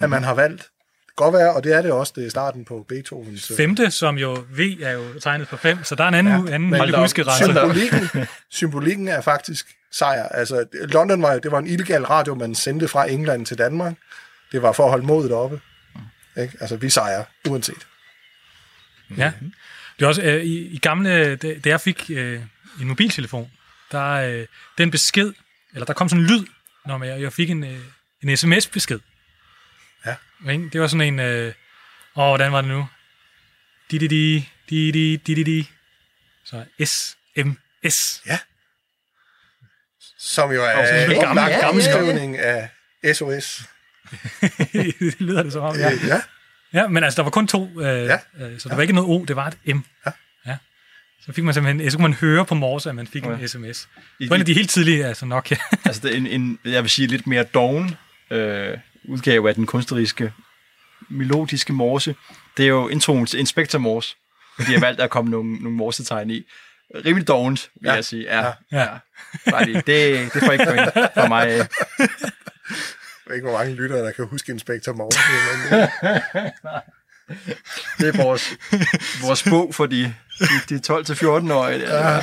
at 0.00 0.10
man 0.10 0.24
har 0.24 0.34
valgt. 0.34 0.68
Godt 1.16 1.34
være, 1.34 1.54
og 1.54 1.64
det 1.64 1.72
er 1.72 1.82
det 1.82 1.92
også, 1.92 2.12
det 2.16 2.26
er 2.26 2.30
starten 2.30 2.64
på 2.64 2.84
Beethovens... 2.88 3.50
øh, 3.50 3.56
Femte, 3.56 3.90
som 3.90 4.18
jo 4.18 4.32
V 4.56 4.60
er 4.82 4.90
jo 4.90 5.20
tegnet 5.20 5.48
på 5.48 5.56
fem, 5.56 5.84
så 5.84 5.94
der 5.94 6.04
er 6.04 6.08
en 6.08 6.14
anden, 6.14 6.48
ja, 6.48 6.54
anden 6.54 6.70
lille 6.70 6.98
huskerense. 6.98 7.44
Symbolikken, 7.44 8.26
symbolikken 8.50 9.08
er 9.08 9.20
faktisk 9.20 9.66
sejr. 9.92 10.28
Altså, 10.28 10.64
London 10.72 11.22
var, 11.22 11.38
det 11.38 11.52
var 11.52 11.58
en 11.58 11.66
illegal 11.66 12.04
radio, 12.04 12.34
man 12.34 12.54
sendte 12.54 12.88
fra 12.88 13.10
England 13.10 13.46
til 13.46 13.58
Danmark. 13.58 13.94
Det 14.52 14.62
var 14.62 14.72
for 14.72 14.84
at 14.84 14.90
holde 14.90 15.06
modet 15.06 15.32
oppe. 15.32 15.60
Ikke? 16.36 16.56
Altså, 16.60 16.76
vi 16.76 16.90
sejrer, 16.90 17.24
uanset. 17.48 17.86
Ja. 19.16 19.32
Det 19.98 20.04
er 20.04 20.06
også, 20.06 20.22
øh, 20.22 20.44
i, 20.44 20.66
i 20.66 20.78
gamle, 20.78 21.36
da, 21.36 21.58
da 21.58 21.68
jeg 21.68 21.80
fik 21.80 22.10
øh, 22.10 22.40
en 22.80 22.86
mobiltelefon, 22.88 23.50
der 23.92 24.10
øh, 24.10 24.46
den 24.78 24.90
besked, 24.90 25.32
eller 25.72 25.86
der 25.86 25.92
kom 25.92 26.08
sådan 26.08 26.22
en 26.22 26.26
lyd, 26.30 26.46
når 26.86 27.04
jeg, 27.04 27.20
jeg 27.20 27.32
fik 27.32 27.50
en, 27.50 27.64
øh, 27.64 27.80
en 28.22 28.36
sms-besked. 28.36 29.00
Ja. 30.06 30.14
Ikke? 30.52 30.68
Det 30.72 30.80
var 30.80 30.86
sådan 30.86 31.06
en, 31.14 31.18
øh, 31.20 31.54
åh, 32.16 32.28
hvordan 32.28 32.52
var 32.52 32.60
det 32.60 32.70
nu? 32.70 32.88
Di 33.90 33.98
di 33.98 34.06
di 34.08 34.44
di 34.70 34.90
di 34.90 35.16
di 35.16 35.34
di 35.34 35.42
di. 35.42 35.68
Så 36.44 36.64
SMS. 36.84 38.22
Ja. 38.26 38.38
Som 40.18 40.52
jo 40.52 40.64
er 40.64 41.04
en 41.04 41.20
gammel- 41.20 41.34
lang 41.42 41.60
gammel 41.60 41.82
fremskrivning 41.84 42.38
af 42.38 42.68
SOS. 43.14 43.62
det 44.72 45.20
lyder 45.20 45.42
det 45.42 45.52
som 45.52 45.62
om, 45.62 45.76
ja. 45.76 45.90
Ja. 45.90 46.06
ja. 46.06 46.20
Ja, 46.72 46.88
men 46.88 47.04
altså, 47.04 47.16
der 47.16 47.22
var 47.22 47.30
kun 47.30 47.46
to, 47.46 47.80
øh, 47.80 47.86
Ja. 47.86 48.04
ja. 48.04 48.18
øh, 48.46 48.58
så 48.58 48.68
der 48.68 48.74
var 48.74 48.82
ikke 48.82 48.94
noget 48.94 49.10
O, 49.10 49.24
det 49.24 49.36
var 49.36 49.46
et 49.64 49.74
M. 49.76 49.78
Ja. 50.06 50.10
ja. 50.46 50.56
Så 51.26 51.32
fik 51.32 51.44
man 51.44 51.54
simpelthen, 51.54 51.90
så 51.90 51.96
kunne 51.96 52.08
man 52.08 52.14
høre 52.14 52.44
på 52.46 52.54
morse, 52.54 52.88
at 52.88 52.94
man 52.94 53.06
fik 53.06 53.24
en 53.24 53.40
Ja. 53.40 53.46
sms. 53.46 53.88
I- 54.20 54.28
På 54.28 54.34
en 54.34 54.40
af 54.40 54.46
de 54.46 54.54
helt 54.54 54.70
tidlige, 54.70 55.06
altså 55.06 55.26
nok, 55.26 55.50
ja. 55.50 55.56
Altså, 55.84 56.02
det 56.02 56.12
er 56.12 56.16
en, 56.16 56.26
en, 56.26 56.58
jeg 56.64 56.82
vil 56.82 56.90
sige, 56.90 57.06
lidt 57.08 57.26
mere 57.26 57.42
doven 57.42 57.96
øh, 58.30 58.78
udgave 59.08 59.48
af 59.48 59.54
den 59.54 59.66
kunstneriske, 59.66 60.32
melodiske 61.08 61.72
morse. 61.72 62.14
Det 62.56 62.64
er 62.64 62.68
jo 62.68 62.88
introen 62.88 63.26
til 63.26 63.40
Inspector 63.40 63.78
Morse, 63.78 64.16
de 64.58 64.64
har 64.64 64.80
valgt 64.80 65.00
at 65.00 65.10
komme 65.10 65.30
nogle, 65.30 65.52
nogle 65.54 65.76
morsetegn 65.76 66.30
i. 66.30 66.42
Rimelig 67.04 67.28
dovent, 67.28 67.70
vil 67.80 67.88
Ja. 67.88 67.94
jeg 67.94 68.04
sige. 68.04 68.22
Ja, 68.22 68.46
Ja. 68.46 68.52
ja. 68.72 68.86
Bare 69.50 69.64
lige. 69.64 69.74
Det, 69.86 70.34
det 70.34 70.42
får 70.44 70.52
ikke 70.52 70.64
point 70.64 70.92
for 71.14 71.28
mig. 71.28 71.48
Jeg 73.26 73.30
ved 73.30 73.36
ikke, 73.36 73.48
hvor 73.48 73.58
mange 73.58 73.74
lyttere, 73.74 73.98
der 73.98 74.10
kan 74.10 74.26
huske 74.26 74.52
Inspektor 74.52 74.92
øh, 74.92 74.98
Det 77.98 78.08
er 78.08 78.24
vores, 78.24 78.50
vores 79.26 79.44
bog 79.50 79.74
for 79.74 79.86
de, 79.86 80.14
de, 80.40 80.76
de 80.76 80.80
12-14-årige, 80.92 81.80
der 81.80 81.96
ja, 81.96 82.14
ja, 82.14 82.20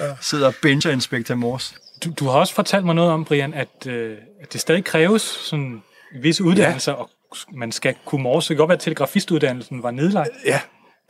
ja. 0.00 0.16
sidder 0.20 0.46
og 0.46 0.54
binger 0.62 0.90
Inspector 0.90 1.34
Morse. 1.34 1.74
Du, 2.04 2.12
du 2.20 2.24
har 2.24 2.38
også 2.38 2.54
fortalt 2.54 2.84
mig 2.84 2.94
noget 2.94 3.10
om, 3.10 3.24
Brian, 3.24 3.54
at, 3.54 3.86
øh, 3.86 4.16
at 4.42 4.52
det 4.52 4.60
stadig 4.60 4.84
kræves 4.84 5.22
sådan 5.22 5.82
visse 6.22 6.44
uddannelser, 6.44 6.92
ja. 6.92 6.98
og 6.98 7.10
man 7.52 7.72
skal 7.72 7.94
kunne 8.04 8.22
morse. 8.22 8.48
Det 8.48 8.56
kan 8.56 8.60
godt 8.60 8.68
være, 8.68 8.76
at 8.76 8.80
telegrafistuddannelsen 8.80 9.82
var 9.82 9.90
nedlagt. 9.90 10.30
ja, 10.44 10.60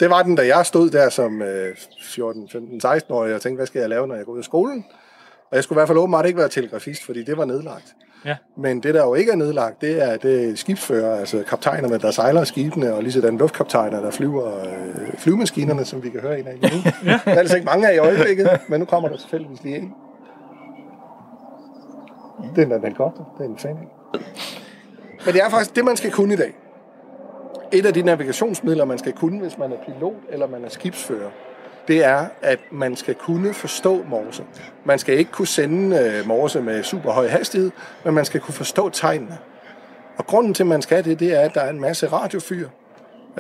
det 0.01 0.11
var 0.11 0.23
den, 0.23 0.37
da 0.37 0.57
jeg 0.57 0.67
stod 0.67 0.91
der 0.91 1.09
som 1.09 1.43
øh, 1.43 1.77
14, 2.03 2.49
15, 2.53 2.81
16 2.81 3.15
år. 3.15 3.27
Jeg 3.27 3.41
tænkte, 3.41 3.57
hvad 3.57 3.67
skal 3.67 3.81
jeg 3.81 3.89
lave, 3.89 4.07
når 4.07 4.15
jeg 4.15 4.25
går 4.25 4.33
ud 4.33 4.39
af 4.39 4.45
skolen? 4.45 4.85
Og 5.51 5.57
jeg 5.57 5.65
skulle 5.65 5.77
i 5.77 5.81
hvert 5.81 5.89
fald 5.89 5.99
åbenbart 5.99 6.27
ikke 6.27 6.39
være 6.39 6.49
telegrafist, 6.49 7.05
fordi 7.05 7.25
det 7.25 7.37
var 7.37 7.45
nedlagt. 7.45 7.95
Ja. 8.25 8.37
Men 8.57 8.83
det, 8.83 8.95
der 8.95 9.05
jo 9.05 9.15
ikke 9.15 9.33
er 9.33 9.37
nedlagt, 9.37 9.81
det 9.81 10.03
er 10.03 10.17
det 10.17 10.51
er 10.51 10.57
skibsfører, 10.57 11.19
altså 11.19 11.45
kaptajnerne, 11.49 11.99
der 11.99 12.11
sejler 12.11 12.45
skibene, 12.45 12.95
og 12.95 13.03
lige 13.03 13.13
sådan 13.13 13.39
luftkaptajner, 13.39 14.01
der 14.01 14.11
flyver 14.11 14.59
øh, 14.59 15.19
flyvemaskinerne, 15.19 15.85
som 15.85 16.03
vi 16.03 16.11
kan 16.11 16.21
høre 16.21 16.41
en 16.41 16.47
af 16.47 16.55
nu. 16.63 16.69
ja. 17.11 17.21
Der 17.25 17.31
er 17.35 17.39
altså 17.39 17.57
ikke 17.57 17.67
mange 17.67 17.89
af 17.89 17.95
i 17.95 17.99
øjeblikket, 17.99 18.49
men 18.69 18.81
nu 18.81 18.87
kommer 18.87 19.09
der 19.09 19.17
tilfældigvis 19.17 19.63
lige 19.63 19.77
en. 19.77 19.95
Det 22.57 22.73
er 22.73 22.77
en 22.77 22.83
helikopter, 22.83 23.35
det 23.39 23.45
er 23.45 23.49
en 23.49 23.59
fan 23.59 23.77
af. 23.77 24.21
Men 25.25 25.35
det 25.35 25.43
er 25.43 25.51
faktisk 25.51 25.77
det, 25.77 25.85
man 25.85 25.97
skal 25.97 26.11
kunne 26.11 26.35
i 26.35 26.37
dag. 26.37 26.55
Et 27.73 27.87
af 27.87 27.95
de 27.95 28.03
navigationsmidler, 28.03 28.85
man 28.85 28.99
skal 28.99 29.13
kunne, 29.13 29.41
hvis 29.41 29.59
man 29.59 29.73
er 29.73 29.77
pilot 29.87 30.15
eller 30.29 30.47
man 30.47 30.65
er 30.65 30.69
skibsfører, 30.69 31.31
det 31.89 32.05
er, 32.05 32.27
at 32.43 32.59
man 32.71 32.97
skal 32.97 33.15
kunne 33.15 33.55
forstå 33.55 34.05
morse. 34.09 34.45
Man 34.85 34.99
skal 34.99 35.19
ikke 35.19 35.31
kunne 35.31 35.49
sende 35.49 35.99
øh, 35.99 36.29
morse 36.29 36.61
med 36.61 36.83
super 36.83 37.11
høj 37.11 37.29
hastighed, 37.29 37.71
men 38.05 38.15
man 38.15 38.25
skal 38.25 38.41
kunne 38.41 38.55
forstå 38.55 38.89
tegnene. 38.89 39.39
Og 40.17 40.27
grunden 40.27 40.55
til, 40.55 40.63
at 40.63 40.67
man 40.67 40.83
skal 40.83 41.05
det, 41.05 41.21
det 41.21 41.35
er, 41.35 41.41
at 41.41 41.55
der 41.55 41.61
er 41.61 41.71
en 41.71 41.81
masse 41.81 42.07
radiofyr 42.07 42.69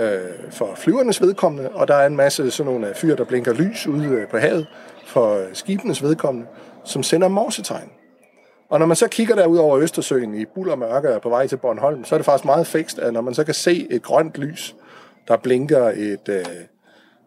øh, 0.00 0.20
for 0.50 0.74
flyvernes 0.74 1.22
vedkommende, 1.22 1.70
og 1.70 1.88
der 1.88 1.94
er 1.94 2.06
en 2.06 2.16
masse 2.16 2.50
sådan 2.50 2.72
nogle 2.72 2.88
øh, 2.88 2.94
fyr, 2.94 3.16
der 3.16 3.24
blinker 3.24 3.52
lys 3.52 3.86
ude 3.86 4.06
øh, 4.06 4.28
på 4.28 4.38
havet 4.38 4.66
for 5.06 5.34
øh, 5.34 5.46
skibenes 5.52 6.02
vedkommende, 6.02 6.48
som 6.84 7.02
sender 7.02 7.28
morsetegn. 7.28 7.90
Og 8.68 8.78
når 8.78 8.86
man 8.86 8.96
så 8.96 9.08
kigger 9.08 9.34
der 9.34 9.46
ud 9.46 9.58
over 9.58 9.78
Østersøen 9.78 10.34
i 10.34 10.44
buller 10.44 10.76
mørke 10.76 11.14
og 11.14 11.22
på 11.22 11.28
vej 11.28 11.46
til 11.46 11.56
Bornholm, 11.56 12.04
så 12.04 12.14
er 12.14 12.18
det 12.18 12.24
faktisk 12.24 12.44
meget 12.44 12.66
fikst, 12.66 12.98
at 12.98 13.12
når 13.12 13.20
man 13.20 13.34
så 13.34 13.44
kan 13.44 13.54
se 13.54 13.86
et 13.90 14.02
grønt 14.02 14.38
lys, 14.38 14.76
der 15.28 15.36
blinker 15.36 15.84
et, 15.88 16.28
øh, 16.28 16.44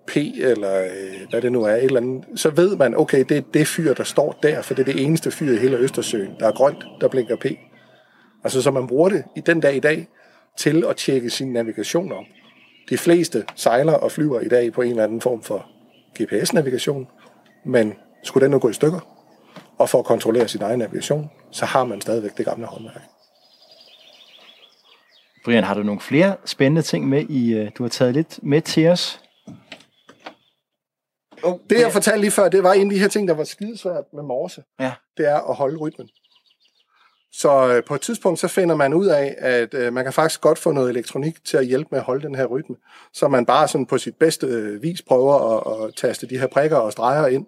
P, 0.07 0.17
eller 0.17 0.83
øh, 0.83 1.29
hvad 1.29 1.41
det 1.41 1.51
nu 1.51 1.63
er, 1.63 1.75
et 1.75 1.83
eller 1.83 2.01
andet, 2.01 2.25
så 2.35 2.49
ved 2.49 2.75
man, 2.75 2.95
okay, 2.97 3.25
det 3.29 3.37
er 3.37 3.41
det 3.53 3.67
fyr, 3.67 3.93
der 3.93 4.03
står 4.03 4.39
der, 4.43 4.61
for 4.61 4.73
det 4.73 4.89
er 4.89 4.93
det 4.93 5.03
eneste 5.03 5.31
fyr 5.31 5.53
i 5.53 5.57
hele 5.57 5.77
Østersøen, 5.77 6.35
der 6.39 6.47
er 6.47 6.51
grønt, 6.51 6.85
der 7.01 7.07
blinker 7.07 7.35
P. 7.35 7.45
Altså, 8.43 8.61
så 8.61 8.71
man 8.71 8.87
bruger 8.87 9.09
det 9.09 9.23
i 9.35 9.41
den 9.41 9.59
dag 9.59 9.75
i 9.75 9.79
dag 9.79 10.07
til 10.57 10.85
at 10.89 10.95
tjekke 10.95 11.29
sin 11.29 11.53
navigation 11.53 12.11
op. 12.11 12.25
De 12.89 12.97
fleste 12.97 13.45
sejler 13.55 13.93
og 13.93 14.11
flyver 14.11 14.39
i 14.39 14.47
dag 14.47 14.73
på 14.73 14.81
en 14.81 14.89
eller 14.89 15.03
anden 15.03 15.21
form 15.21 15.41
for 15.41 15.65
GPS-navigation, 16.21 17.07
men 17.65 17.93
skulle 18.23 18.43
den 18.43 18.51
nu 18.51 18.59
gå 18.59 18.69
i 18.69 18.73
stykker, 18.73 18.99
og 19.77 19.89
for 19.89 19.99
at 19.99 20.05
kontrollere 20.05 20.47
sin 20.47 20.61
egen 20.61 20.79
navigation, 20.79 21.29
så 21.51 21.65
har 21.65 21.85
man 21.85 22.01
stadigvæk 22.01 22.37
det 22.37 22.45
gamle 22.45 22.65
håndværk. 22.65 23.01
Brian, 25.45 25.63
har 25.63 25.73
du 25.73 25.83
nogle 25.83 26.01
flere 26.01 26.35
spændende 26.45 26.81
ting 26.81 27.09
med 27.09 27.29
i, 27.29 27.53
øh, 27.53 27.71
du 27.77 27.83
har 27.83 27.89
taget 27.89 28.13
lidt 28.13 28.39
med 28.43 28.61
til 28.61 28.87
os? 28.87 29.22
Oh, 31.43 31.59
det, 31.69 31.79
jeg 31.79 31.91
fortalte 31.91 32.19
lige 32.19 32.31
før, 32.31 32.49
det 32.49 32.63
var 32.63 32.73
en 32.73 32.87
af 32.87 32.93
de 32.93 32.99
her 32.99 33.07
ting, 33.07 33.27
der 33.27 33.33
var 33.33 33.43
skidesvært 33.43 34.03
med 34.13 34.23
morse. 34.23 34.63
Ja. 34.79 34.93
Det 35.17 35.27
er 35.27 35.49
at 35.49 35.55
holde 35.55 35.77
rytmen. 35.77 36.09
Så 37.31 37.67
øh, 37.67 37.83
på 37.83 37.95
et 37.95 38.01
tidspunkt, 38.01 38.39
så 38.39 38.47
finder 38.47 38.75
man 38.75 38.93
ud 38.93 39.07
af, 39.07 39.35
at 39.37 39.73
øh, 39.73 39.93
man 39.93 40.03
kan 40.03 40.13
faktisk 40.13 40.41
godt 40.41 40.59
få 40.59 40.71
noget 40.71 40.89
elektronik 40.89 41.45
til 41.45 41.57
at 41.57 41.65
hjælpe 41.65 41.87
med 41.91 41.99
at 41.99 42.05
holde 42.05 42.27
den 42.27 42.35
her 42.35 42.45
rytme. 42.45 42.75
Så 43.13 43.27
man 43.27 43.45
bare 43.45 43.67
sådan 43.67 43.85
på 43.85 43.97
sit 43.97 44.15
bedste 44.15 44.47
øh, 44.47 44.83
vis 44.83 45.01
prøver 45.01 45.57
at, 45.57 45.87
at 45.87 45.95
taste 45.95 46.27
de 46.27 46.39
her 46.39 46.47
prikker 46.47 46.77
og 46.77 46.91
streger 46.91 47.27
ind. 47.27 47.45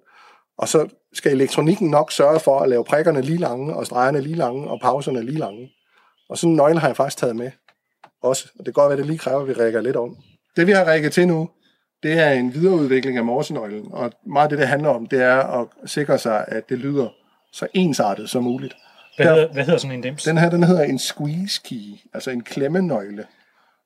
Og 0.58 0.68
så 0.68 0.88
skal 1.14 1.32
elektronikken 1.32 1.90
nok 1.90 2.12
sørge 2.12 2.40
for 2.40 2.60
at 2.60 2.70
lave 2.70 2.86
prikkerne 2.86 3.22
lige 3.22 3.38
lange, 3.38 3.76
og 3.76 3.86
stregerne 3.86 4.22
lige 4.22 4.36
lange, 4.36 4.68
og 4.68 4.80
pauserne 4.82 5.24
lige 5.24 5.38
lange. 5.38 5.70
Og 6.30 6.38
sådan 6.38 6.52
en 6.52 6.58
nøgle 6.58 6.80
har 6.80 6.88
jeg 6.88 6.96
faktisk 6.96 7.18
taget 7.18 7.36
med 7.36 7.52
også. 8.24 8.48
Og 8.60 8.66
det 8.66 8.66
kan 8.66 8.74
godt 8.74 8.90
være, 8.90 8.94
at 8.94 8.98
det 8.98 9.06
lige 9.06 9.18
kræver, 9.18 9.42
at 9.42 9.48
vi 9.48 9.54
rækker 9.54 9.82
lidt 9.82 9.96
om. 9.96 10.18
Det 10.56 10.68
vi 10.68 10.72
har 10.72 10.84
rækket 10.84 11.14
til 11.14 11.28
nu, 11.28 11.50
det 12.06 12.20
er 12.20 12.30
en 12.30 12.54
videreudvikling 12.54 13.18
af 13.18 13.26
morsenøglen. 13.26 13.88
Og 13.92 14.12
meget 14.24 14.44
af 14.44 14.50
det, 14.50 14.60
det 14.60 14.68
handler 14.68 14.90
om, 14.90 15.06
det 15.06 15.22
er 15.22 15.62
at 15.62 15.68
sikre 15.86 16.18
sig, 16.18 16.46
at 16.48 16.70
det 16.70 16.78
lyder 16.78 17.10
så 17.52 17.68
ensartet 17.74 18.30
som 18.30 18.44
muligt. 18.44 18.76
Hvad, 19.16 19.26
hedder, 19.26 19.54
hvad 19.54 19.64
hedder 19.64 19.80
sådan 19.80 19.96
en 19.96 20.02
dims? 20.02 20.24
Den 20.24 20.38
her, 20.38 20.50
den 20.50 20.64
hedder 20.64 20.84
en 20.84 21.00
squeeze 21.00 21.62
key, 21.66 22.10
altså 22.14 22.32
en 22.32 22.44
klemmenøgle. 22.44 23.26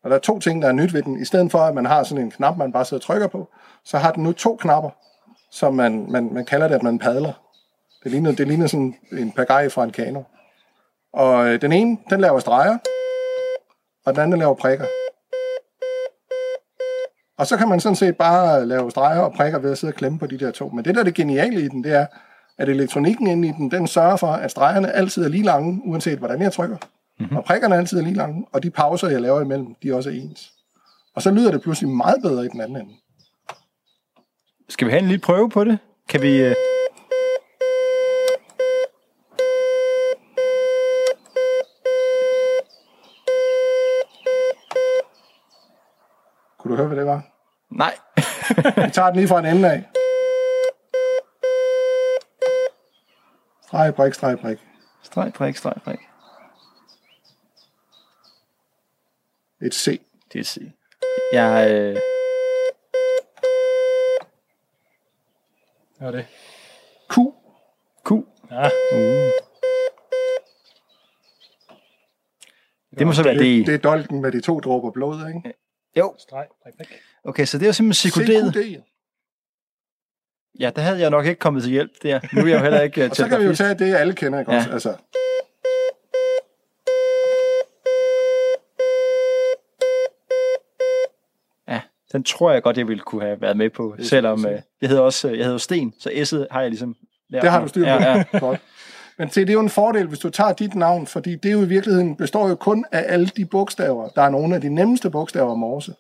Og 0.03 0.09
der 0.09 0.15
er 0.15 0.19
to 0.19 0.39
ting, 0.39 0.61
der 0.61 0.67
er 0.67 0.71
nyt 0.71 0.93
ved 0.93 1.01
den. 1.01 1.21
I 1.21 1.25
stedet 1.25 1.51
for, 1.51 1.59
at 1.59 1.75
man 1.75 1.85
har 1.85 2.03
sådan 2.03 2.23
en 2.23 2.31
knap, 2.31 2.57
man 2.57 2.71
bare 2.71 2.85
sidder 2.85 3.01
og 3.01 3.05
trykker 3.05 3.27
på, 3.27 3.49
så 3.85 3.97
har 3.97 4.11
den 4.11 4.23
nu 4.23 4.31
to 4.31 4.55
knapper, 4.55 4.89
som 5.51 5.73
man, 5.73 6.05
man, 6.11 6.33
man 6.33 6.45
kalder 6.45 6.67
det, 6.67 6.75
at 6.75 6.83
man 6.83 6.99
padler. 6.99 7.33
Det 8.03 8.11
ligner, 8.11 8.31
det 8.31 8.47
ligner 8.47 8.67
sådan 8.67 8.95
en 9.11 9.31
pagaj 9.31 9.69
fra 9.69 9.83
en 9.83 9.91
kano. 9.91 10.23
Og 11.13 11.47
øh, 11.47 11.61
den 11.61 11.71
ene, 11.71 11.97
den 12.09 12.21
laver 12.21 12.39
streger, 12.39 12.77
og 14.05 14.13
den 14.15 14.21
anden 14.21 14.39
laver 14.39 14.53
prikker. 14.53 14.85
Og 17.39 17.47
så 17.47 17.57
kan 17.57 17.69
man 17.69 17.79
sådan 17.79 17.95
set 17.95 18.17
bare 18.17 18.65
lave 18.65 18.91
streger 18.91 19.19
og 19.19 19.33
prikker 19.33 19.59
ved 19.59 19.71
at 19.71 19.77
sidde 19.77 19.91
og 19.91 19.95
klemme 19.95 20.19
på 20.19 20.27
de 20.27 20.39
der 20.39 20.51
to. 20.51 20.69
Men 20.69 20.85
det, 20.85 20.95
der 20.95 20.99
er 20.99 21.05
det 21.05 21.13
geniale 21.13 21.61
i 21.61 21.67
den, 21.67 21.83
det 21.83 21.93
er, 21.93 22.05
at 22.57 22.69
elektronikken 22.69 23.27
inde 23.27 23.47
i 23.47 23.51
den, 23.51 23.71
den 23.71 23.87
sørger 23.87 24.15
for, 24.15 24.27
at 24.27 24.51
stregerne 24.51 24.91
altid 24.91 25.23
er 25.23 25.27
lige 25.29 25.43
lange, 25.43 25.81
uanset 25.85 26.17
hvordan 26.19 26.41
jeg 26.41 26.53
trykker. 26.53 26.77
Mm-hmm. 27.19 27.37
Og 27.37 27.43
prikkerne 27.43 27.75
altid 27.77 27.97
er 27.97 28.01
lige 28.01 28.15
lange, 28.15 28.45
og 28.51 28.63
de 28.63 28.69
pauser, 28.69 29.09
jeg 29.09 29.21
laver 29.21 29.41
imellem, 29.41 29.75
de 29.83 29.95
også 29.95 30.09
er 30.09 30.13
ens. 30.13 30.51
Og 31.15 31.21
så 31.21 31.31
lyder 31.31 31.51
det 31.51 31.61
pludselig 31.61 31.89
meget 31.89 32.21
bedre 32.21 32.45
i 32.45 32.47
den 32.47 32.61
anden 32.61 32.77
ende. 32.77 32.93
Skal 34.69 34.87
vi 34.87 34.91
have 34.91 35.01
en 35.01 35.07
lille 35.07 35.21
prøve 35.21 35.49
på 35.49 35.63
det? 35.63 35.79
Kan 36.09 36.21
vi... 36.21 36.41
Øh... 36.41 36.55
høre, 46.79 46.87
hvad 46.87 46.97
det 46.97 47.05
var? 47.05 47.21
Nej. 47.69 47.93
Vi 48.85 48.91
tager 48.91 49.07
den 49.07 49.15
lige 49.15 49.27
fra 49.27 49.39
en 49.39 49.45
ende 49.45 49.71
af. 49.71 49.83
Streg, 53.67 53.95
brik, 53.95 54.13
streg, 54.13 54.39
brik. 54.39 54.57
streg, 55.03 55.33
prik, 55.33 55.55
streg, 55.57 55.73
prik. 55.83 55.99
Et 59.61 59.75
C. 59.75 60.01
Det 60.33 60.39
er 60.39 60.43
C. 60.43 60.57
Jeg, 61.33 61.71
øh... 61.71 61.97
Hvad 65.97 66.07
er 66.07 66.11
det? 66.11 66.25
Q. 67.09 67.15
Q. 68.05 68.11
Ja, 68.51 68.69
Uh. 68.93 69.31
Det 72.99 73.07
må 73.07 73.13
så 73.13 73.23
være 73.23 73.33
Det, 73.33 73.41
det. 73.41 73.67
det 73.67 73.73
er 73.73 73.77
dolken 73.77 74.21
med 74.21 74.31
de 74.31 74.41
to 74.41 74.59
dråber 74.59 74.91
blod, 74.91 75.27
ikke? 75.27 75.53
Jo. 75.97 76.15
streg, 76.17 76.45
prik, 76.63 76.73
prik. 76.77 76.87
Okay, 77.23 77.45
så 77.45 77.57
det 77.57 77.67
er 77.67 77.71
simpelthen 77.71 78.11
sekunderet. 78.11 78.53
CQD. 78.53 78.81
Ja, 80.59 80.69
der 80.75 80.81
havde 80.81 80.99
jeg 80.99 81.09
nok 81.09 81.25
ikke 81.25 81.39
kommet 81.39 81.63
til 81.63 81.71
hjælp 81.71 81.91
der. 82.03 82.19
Nu 82.33 82.41
er 82.41 82.47
jeg 82.47 82.57
jo 82.57 82.63
heller 82.63 82.81
ikke 82.81 83.03
uh, 83.03 83.09
Og 83.09 83.15
så 83.15 83.27
kan 83.27 83.39
vi 83.39 83.45
jo 83.45 83.55
tage 83.55 83.73
det, 83.73 83.95
alle 83.95 84.13
kender, 84.15 84.39
ikke 84.39 84.51
Ja. 84.51 84.57
også? 84.57 84.71
Altså, 84.71 84.95
Ja, 91.67 91.81
den 92.11 92.23
tror 92.23 92.51
jeg 92.51 92.63
godt, 92.63 92.77
jeg 92.77 92.87
ville 92.87 93.01
kunne 93.03 93.21
have 93.21 93.41
været 93.41 93.57
med 93.57 93.69
på. 93.69 93.95
Det 93.97 94.07
Selvom 94.07 94.45
øh, 94.45 94.59
jeg 94.81 94.89
hedder 94.89 95.03
også 95.03 95.29
øh, 95.29 95.37
jeg 95.37 95.45
hedder 95.45 95.57
Sten, 95.59 95.93
så 95.99 96.09
S'et 96.09 96.47
har 96.51 96.61
jeg 96.61 96.69
ligesom 96.69 96.95
lært 97.29 97.41
det 97.41 97.51
har 97.51 97.61
du 97.61 97.67
styr 97.67 97.83
på. 97.83 97.89
Ja, 97.89 98.17
ja. 98.33 98.39
Godt. 98.39 98.61
Men 99.19 99.29
se, 99.29 99.41
det 99.41 99.49
er 99.49 99.53
jo 99.53 99.59
en 99.59 99.69
fordel, 99.69 100.07
hvis 100.07 100.19
du 100.19 100.29
tager 100.29 100.53
dit 100.53 100.75
navn, 100.75 101.07
fordi 101.07 101.35
det 101.35 101.49
er 101.49 101.53
jo 101.53 101.61
i 101.61 101.67
virkeligheden 101.67 102.15
består 102.15 102.49
jo 102.49 102.55
kun 102.55 102.85
af 102.91 103.05
alle 103.07 103.27
de 103.27 103.45
bogstaver. 103.45 104.09
Der 104.09 104.21
er 104.21 104.29
nogle 104.29 104.55
af 104.55 104.61
de 104.61 104.69
nemmeste 104.69 105.09
bogstaver 105.09 105.51
af 105.51 105.57
morse. 105.57 105.93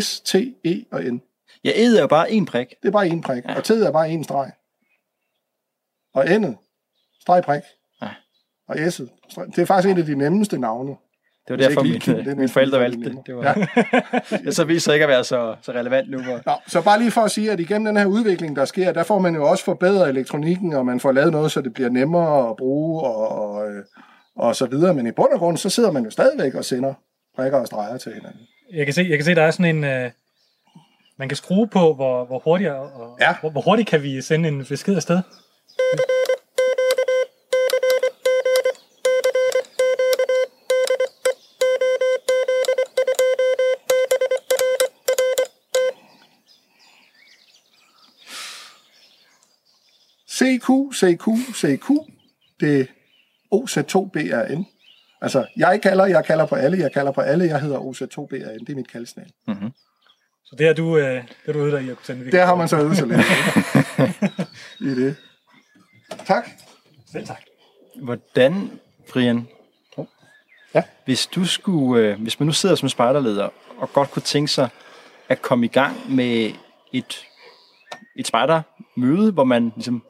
S, 0.00 0.20
T, 0.20 0.34
E 0.64 0.84
og 0.92 1.04
N. 1.04 1.22
Jeg 1.64 1.72
æder 1.76 2.00
jo 2.00 2.06
bare 2.06 2.30
en 2.30 2.46
prik. 2.46 2.74
Det 2.82 2.88
er 2.88 2.92
bare 2.92 3.06
én 3.06 3.20
prik, 3.20 3.44
ja. 3.44 3.54
og 3.54 3.62
T'et 3.66 3.86
er 3.86 3.90
bare 3.90 4.08
én 4.14 4.22
streg. 4.22 4.52
Og 6.14 6.24
N'et, 6.24 6.54
streg 7.20 7.42
prik. 7.42 7.62
Ja. 8.02 8.08
Og 8.68 8.76
S'et, 8.76 9.28
streg. 9.30 9.46
det 9.46 9.58
er 9.58 9.66
faktisk 9.66 9.92
et 9.92 9.98
af 9.98 10.06
de 10.06 10.14
nemmeste 10.14 10.58
navne. 10.58 10.96
Det 11.48 11.58
var 11.58 11.68
derfor, 11.68 11.82
mine, 11.82 11.98
det 11.98 12.28
er 12.28 12.34
mine 12.34 12.48
forældre 12.48 12.80
valgte 12.80 13.10
det. 13.10 13.18
det 13.26 13.36
var, 13.36 13.68
ja. 14.44 14.50
så 14.58 14.64
viser 14.64 14.92
ikke 14.92 15.02
at 15.02 15.08
være 15.08 15.24
så, 15.24 15.54
så 15.62 15.72
relevant 15.72 16.10
nu. 16.10 16.22
Hvor... 16.22 16.40
Nå, 16.46 16.52
så 16.66 16.82
bare 16.82 16.98
lige 16.98 17.10
for 17.10 17.20
at 17.20 17.30
sige, 17.30 17.52
at 17.52 17.60
igennem 17.60 17.84
den 17.84 17.96
her 17.96 18.06
udvikling, 18.06 18.56
der 18.56 18.64
sker, 18.64 18.92
der 18.92 19.02
får 19.02 19.18
man 19.18 19.34
jo 19.34 19.48
også 19.50 19.64
forbedret 19.64 20.08
elektronikken, 20.08 20.72
og 20.72 20.86
man 20.86 21.00
får 21.00 21.12
lavet 21.12 21.32
noget, 21.32 21.52
så 21.52 21.60
det 21.60 21.74
bliver 21.74 21.90
nemmere 21.90 22.50
at 22.50 22.56
bruge 22.56 23.02
og, 23.02 23.28
og, 23.28 23.68
øh, 23.70 23.84
og 24.36 24.56
så 24.56 24.66
videre. 24.66 24.94
Men 24.94 25.06
i 25.06 25.10
bund 25.12 25.32
og 25.32 25.38
grund, 25.38 25.56
så 25.56 25.70
sidder 25.70 25.90
man 25.90 26.04
jo 26.04 26.10
stadigvæk 26.10 26.54
og 26.54 26.64
sender 26.64 26.94
prikker 27.36 27.58
og 27.58 27.66
streger 27.66 27.96
til 27.96 28.12
hinanden. 28.12 28.40
Jeg 28.74 28.86
kan 28.86 28.94
se, 28.94 29.06
jeg 29.08 29.18
kan 29.18 29.24
se 29.24 29.34
der 29.34 29.42
er 29.42 29.50
sådan 29.50 29.76
en... 29.76 29.84
Øh, 29.84 30.10
man 31.18 31.28
kan 31.28 31.36
skrue 31.36 31.68
på, 31.68 31.94
hvor, 31.94 32.24
hvor, 32.24 32.38
hurtigt, 32.44 32.70
og, 32.70 33.16
Ja. 33.20 33.34
hvor, 33.40 33.50
hvor 33.50 33.60
hurtigt 33.60 33.88
kan 33.88 34.02
vi 34.02 34.20
sende 34.22 34.48
en 34.48 34.64
besked 34.64 34.96
afsted. 34.96 35.20
CQ, 50.60 50.94
CQ, 50.94 51.28
CQ, 51.54 51.90
det 52.60 52.80
er 52.80 52.84
OZ2BRN. 53.54 54.64
Altså, 55.22 55.46
jeg 55.56 55.80
kalder, 55.82 56.06
jeg 56.06 56.24
kalder 56.24 56.46
på 56.46 56.54
alle, 56.54 56.78
jeg 56.78 56.92
kalder 56.92 57.12
på 57.12 57.20
alle, 57.20 57.44
jeg 57.44 57.60
hedder 57.60 57.78
OZ2BRN, 57.78 58.58
det 58.64 58.68
er 58.68 58.74
mit 58.74 58.90
kaldesignal. 58.92 59.30
Så 60.44 60.56
det 60.58 60.66
er 60.66 60.72
du, 60.72 60.96
øh, 60.96 61.14
det 61.14 61.28
er 61.46 61.52
du 61.52 61.58
ude 61.58 61.72
der 61.72 61.78
i 61.78 61.88
at 61.88 61.96
kunne 61.96 62.06
sende 62.06 62.32
Der 62.32 62.46
har 62.46 62.54
man 62.54 62.68
så 62.68 62.76
øvet 62.78 62.96
sig 62.96 63.06
lidt 63.08 63.20
i 65.00 65.04
det. 65.04 65.16
Tak. 66.26 66.48
Selv 67.12 67.26
tak. 67.26 67.42
Hvordan, 68.02 68.70
Brian, 69.12 69.48
Ja. 70.74 70.82
hvis, 71.04 71.26
du 71.26 71.44
skulle, 71.44 72.02
øh, 72.02 72.22
hvis 72.22 72.40
man 72.40 72.46
nu 72.46 72.52
sidder 72.52 72.74
som 72.74 72.88
spejderleder 72.88 73.48
og 73.78 73.92
godt 73.92 74.10
kunne 74.10 74.22
tænke 74.22 74.48
sig 74.52 74.68
at 75.28 75.42
komme 75.42 75.64
i 75.66 75.68
gang 75.68 76.14
med 76.14 76.50
et, 76.92 77.26
et 78.16 78.26
spejdermøde, 78.26 79.32
hvor 79.32 79.44
man 79.44 79.72
ligesom 79.76 80.02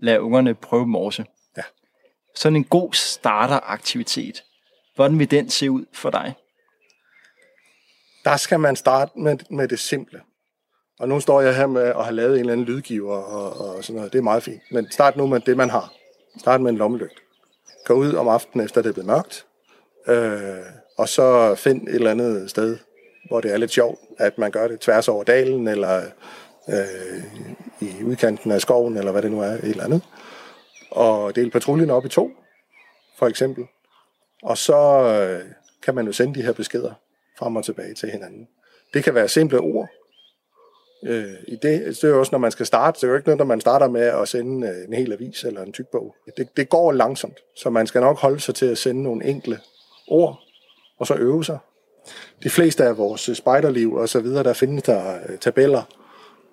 lader 0.00 0.18
ungerne 0.18 0.54
prøve 0.54 0.86
morse. 0.86 1.24
Ja. 1.56 1.62
Sådan 2.34 2.56
en 2.56 2.64
god 2.64 2.92
starteraktivitet. 2.92 4.44
Hvordan 4.94 5.18
vil 5.18 5.30
den 5.30 5.50
se 5.50 5.70
ud 5.70 5.84
for 5.92 6.10
dig? 6.10 6.34
Der 8.24 8.36
skal 8.36 8.60
man 8.60 8.76
starte 8.76 9.18
med, 9.18 9.38
med 9.50 9.68
det 9.68 9.78
simple. 9.78 10.20
Og 10.98 11.08
nu 11.08 11.20
står 11.20 11.40
jeg 11.40 11.56
her 11.56 11.66
med 11.66 11.82
at 11.82 12.04
have 12.04 12.14
lavet 12.14 12.34
en 12.34 12.40
eller 12.40 12.52
anden 12.52 12.66
lydgiver 12.66 13.16
og, 13.16 13.76
og 13.76 13.84
sådan 13.84 13.96
noget. 13.96 14.12
Det 14.12 14.18
er 14.18 14.22
meget 14.22 14.42
fint. 14.42 14.62
Men 14.70 14.90
start 14.90 15.16
nu 15.16 15.26
med 15.26 15.40
det, 15.40 15.56
man 15.56 15.70
har. 15.70 15.92
Start 16.38 16.60
med 16.60 16.70
en 16.70 16.76
lommelygt. 16.76 17.22
Gå 17.84 17.94
ud 17.94 18.14
om 18.14 18.28
aftenen, 18.28 18.64
efter 18.64 18.82
det 18.82 18.88
er 18.88 18.92
blevet 18.92 19.06
mørkt. 19.06 19.46
Øh, 20.08 20.72
og 20.98 21.08
så 21.08 21.54
find 21.54 21.88
et 21.88 21.94
eller 21.94 22.10
andet 22.10 22.50
sted, 22.50 22.78
hvor 23.28 23.40
det 23.40 23.52
er 23.52 23.56
lidt 23.56 23.70
sjovt, 23.70 23.98
at 24.18 24.38
man 24.38 24.50
gør 24.50 24.68
det 24.68 24.80
tværs 24.80 25.08
over 25.08 25.24
dalen, 25.24 25.68
eller 25.68 26.02
øh, 26.68 27.22
i 27.80 28.04
udkanten 28.04 28.50
af 28.50 28.60
skoven, 28.60 28.96
eller 28.96 29.12
hvad 29.12 29.22
det 29.22 29.30
nu 29.30 29.40
er, 29.40 29.52
et 29.52 29.64
eller 29.64 29.84
andet. 29.84 30.02
Og 30.90 31.36
dele 31.36 31.50
patruljen 31.50 31.90
op 31.90 32.04
i 32.04 32.08
to, 32.08 32.30
for 33.18 33.26
eksempel. 33.26 33.64
Og 34.42 34.58
så 34.58 34.76
øh, 35.02 35.50
kan 35.82 35.94
man 35.94 36.06
jo 36.06 36.12
sende 36.12 36.34
de 36.34 36.42
her 36.42 36.52
beskeder 36.52 36.92
frem 37.38 37.56
og 37.56 37.64
tilbage 37.64 37.94
til 37.94 38.10
hinanden. 38.10 38.48
Det 38.94 39.04
kan 39.04 39.14
være 39.14 39.28
simple 39.28 39.60
ord, 39.60 39.88
øh, 41.02 41.34
i 41.48 41.56
det. 41.56 41.86
Det 41.86 42.04
er 42.04 42.08
jo 42.08 42.18
også, 42.18 42.32
når 42.32 42.38
man 42.38 42.50
skal 42.50 42.66
starte. 42.66 42.96
Det 43.00 43.04
er 43.04 43.08
jo 43.08 43.16
ikke 43.16 43.28
noget, 43.28 43.38
når 43.38 43.44
man 43.44 43.60
starter 43.60 43.88
med 43.88 44.02
at 44.02 44.28
sende 44.28 44.68
øh, 44.68 44.88
en 44.88 44.94
hel 44.94 45.12
avis 45.12 45.44
eller 45.44 45.62
en 45.62 45.72
tyk 45.72 45.86
bog. 45.86 46.14
Det, 46.36 46.56
det 46.56 46.68
går 46.68 46.92
langsomt, 46.92 47.38
så 47.56 47.70
man 47.70 47.86
skal 47.86 48.00
nok 48.00 48.18
holde 48.18 48.40
sig 48.40 48.54
til 48.54 48.66
at 48.66 48.78
sende 48.78 49.02
nogle 49.02 49.24
enkle 49.24 49.60
ord, 50.08 50.40
og 50.98 51.06
så 51.06 51.14
øve 51.14 51.44
sig. 51.44 51.58
De 52.42 52.50
fleste 52.50 52.84
af 52.84 52.98
vores 52.98 53.30
spejderliv 53.34 53.94
og 53.94 54.08
så 54.08 54.20
videre, 54.20 54.44
der 54.44 54.52
findes 54.52 54.82
der 54.82 55.18
øh, 55.28 55.38
tabeller, 55.38 55.82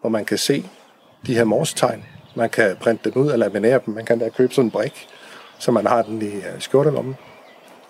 hvor 0.06 0.10
man 0.10 0.26
kan 0.26 0.38
se 0.38 0.66
de 1.28 1.36
her 1.36 1.44
morstegn. 1.44 2.04
Man 2.36 2.50
kan 2.50 2.76
printe 2.80 3.12
dem 3.12 3.22
ud 3.22 3.28
og 3.28 3.40
laminere 3.40 3.80
dem. 3.86 3.94
Man 3.94 4.06
kan 4.06 4.20
da 4.20 4.30
købe 4.30 4.54
sådan 4.54 4.68
en 4.68 4.72
brik, 4.72 5.08
så 5.60 5.72
man 5.72 5.86
har 5.86 6.02
den 6.02 6.22
i 6.22 6.26
øh, 6.26 6.60
skjortelommen. 6.60 7.16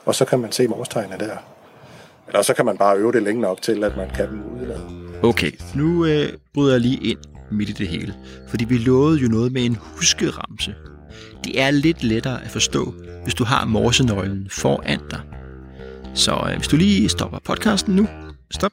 Og 0.06 0.16
så 0.16 0.26
kan 0.26 0.40
man 0.40 0.52
se 0.52 0.68
morstegnene 0.68 1.20
der. 1.20 1.38
Eller 2.28 2.42
så 2.42 2.54
kan 2.54 2.66
man 2.66 2.78
bare 2.78 2.98
øve 2.98 3.12
det 3.12 3.24
længe 3.24 3.42
nok 3.42 3.62
til, 3.62 3.84
at 3.84 3.98
man 3.98 4.10
kan 4.10 4.30
dem 4.30 4.44
udenad. 4.56 4.80
Okay, 5.24 5.52
nu 5.76 6.06
øh, 6.06 6.30
bryder 6.54 6.74
jeg 6.74 6.82
lige 6.82 7.04
ind 7.04 7.20
midt 7.52 7.70
i 7.70 7.74
det 7.74 7.88
hele. 7.88 8.14
Fordi 8.48 8.66
vi 8.66 8.78
lovede 8.78 9.20
jo 9.20 9.28
noget 9.28 9.52
med 9.52 9.66
en 9.66 9.78
huskeramse. 9.82 10.76
Det 11.44 11.62
er 11.62 11.72
lidt 11.72 12.04
lettere 12.04 12.44
at 12.44 12.52
forstå, 12.52 12.94
hvis 13.24 13.34
du 13.34 13.44
har 13.44 13.66
morsenøglen 13.66 14.48
foran 14.52 15.00
dig. 15.12 15.22
Så 16.14 16.32
øh, 16.50 16.56
hvis 16.56 16.68
du 16.68 16.78
lige 16.78 17.10
stopper 17.10 17.40
podcasten 17.40 17.96
nu, 17.96 18.08
stop, 18.52 18.72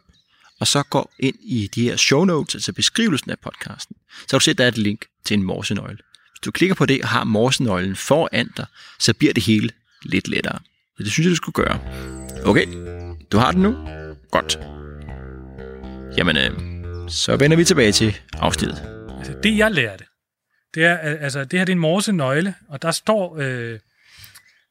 og 0.62 0.68
så 0.68 0.82
går 0.82 1.12
ind 1.18 1.36
i 1.40 1.70
de 1.74 1.82
her 1.82 1.96
show 1.96 2.24
notes, 2.24 2.54
altså 2.54 2.72
beskrivelsen 2.72 3.30
af 3.30 3.38
podcasten, 3.38 3.96
så 4.20 4.26
kan 4.30 4.36
du 4.38 4.40
se, 4.40 4.50
at 4.50 4.58
der 4.58 4.64
er 4.64 4.68
et 4.68 4.78
link 4.78 5.06
til 5.24 5.34
en 5.34 5.42
morsenøgle. 5.42 5.96
Hvis 5.96 6.40
du 6.44 6.50
klikker 6.50 6.74
på 6.74 6.86
det 6.86 7.02
og 7.02 7.08
har 7.08 7.24
morsenøglen 7.24 7.96
foran 7.96 8.50
dig, 8.56 8.66
så 8.98 9.14
bliver 9.14 9.32
det 9.32 9.42
hele 9.42 9.70
lidt 10.02 10.28
lettere. 10.28 10.58
Så 10.96 11.02
det 11.02 11.12
synes 11.12 11.24
jeg, 11.24 11.30
du 11.30 11.36
skulle 11.36 11.54
gøre. 11.54 11.80
Okay, 12.44 12.66
du 13.32 13.38
har 13.38 13.52
den 13.52 13.62
nu? 13.62 13.88
Godt. 14.30 14.58
Jamen, 16.16 16.36
øh, 16.36 16.50
så 17.08 17.36
vender 17.36 17.56
vi 17.56 17.64
tilbage 17.64 17.92
til 17.92 18.18
afsnittet. 18.32 18.82
Altså, 19.18 19.34
det 19.42 19.58
jeg 19.58 19.70
lærte, 19.70 20.04
det 20.74 20.84
er, 20.84 20.96
altså, 20.96 21.44
det 21.44 21.58
her 21.58 21.64
det 21.64 21.72
er 21.72 21.76
en 21.76 21.80
morsenøgle, 21.80 22.54
og 22.68 22.82
der 22.82 22.90
står, 22.90 23.38
øh, 23.38 23.78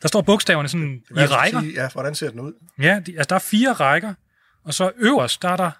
der 0.01 0.07
står 0.07 0.21
bogstaverne 0.21 0.69
sådan 0.69 1.01
i 1.11 1.13
rækker. 1.13 1.61
Sige, 1.61 1.73
ja, 1.73 1.89
hvordan 1.93 2.15
ser 2.15 2.29
den 2.31 2.39
ud? 2.39 2.53
Ja, 2.79 2.99
de, 3.05 3.11
altså 3.11 3.29
der 3.29 3.35
er 3.35 3.39
fire 3.39 3.73
rækker, 3.73 4.13
og 4.63 4.73
så 4.73 4.91
øverst, 4.97 5.41
der 5.41 5.49
er 5.49 5.57
der 5.57 5.71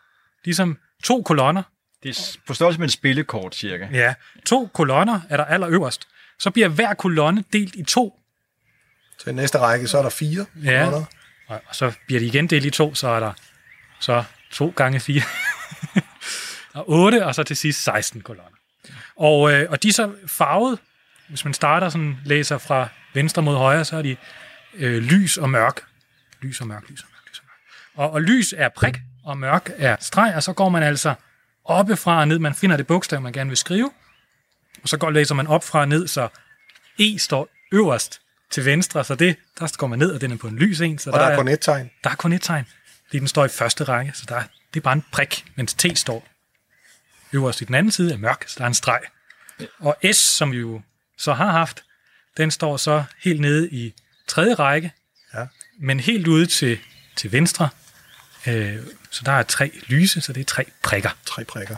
ligesom 0.46 0.78
to 1.04 1.22
kolonner. 1.22 1.64
Det 2.04 2.10
er 2.18 2.38
på 2.48 2.54
størrelse 2.54 2.80
med 2.80 2.88
en 2.88 2.92
spillekort, 2.92 3.56
cirka. 3.56 3.88
Ja, 3.94 4.14
to 4.46 4.70
kolonner 4.74 5.22
er 5.30 5.38
der 5.38 5.46
allerøverst. 5.46 6.08
Så 6.39 6.52
bliver 6.52 6.68
hver 6.68 6.94
kolonne 6.94 7.44
delt 7.54 7.76
i 7.76 7.84
to. 7.84 8.20
Til 9.24 9.36
næste 9.36 9.60
række, 9.60 9.88
så 9.88 9.98
er 9.98 10.02
der 10.02 10.10
fire. 10.10 10.46
Ja. 10.64 10.84
kolonner. 10.86 11.06
Og, 11.48 11.62
og 11.68 11.76
så 11.76 11.94
bliver 12.06 12.20
de 12.20 12.26
igen 12.26 12.48
delt 12.48 12.66
i 12.66 12.70
to, 12.70 12.96
så 12.96 13.08
er 13.08 13.20
der 13.20 13.34
så 14.00 14.24
to 14.52 14.74
gange 14.76 15.00
fire. 15.00 15.22
og 16.74 16.89
otte, 16.89 17.26
og 17.26 17.36
så 17.36 17.44
til 17.44 17.58
sidst 17.58 17.84
16 17.84 18.22
kolonner. 18.22 18.58
Og, 19.16 19.54
øh, 19.54 19.70
og 19.70 19.84
de 19.84 19.88
er 19.88 19.94
så 19.94 20.14
farvet, 20.28 20.80
hvis 21.28 21.46
man 21.46 21.54
starter 21.54 21.89
sådan, 21.89 22.18
læser 22.26 22.58
fra 22.58 22.88
venstre 23.14 23.42
mod 23.42 23.58
højre, 23.58 23.86
så 23.86 23.98
er 23.98 24.02
de 24.02 24.18
øh, 24.74 25.04
lys 25.04 25.38
og 25.38 25.50
mørk. 25.50 25.82
Lys 26.42 26.62
og 26.62 26.68
mørk, 26.68 26.89
lys 26.89 27.02
og 27.02 27.08
mørk, 27.12 27.30
lys 27.30 27.39
og 27.39 27.46
mørk. 27.46 28.06
Og, 28.06 28.12
og 28.12 28.22
lys 28.22 28.54
er 28.58 28.70
prik, 28.70 28.98
og 29.24 29.38
mørk 29.38 29.72
er 29.78 29.95
streg, 29.99 30.34
og 30.36 30.43
så 30.43 30.53
går 30.53 30.69
man 30.69 30.84
altså 30.84 31.13
oppefra 31.65 32.19
og 32.19 32.28
ned. 32.28 32.39
Man 32.39 32.55
finder 32.55 32.78
det 32.78 32.88
bogstav, 32.88 33.22
man 33.22 33.34
gerne 33.34 33.47
vil 33.49 33.57
skrive, 33.57 33.91
og 34.84 34.89
så 34.89 34.97
går, 34.97 35.09
læser 35.09 35.36
man 35.36 35.47
op 35.47 35.63
fra 35.63 35.80
og 35.80 35.88
ned, 35.88 36.07
så 36.07 36.28
E 36.99 37.19
står 37.19 37.49
øverst 37.72 38.22
til 38.51 38.65
venstre, 38.65 39.03
så 39.03 39.15
det, 39.15 39.36
der 39.59 39.78
går 39.78 39.88
man 39.88 39.99
ned, 39.99 40.11
og 40.11 40.22
den 40.22 40.32
er 40.32 40.38
på 40.38 40.47
en 40.47 40.55
lys 40.57 40.82
en. 40.82 40.97
Så 40.99 41.09
Og 41.09 41.19
der 41.19 41.26
er 41.26 41.38
kun 41.38 41.47
et 41.47 41.59
tegn. 41.59 41.91
der 42.03 42.09
er 42.09 42.15
kun 42.15 42.34
et 42.34 42.41
tegn, 42.41 42.65
fordi 43.05 43.19
den 43.19 43.28
står 43.28 43.45
i 43.45 43.47
første 43.47 43.84
række, 43.84 44.11
så 44.15 44.26
der, 44.30 44.36
er- 44.36 44.43
det 44.74 44.80
er 44.80 44.84
bare 44.84 44.93
en 44.93 45.05
prik, 45.11 45.45
mens 45.55 45.74
T 45.74 45.86
står 45.95 46.28
øverst 47.34 47.61
i 47.61 47.65
den 47.65 47.76
anden 47.76 47.91
side 47.91 48.13
er 48.13 48.17
mørk, 48.17 48.43
så 48.47 48.55
der 48.57 48.63
er 48.63 48.67
en 48.67 48.74
streg. 48.74 48.99
Og 49.80 49.97
S, 50.13 50.17
som 50.17 50.51
vi 50.51 50.57
jo 50.57 50.82
så 51.17 51.34
har 51.34 51.51
haft, 51.51 51.84
den 52.38 52.51
står 52.51 52.78
så 52.78 53.03
helt 53.24 53.41
nede 53.41 53.69
i 53.69 53.93
tredje 54.28 54.53
række, 54.53 54.91
Ja. 55.34 55.45
men 55.80 55.99
helt 55.99 56.28
ude 56.28 56.45
til, 56.45 56.80
til 57.15 57.32
venstre. 57.32 57.69
Øh, 58.48 58.78
så 59.12 59.22
der 59.26 59.32
er 59.32 59.44
tre 59.44 59.72
lyse, 59.88 60.22
så 60.22 60.34
det 60.34 60.42
er 60.42 60.46
tre 60.46 60.66
prikker. 60.84 61.10
Tre 61.26 61.44
prikker. 61.46 61.76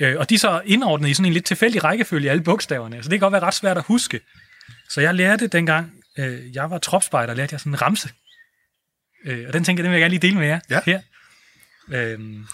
Øh, 0.00 0.18
og 0.18 0.30
de 0.30 0.34
er 0.34 0.38
så 0.38 0.62
indordnet 0.64 1.08
i 1.08 1.14
sådan 1.14 1.26
en 1.26 1.32
lidt 1.32 1.44
tilfældig 1.44 1.84
rækkefølge, 1.84 2.30
alle 2.30 2.42
bogstaverne, 2.42 3.02
så 3.02 3.08
det 3.08 3.16
kan 3.18 3.20
godt 3.20 3.32
være 3.32 3.42
ret 3.42 3.54
svært 3.54 3.78
at 3.78 3.84
huske. 3.84 4.20
Så 4.88 5.00
jeg 5.00 5.14
lærte 5.14 5.46
dengang, 5.46 5.92
øh, 6.18 6.54
jeg 6.54 6.70
var 6.70 6.78
tropspejder, 6.78 7.34
lærte 7.34 7.52
jeg 7.52 7.60
sådan 7.60 7.72
en 7.72 7.82
ramse. 7.82 8.08
Øh, 9.24 9.44
og 9.48 9.52
den 9.52 9.64
tænker 9.64 9.82
jeg, 9.82 9.84
den 9.84 9.92
vil 9.92 9.96
jeg 10.00 10.00
gerne 10.00 10.10
lige 10.18 10.22
dele 10.28 10.38
med 10.38 10.46
jer 10.46 10.60
Ja. 10.70 10.80
her. 10.86 11.00
Øhm, 11.92 12.46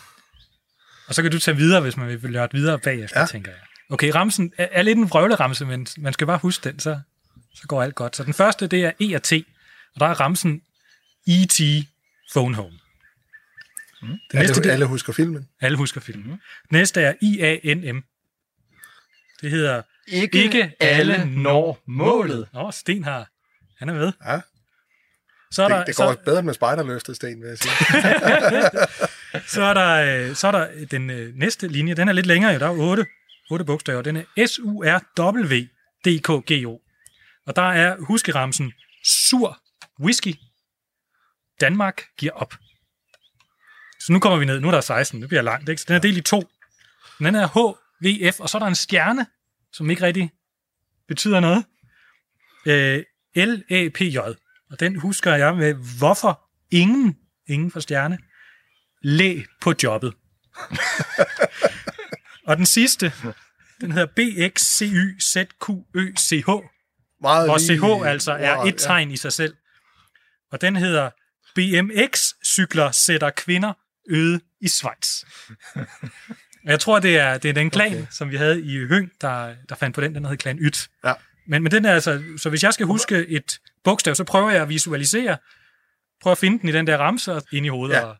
og 1.07 1.15
så 1.15 1.23
kan 1.23 1.31
du 1.31 1.39
tage 1.39 1.57
videre, 1.57 1.81
hvis 1.81 1.97
man 1.97 2.23
vil 2.23 2.31
lære 2.33 2.49
videre 2.53 2.79
bagefter. 2.79 3.21
Ja. 3.21 3.27
tænker 3.27 3.51
jeg. 3.51 3.61
Okay, 3.91 4.11
ramsen 4.15 4.53
er, 4.59 4.69
er 4.73 4.83
lidt 4.83 4.99
en 4.99 5.11
vrøvleramse, 5.11 5.65
men 5.67 5.87
man 5.99 6.13
skal 6.13 6.27
bare 6.27 6.39
huske 6.39 6.69
den, 6.71 6.79
så, 6.79 7.01
så 7.55 7.63
går 7.67 7.83
alt 7.83 7.95
godt. 7.95 8.17
Så 8.17 8.25
den 8.25 8.35
første, 8.35 8.67
det 8.67 8.85
er 8.85 8.93
E 9.01 9.15
og 9.17 9.23
T, 9.23 9.33
og 9.95 10.01
der 10.01 10.07
er 10.07 10.21
ramsen 10.21 10.63
E.T. 11.29 11.61
Phone 12.33 12.55
Home. 12.57 12.79
Det 14.01 14.11
næste, 14.11 14.39
Alle, 14.39 14.55
det, 14.55 14.67
alle 14.71 14.87
husker 14.87 15.13
filmen. 15.13 15.49
alle 15.61 15.77
husker 15.79 16.01
filmen. 16.01 16.27
Mm-hmm. 16.27 16.41
Næste 16.71 17.01
er 17.01 17.15
IANM. 17.23 18.05
Det 19.41 19.51
hedder 19.51 19.83
Ikke, 20.09 20.45
Ikke 20.45 20.73
alle 20.81 21.25
når 21.25 21.83
målet. 21.87 22.49
Nå, 22.53 22.71
Sten 22.71 23.05
har. 23.05 23.29
Han 23.79 23.89
er 23.89 23.93
med. 23.95 24.13
Ja. 24.27 24.41
Så 25.51 25.63
er 25.63 25.69
der, 25.69 25.79
Det, 25.79 25.87
det 25.87 25.97
går 25.97 26.13
så, 26.13 26.19
bedre 26.25 26.43
med 26.43 26.55
spejderløftet, 26.55 27.17
Sten, 27.17 27.41
vil 27.43 27.49
jeg 27.49 27.59
sige. 27.59 27.73
så 29.55 29.63
er 29.63 29.75
der, 29.75 30.27
øh, 30.29 30.35
så 30.37 30.47
er 30.47 30.51
der 30.53 30.69
den 30.91 31.11
øh, 31.11 31.35
næste 31.37 31.69
linje. 31.69 31.95
Den 31.95 32.09
er 32.09 32.13
lidt 32.13 32.27
længere, 32.27 32.53
jo. 32.53 32.59
Der 32.59 32.67
er 32.67 32.71
otte, 32.71 33.07
otte 33.51 33.65
bogstaver. 33.65 34.03
Den 34.03 34.17
er 34.17 34.47
S-U-R-W-D-K-G-O. 34.47 36.81
Og 37.47 37.57
der 37.57 37.63
er 37.73 37.97
huskeramsen 37.99 38.73
sur 39.05 39.59
whisky. 40.01 40.35
Danmark 41.61 42.03
giver 42.19 42.33
op. 42.33 42.55
Så 44.09 44.13
nu 44.13 44.19
kommer 44.19 44.39
vi 44.39 44.45
ned. 44.45 44.61
Nu 44.61 44.69
er 44.69 44.73
der 44.73 44.81
16. 44.81 45.21
Det 45.21 45.29
bliver 45.29 45.43
langt, 45.43 45.69
ikke? 45.69 45.83
Så 45.83 45.85
den 45.89 45.97
er 45.97 46.01
delt 46.01 46.19
i 46.19 46.21
to. 46.21 46.43
Den 47.19 47.27
anden 47.27 47.43
er 47.43 47.47
HVF, 47.49 48.41
og 48.41 48.49
så 48.49 48.59
er 48.59 48.61
der 48.61 48.67
en 48.67 48.75
stjerne, 48.75 49.27
som 49.73 49.91
ikke 49.91 50.03
rigtig 50.03 50.31
betyder 51.09 51.41
noget. 51.41 51.65
Øh, 52.67 53.03
L-A-P-J. 53.37 54.19
Og 54.71 54.81
den 54.81 55.01
husker 55.01 55.35
jeg 55.35 55.57
med, 55.57 55.75
hvorfor 55.99 56.41
ingen, 56.71 57.17
ingen 57.49 57.71
for 57.71 57.81
stjerne, 57.81 58.19
læ 59.03 59.43
på 59.61 59.75
jobbet. 59.83 60.15
og 62.49 62.57
den 62.57 62.67
sidste, 62.67 63.13
den 63.81 63.93
hedder 63.93 64.07
BXCYZQØCH, 64.17 66.49
Meget 67.21 67.49
hvor 67.49 67.59
lige- 67.59 67.79
CH 67.79 67.85
altså 68.11 68.33
er 68.33 68.57
Wow, 68.57 68.67
et 68.67 68.75
tegn 68.79 69.11
i 69.11 69.17
sig 69.17 69.33
selv. 69.33 69.57
Og 70.53 70.61
den 70.61 70.77
hedder 70.77 71.11
BMX-cykler 71.59 72.91
sætter 72.93 73.31
kvinder 73.31 73.73
øde 74.09 74.41
i 74.61 74.69
Schweiz. 74.69 75.25
Og 76.65 76.71
jeg 76.71 76.81
tror, 76.81 76.99
det 76.99 77.19
er, 77.19 77.39
det 77.39 77.49
er 77.49 77.53
den 77.53 77.71
klan, 77.71 77.93
okay. 77.93 78.07
som 78.11 78.31
vi 78.31 78.37
havde 78.37 78.63
i 78.63 78.87
Høng, 78.87 79.13
der, 79.21 79.55
der 79.69 79.75
fandt 79.75 79.95
på 79.95 80.01
den. 80.01 80.15
Den 80.15 80.25
hed 80.25 80.37
klan 80.37 80.59
Yt. 80.59 80.89
Ja. 81.05 81.13
Men, 81.47 81.63
men 81.63 81.73
den 81.73 81.85
er 81.85 81.95
altså, 81.95 82.23
så 82.37 82.49
hvis 82.49 82.63
jeg 82.63 82.75
skal 82.75 82.87
huske 82.87 83.27
et 83.27 83.61
bogstav, 83.85 84.15
så 84.15 84.25
prøver 84.25 84.51
jeg 84.51 84.63
at 84.63 84.69
visualisere, 84.69 85.37
prøver 86.23 86.33
at 86.33 86.39
finde 86.39 86.59
den 86.59 86.69
i 86.69 86.73
den 86.73 86.87
der 86.87 86.97
ramse 86.97 87.41
ind 87.53 87.67
i 87.67 87.69
hovedet. 87.69 87.95
Ja. 87.95 88.05
Og, 88.05 88.17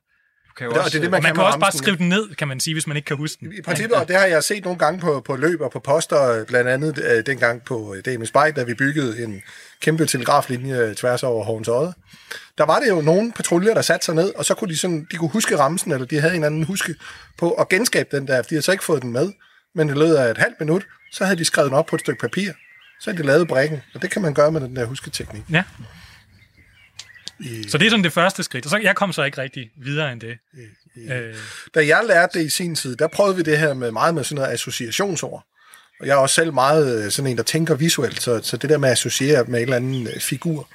kan 0.59 0.65
jo 0.65 0.71
det- 0.71 0.79
og 0.79 0.85
også, 0.85 0.99
det 0.99 1.01
det, 1.03 1.07
og 1.09 1.11
man 1.11 1.23
kan 1.23 1.35
kan 1.35 1.45
også 1.45 1.59
bare 1.59 1.73
skrive 1.73 1.97
den 1.97 2.09
ned, 2.09 2.35
kan 2.35 2.49
man 2.49 2.61
sige, 2.61 2.75
hvis 2.75 2.87
man 2.87 2.97
ikke 2.97 3.07
kan 3.07 3.17
huske 3.17 3.37
den. 3.41 3.53
I 3.53 3.63
princippet, 3.63 3.97
og 3.97 4.09
det 4.09 4.17
har 4.17 4.27
jeg 4.27 4.45
set 4.45 4.65
nogle 4.65 4.79
gange 4.79 5.01
på, 5.01 5.23
på 5.27 5.37
løb 5.37 5.61
og 5.61 5.71
på 5.71 5.79
poster, 5.79 6.45
blandt 6.45 6.71
andet 6.71 6.99
øh, 7.17 7.27
dengang 7.27 7.65
på 7.65 7.95
øh, 7.95 8.03
DM 8.15 8.25
Spejl, 8.25 8.53
da 8.57 8.63
vi 8.63 8.75
byggede 8.75 9.25
en 9.25 9.43
kæmpe 9.81 10.07
telegraflinje 10.07 10.95
tværs 10.95 11.23
over 11.23 11.45
Horns 11.45 11.69
Odde. 11.69 11.93
Der 12.59 12.65
var 12.67 12.79
det 12.79 12.89
jo 12.89 13.01
nogle 13.01 13.33
patruljer, 13.33 13.75
der 13.75 13.83
satte 13.83 14.05
sig 14.05 14.15
ned, 14.15 14.33
og 14.35 14.45
så 14.45 14.55
kunne 14.55 14.71
de, 14.71 14.79
sådan, 14.79 15.07
de 15.13 15.17
kunne 15.17 15.31
huske 15.31 15.59
ramsen, 15.59 15.93
eller 15.93 16.07
de 16.07 16.21
havde 16.21 16.35
en 16.37 16.45
anden 16.45 16.63
huske 16.65 16.95
på 17.39 17.53
at 17.53 17.69
genskabe 17.69 18.17
den 18.17 18.27
der. 18.27 18.43
De 18.43 18.47
havde 18.51 18.63
så 18.63 18.73
ikke 18.73 18.85
fået 18.85 19.03
den 19.03 19.13
med, 19.13 19.33
men 19.75 19.89
i 19.89 19.93
løbet 19.93 20.15
af 20.15 20.31
et 20.31 20.39
halvt 20.39 20.61
minut, 20.61 20.87
så 21.13 21.25
havde 21.25 21.39
de 21.39 21.45
skrevet 21.45 21.71
den 21.71 21.79
op 21.79 21.87
på 21.87 21.97
et 21.97 22.01
stykke 22.01 22.21
papir. 22.21 22.53
Så 23.01 23.11
havde 23.11 23.23
de 23.23 23.27
lavet 23.27 23.49
brikken, 23.49 23.81
og 23.95 24.03
det 24.03 24.11
kan 24.11 24.23
man 24.23 24.35
gøre 24.35 24.53
med 24.53 24.61
den 24.61 24.77
der 24.77 24.85
husketeknik. 24.85 25.43
Ja. 25.53 25.63
I, 27.41 27.69
Så 27.69 27.79
det 27.79 27.87
er 27.87 27.91
sådan 27.91 28.05
det 28.05 28.13
første 28.13 28.43
skridt. 28.43 28.65
Og 28.65 28.71
så 28.71 28.77
jeg 28.77 28.97
kom 28.97 29.13
så 29.13 29.23
ikke 29.23 29.39
rigtig 29.43 29.71
videre 29.77 30.13
end 30.13 30.21
det. 30.21 30.39
Øh, 30.97 31.35
Da 31.75 31.87
jeg 31.87 32.03
lærte 32.07 32.39
det 32.39 32.47
i 32.47 32.49
sin 32.49 32.75
tid, 32.75 32.97
der 32.97 33.07
prøvede 33.07 33.37
vi 33.37 33.43
det 33.43 33.59
her 33.59 33.75
med 33.75 33.91
meget 33.91 34.15
med 34.15 34.25
sådan 34.25 34.35
noget 34.43 34.55
associationsord. 34.55 35.45
Og 36.01 36.07
jeg 36.07 36.13
er 36.13 36.17
også 36.17 36.35
selv 36.35 36.53
meget 36.53 37.05
øh, 37.05 37.11
sådan 37.11 37.31
en, 37.31 37.37
der 37.37 37.43
tænker 37.43 37.75
visuelt, 37.75 38.23
så, 38.23 38.41
så 38.43 38.57
det 38.57 38.71
der 38.71 38.79
med 38.79 38.89
at 38.89 38.93
associere 38.93 39.45
med 39.45 39.59
en 39.59 39.63
eller 39.63 39.77
anden 39.77 40.07
øh, 40.07 40.21
figur, 40.21 40.69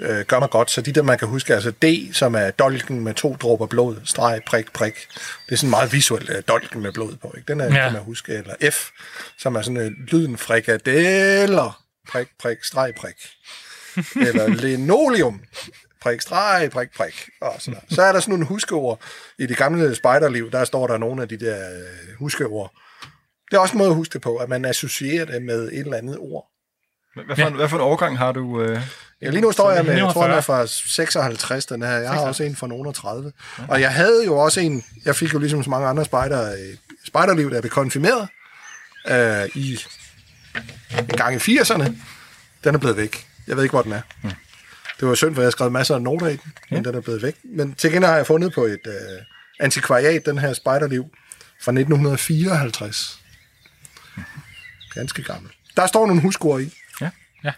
øh, 0.00 0.20
gør 0.24 0.38
mig 0.38 0.50
godt. 0.50 0.70
Så 0.70 0.80
de 0.80 0.92
der, 0.92 1.02
man 1.02 1.18
kan 1.18 1.28
huske, 1.28 1.54
altså 1.54 1.70
D, 1.70 1.84
som 2.12 2.34
er 2.34 2.50
dolken 2.50 3.00
med 3.00 3.14
to 3.14 3.36
dråber 3.40 3.66
blod, 3.66 3.96
streg, 4.04 4.40
prik, 4.46 4.72
prik. 4.72 4.94
Det 5.46 5.52
er 5.52 5.56
sådan 5.56 5.70
meget 5.70 5.92
visuelt, 5.92 6.30
øh, 6.30 6.42
dolken 6.48 6.82
med 6.82 6.92
blod 6.92 7.16
på, 7.16 7.34
ikke? 7.36 7.52
Den 7.52 7.60
er, 7.60 7.64
ja. 7.64 7.70
kan 7.84 7.92
man 7.92 8.02
huske. 8.02 8.32
Eller 8.32 8.70
F, 8.70 8.88
som 9.38 9.54
er 9.56 9.62
sådan 9.62 9.76
øh, 9.76 9.90
lyden 10.08 10.38
frikadeller, 10.38 11.84
prik, 12.08 12.28
prik, 12.38 12.58
streg, 12.64 12.92
prik. 12.96 13.16
Eller 14.16 14.48
linoleum, 14.48 15.40
prik, 16.04 16.20
streg, 16.20 16.70
prik, 16.70 16.88
prik. 16.96 17.28
Og 17.40 17.54
sådan. 17.58 17.80
Så 17.90 18.02
er 18.02 18.12
der 18.12 18.20
sådan 18.20 18.32
nogle 18.32 18.46
huskeord. 18.46 19.00
I 19.38 19.46
det 19.46 19.56
gamle 19.56 19.94
spejderliv, 19.94 20.50
der 20.50 20.64
står 20.64 20.86
der 20.86 20.98
nogle 20.98 21.22
af 21.22 21.28
de 21.28 21.36
der 21.36 21.56
øh, 21.56 22.16
huskeord. 22.18 22.72
Det 23.50 23.56
er 23.56 23.60
også 23.60 23.72
en 23.72 23.78
måde 23.78 23.90
at 23.90 23.96
huske 23.96 24.12
det 24.12 24.20
på, 24.20 24.36
at 24.36 24.48
man 24.48 24.64
associerer 24.64 25.24
det 25.24 25.42
med 25.42 25.68
et 25.72 25.78
eller 25.78 25.96
andet 25.96 26.18
ord. 26.18 26.46
Hvad 27.14 27.36
for, 27.36 27.42
ja. 27.42 27.48
en, 27.48 27.54
hvad 27.54 27.68
for 27.68 27.76
en 27.76 27.82
årgang 27.82 28.18
har 28.18 28.32
du? 28.32 28.62
Øh? 28.62 28.80
Ja, 29.22 29.30
lige 29.30 29.40
nu 29.40 29.52
står 29.52 29.70
jeg 29.70 29.84
med, 29.84 29.92
jeg 29.92 30.12
tror, 30.12 30.26
49. 30.26 30.36
er 30.36 30.40
fra 30.40 30.66
56, 30.66 31.66
den 31.66 31.82
her. 31.82 31.96
Jeg 31.96 32.10
har 32.10 32.20
også 32.20 32.42
en 32.42 32.56
fra 32.56 32.66
nogen 32.66 32.94
30. 32.94 33.32
Og 33.68 33.80
jeg 33.80 33.92
havde 33.92 34.24
jo 34.24 34.36
også 34.36 34.60
en, 34.60 34.84
jeg 35.04 35.16
fik 35.16 35.34
jo 35.34 35.38
ligesom 35.38 35.64
så 35.64 35.70
mange 35.70 35.88
andre 35.88 36.04
spejder, 36.04 36.52
øh, 36.52 36.76
spejderliv, 37.06 37.50
jeg 37.52 37.62
blev 37.62 37.70
konfirmeret 37.70 38.28
øh, 39.08 39.56
i 39.56 39.78
en 40.98 41.06
gang 41.06 41.34
i 41.34 41.58
80'erne. 41.58 41.92
Den 42.64 42.74
er 42.74 42.78
blevet 42.78 42.96
væk. 42.96 43.26
Jeg 43.46 43.56
ved 43.56 43.62
ikke, 43.62 43.72
hvor 43.72 43.82
den 43.82 43.92
er. 43.92 44.00
Det 45.04 45.08
var 45.08 45.14
synd, 45.14 45.34
for 45.34 45.42
jeg 45.42 45.46
har 45.46 45.50
skrevet 45.50 45.72
masser 45.72 45.94
af 45.94 46.02
noter 46.02 46.26
i 46.26 46.36
den, 46.36 46.52
men 46.70 46.84
den 46.84 46.94
er 46.94 47.00
blevet 47.00 47.22
væk. 47.22 47.36
Men 47.44 47.74
til 47.74 47.90
gengæld 47.90 48.10
har 48.10 48.16
jeg 48.16 48.26
fundet 48.26 48.52
på 48.52 48.64
et 48.64 48.86
øh, 48.86 49.24
antikvariat, 49.60 50.26
den 50.26 50.38
her 50.38 50.52
spejderliv, 50.52 51.04
fra 51.62 51.72
1954. 51.72 53.20
Ganske 54.94 55.22
gammel. 55.22 55.52
Der 55.76 55.86
står 55.86 56.06
nogle 56.06 56.22
husord 56.22 56.60
i. 56.60 56.74
Ja. 57.00 57.10
Ja. 57.44 57.52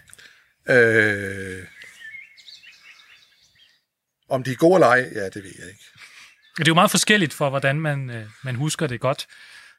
Øh, 0.75 1.63
om 4.29 4.43
de 4.43 4.51
er 4.51 4.55
gode 4.55 4.75
eller 4.75 4.87
ej, 4.87 5.09
ja, 5.15 5.25
det 5.25 5.35
ved 5.35 5.53
jeg 5.59 5.67
ikke. 5.67 5.83
Det 6.57 6.63
er 6.63 6.71
jo 6.71 6.73
meget 6.73 6.91
forskelligt 6.91 7.33
for, 7.33 7.49
hvordan 7.49 7.79
man, 7.79 8.09
øh, 8.09 8.25
man 8.43 8.55
husker 8.55 8.87
det 8.87 8.99
godt. 8.99 9.27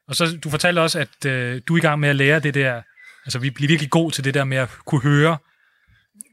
Og 0.09 0.14
så, 0.14 0.39
du 0.45 0.51
fortalte 0.51 0.81
også, 0.81 0.99
at 0.99 1.25
øh, 1.27 1.62
du 1.66 1.75
er 1.75 1.79
i 1.79 1.81
gang 1.81 2.01
med 2.01 2.09
at 2.09 2.16
lære 2.16 2.41
det 2.41 2.55
der, 2.55 2.83
altså 3.25 3.39
vi 3.39 3.51
bliver 3.51 3.69
virkelig 3.69 3.91
god 3.91 4.12
til 4.12 4.25
det 4.25 4.35
der 4.35 4.45
med 4.45 4.57
at 4.57 4.69
kunne 4.87 5.03
høre, 5.03 5.39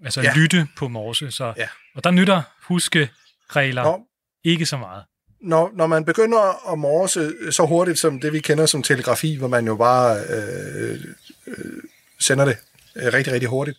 altså 0.05 0.21
Ja. 0.21 0.33
lytte 0.35 0.67
på 0.77 0.87
morse. 0.87 1.31
Så, 1.31 1.53
Ja. 1.57 1.67
Og 1.95 2.03
der 2.03 2.11
nytter 2.11 2.41
huskeregler 2.67 3.83
Nå, 3.83 3.99
ikke 4.43 4.65
så 4.65 4.77
meget. 4.77 5.03
når, 5.41 5.71
når 5.75 5.87
man 5.87 6.05
begynder 6.05 6.71
at 6.71 6.79
morse 6.79 7.51
så 7.51 7.65
hurtigt 7.65 7.99
som 7.99 8.19
det, 8.19 8.33
vi 8.33 8.39
kender 8.39 8.65
som 8.65 8.83
telegrafi, 8.83 9.35
hvor 9.35 9.47
man 9.47 9.65
jo 9.67 9.75
bare 9.75 10.17
øh, 10.29 10.99
øh, 11.47 11.55
sender 12.19 12.45
det 12.45 12.57
øh, 12.95 13.13
rigtig, 13.13 13.33
rigtig 13.33 13.49
hurtigt, 13.49 13.77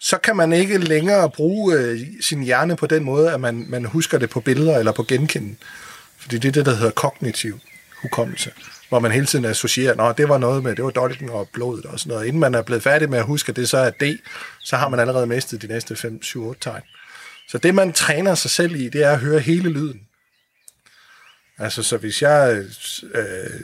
så 0.00 0.18
kan 0.18 0.36
man 0.36 0.52
ikke 0.52 0.78
længere 0.78 1.30
bruge 1.30 1.74
øh, 1.74 2.00
sin 2.20 2.42
hjerne 2.42 2.76
på 2.76 2.86
den 2.86 3.04
måde, 3.04 3.32
at 3.32 3.40
man, 3.40 3.64
man 3.68 3.84
husker 3.84 4.18
det 4.18 4.30
på 4.30 4.40
billeder 4.40 4.78
eller 4.78 4.92
på 4.92 5.02
genkenden. 5.02 5.58
Fordi 6.18 6.38
det 6.38 6.48
er 6.48 6.52
det, 6.52 6.66
der 6.66 6.74
hedder 6.74 6.90
kognitiv 6.90 7.60
hukommelse, 8.02 8.50
hvor 8.90 8.98
man 8.98 9.12
hele 9.12 9.26
tiden 9.26 9.44
associerer, 9.44 10.02
at 10.02 10.18
det 10.18 10.28
var 10.28 10.38
noget 10.38 10.62
med, 10.62 10.76
det 10.76 10.84
var 10.84 10.90
dolken 10.90 11.30
og 11.30 11.48
blodet 11.52 11.84
og 11.84 12.00
sådan 12.00 12.10
noget. 12.10 12.26
Inden 12.26 12.40
man 12.40 12.54
er 12.54 12.62
blevet 12.62 12.82
færdig 12.82 13.10
med 13.10 13.18
at 13.18 13.24
huske, 13.24 13.50
at 13.50 13.56
det 13.56 13.68
så 13.68 13.78
er 13.78 13.90
D, 13.90 14.20
så 14.60 14.76
har 14.76 14.88
man 14.88 15.00
allerede 15.00 15.26
mistet 15.26 15.62
de 15.62 15.66
næste 15.66 15.96
5, 15.96 16.22
7, 16.22 16.46
8 16.46 16.60
tegn. 16.60 16.82
Så 17.48 17.58
det, 17.58 17.74
man 17.74 17.92
træner 17.92 18.34
sig 18.34 18.50
selv 18.50 18.74
i, 18.74 18.88
det 18.88 19.02
er 19.02 19.10
at 19.10 19.20
høre 19.20 19.40
hele 19.40 19.70
lyden. 19.70 20.00
Altså, 21.58 21.82
så 21.82 21.96
hvis 21.96 22.22
jeg... 22.22 22.64
Øh, 23.14 23.60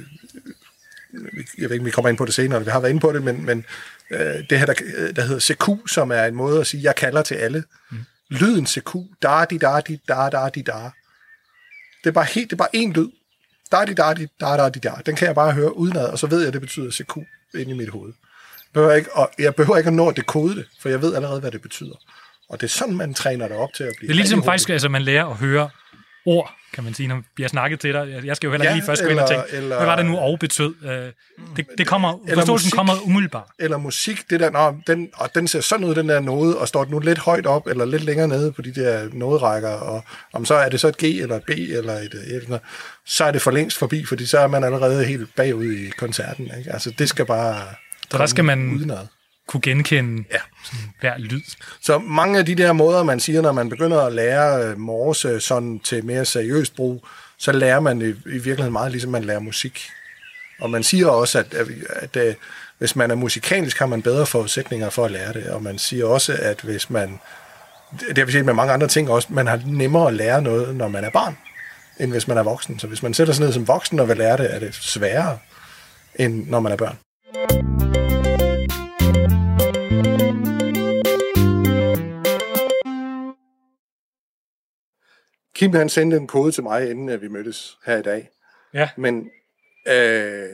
jeg 1.58 1.68
ved 1.68 1.70
ikke, 1.70 1.82
om 1.82 1.86
vi 1.86 1.90
kommer 1.90 2.08
ind 2.08 2.18
på 2.18 2.24
det 2.24 2.34
senere, 2.34 2.64
vi 2.64 2.70
har 2.70 2.80
været 2.80 2.90
inde 2.90 3.00
på 3.00 3.12
det, 3.12 3.22
men, 3.22 3.46
men 3.46 3.64
øh, 4.10 4.50
det 4.50 4.58
her, 4.58 4.66
der, 4.66 4.74
der 5.16 5.22
hedder 5.22 5.40
CQ, 5.40 5.88
som 5.88 6.10
er 6.10 6.24
en 6.24 6.34
måde 6.34 6.60
at 6.60 6.66
sige, 6.66 6.82
jeg 6.82 6.94
kalder 6.94 7.22
til 7.22 7.34
alle. 7.34 7.64
Mm. 7.90 7.98
Lyden 8.30 8.66
CQ, 8.66 8.94
da 9.22 9.44
di 9.50 9.58
da 9.58 9.80
di 9.80 10.00
da 10.08 10.28
da 10.32 10.48
di 10.54 10.62
da. 10.62 10.90
Det 12.04 12.10
er 12.10 12.10
bare 12.10 12.24
helt, 12.24 12.50
det 12.50 12.60
er 12.60 12.64
bare 12.64 12.76
én 12.76 12.92
lyd. 12.92 13.08
Da 13.72 13.84
di 13.84 13.94
da 13.94 14.14
di 14.14 14.26
da 14.40 14.56
da 14.56 14.68
di 14.68 14.78
da. 14.78 14.92
Den 15.06 15.16
kan 15.16 15.26
jeg 15.26 15.34
bare 15.34 15.52
høre 15.52 15.76
udenad, 15.76 16.06
og 16.06 16.18
så 16.18 16.26
ved 16.26 16.38
jeg, 16.38 16.46
at 16.46 16.52
det 16.52 16.60
betyder 16.60 16.90
CQ 16.90 17.16
inde 17.54 17.70
i 17.70 17.76
mit 17.76 17.88
hoved. 17.88 18.12
Jeg 18.62 18.72
behøver 18.72 18.94
ikke, 18.94 19.12
og 19.12 19.30
jeg 19.38 19.54
behøver 19.54 19.76
ikke 19.76 19.88
at 19.88 19.94
nå 19.94 20.08
at 20.08 20.16
dekode 20.16 20.56
det, 20.56 20.64
for 20.80 20.88
jeg 20.88 21.02
ved 21.02 21.14
allerede, 21.14 21.40
hvad 21.40 21.50
det 21.50 21.62
betyder. 21.62 21.94
Og 22.48 22.60
det 22.60 22.66
er 22.66 22.70
sådan, 22.70 22.96
man 22.96 23.14
træner 23.14 23.48
det 23.48 23.56
op 23.56 23.68
til 23.74 23.84
at 23.84 23.92
blive 23.98 24.08
Det 24.08 24.14
er 24.14 24.16
ligesom 24.16 24.44
faktisk, 24.44 24.68
altså 24.70 24.88
man 24.88 25.02
lærer 25.02 25.26
at 25.26 25.36
høre 25.36 25.70
ord, 26.26 26.54
kan 26.76 26.84
man 26.84 26.94
sige, 26.94 27.08
når 27.08 27.22
vi 27.36 27.42
har 27.42 27.48
snakket 27.48 27.80
til 27.80 27.92
dig. 27.92 28.20
Jeg 28.24 28.36
skal 28.36 28.46
jo 28.46 28.52
heller 28.52 28.64
Ja, 28.66 28.70
ikke 28.70 28.76
lige 28.80 28.86
først 28.86 29.02
gå 29.02 29.08
ind 29.08 29.18
og 29.18 29.28
tænke, 29.28 29.44
eller- 29.52 29.76
hvad 29.76 29.86
var 29.86 29.96
det 29.96 30.06
nu 30.06 30.16
og 30.18 30.38
betød? 30.40 30.74
Øh, 30.84 30.90
Det, 31.56 31.66
det 31.78 31.86
kommer, 31.86 32.18
Eller 32.24 32.34
forståelsen 32.34 32.66
musik. 32.66 32.72
kommer 32.76 32.94
umiddelbart. 33.06 33.46
eller 33.58 33.76
musik, 33.76 34.30
det 34.30 34.40
der, 34.40 34.50
nå, 34.50 34.76
den, 34.86 35.08
og 35.14 35.34
den 35.34 35.48
ser 35.48 35.60
sådan 35.60 35.86
ud, 35.86 35.94
den 35.94 36.08
der 36.08 36.20
node, 36.20 36.58
og 36.58 36.68
står 36.68 36.84
den 36.84 36.90
nu 36.90 36.98
lidt 36.98 37.18
højt 37.18 37.46
op, 37.46 37.66
eller 37.66 37.84
lidt 37.84 38.04
længere 38.04 38.28
nede 38.28 38.52
på 38.52 38.62
de 38.62 38.74
der 38.74 39.08
noderækker, 39.12 39.68
og 39.70 40.04
om 40.32 40.44
så 40.44 40.54
er 40.54 40.68
det 40.68 40.80
så 40.80 40.88
et 40.88 40.96
G, 40.96 41.02
eller 41.04 41.36
et 41.36 41.42
B, 41.46 41.50
eller 41.50 41.92
et, 41.92 42.14
eller 42.42 42.58
så 43.06 43.24
er 43.24 43.30
det 43.32 43.42
for 43.42 43.50
længst 43.50 43.78
forbi, 43.78 44.04
fordi 44.04 44.26
så 44.26 44.38
er 44.38 44.46
man 44.46 44.64
allerede 44.64 45.04
helt 45.04 45.34
bagud 45.36 45.72
i 45.72 45.88
koncerten. 45.98 46.50
Ikke? 46.58 46.72
Altså, 46.72 46.90
det 46.90 47.08
skal 47.08 47.26
bare 47.26 47.60
Så 48.10 48.18
der 48.18 48.26
skal 48.26 48.44
man 48.44 48.70
udenad. 48.74 49.06
Kunne 49.48 49.60
genkende 49.60 50.24
Ja. 50.32 50.38
sådan 50.64 50.92
hver 51.00 51.18
lyd. 51.18 51.40
Så 51.80 51.98
mange 51.98 52.38
af 52.38 52.46
de 52.46 52.54
der 52.54 52.72
måder, 52.72 53.02
man 53.02 53.20
siger, 53.20 53.42
når 53.42 53.52
man 53.52 53.68
begynder 53.68 54.00
at 54.00 54.12
lære 54.12 54.64
øh, 54.64 54.78
morse 54.78 55.40
sådan 55.40 55.80
til 55.80 56.04
mere 56.04 56.24
seriøst 56.24 56.76
brug, 56.76 57.06
så 57.38 57.52
lærer 57.52 57.80
man 57.80 58.00
i, 58.02 58.08
i 58.08 58.14
virkeligheden 58.24 58.72
meget, 58.72 58.92
ligesom 58.92 59.10
man 59.10 59.24
lærer 59.24 59.38
musik. 59.40 59.88
Og 60.60 60.70
man 60.70 60.82
siger 60.82 61.06
også, 61.06 61.38
at, 61.38 61.54
at, 61.54 61.66
at, 61.88 62.16
at 62.16 62.36
hvis 62.78 62.96
man 62.96 63.10
er 63.10 63.14
musikalsk, 63.14 63.78
har 63.78 63.86
man 63.86 64.02
bedre 64.02 64.26
forudsætninger 64.26 64.90
for 64.90 65.04
at 65.04 65.10
lære 65.10 65.32
det. 65.32 65.46
Og 65.46 65.62
man 65.62 65.78
siger 65.78 66.06
også, 66.06 66.36
at 66.42 66.60
hvis 66.60 66.90
man, 66.90 67.18
det 68.08 68.18
har 68.18 68.24
vi 68.24 68.32
set 68.32 68.44
med 68.44 68.54
mange 68.54 68.72
andre 68.72 68.88
ting 68.88 69.10
også, 69.10 69.28
man 69.30 69.46
har 69.46 69.60
nemmere 69.66 70.08
at 70.08 70.14
lære 70.14 70.42
noget, 70.42 70.76
når 70.76 70.88
man 70.88 71.04
er 71.04 71.10
barn, 71.10 71.36
end 72.00 72.10
hvis 72.10 72.28
man 72.28 72.38
er 72.38 72.42
voksen. 72.42 72.78
Så 72.78 72.86
hvis 72.86 73.02
man 73.02 73.14
sætter 73.14 73.34
sig 73.34 73.44
ned 73.44 73.52
som 73.52 73.68
voksen 73.68 74.00
og 74.00 74.08
vil 74.08 74.16
lære 74.16 74.36
det, 74.36 74.54
er 74.54 74.58
det 74.58 74.74
sværere, 74.74 75.38
end 76.14 76.46
når 76.48 76.60
man 76.60 76.72
er 76.72 76.76
børn. 76.76 77.85
Kim 85.56 85.74
han 85.74 85.88
sendte 85.88 86.16
en 86.16 86.26
kode 86.26 86.52
til 86.52 86.62
mig, 86.62 86.90
inden 86.90 87.08
at 87.08 87.22
vi 87.22 87.28
mødtes 87.28 87.78
her 87.86 87.96
i 87.96 88.02
dag. 88.02 88.28
Ja. 88.74 88.88
Men, 88.96 89.30
øh, 89.88 90.48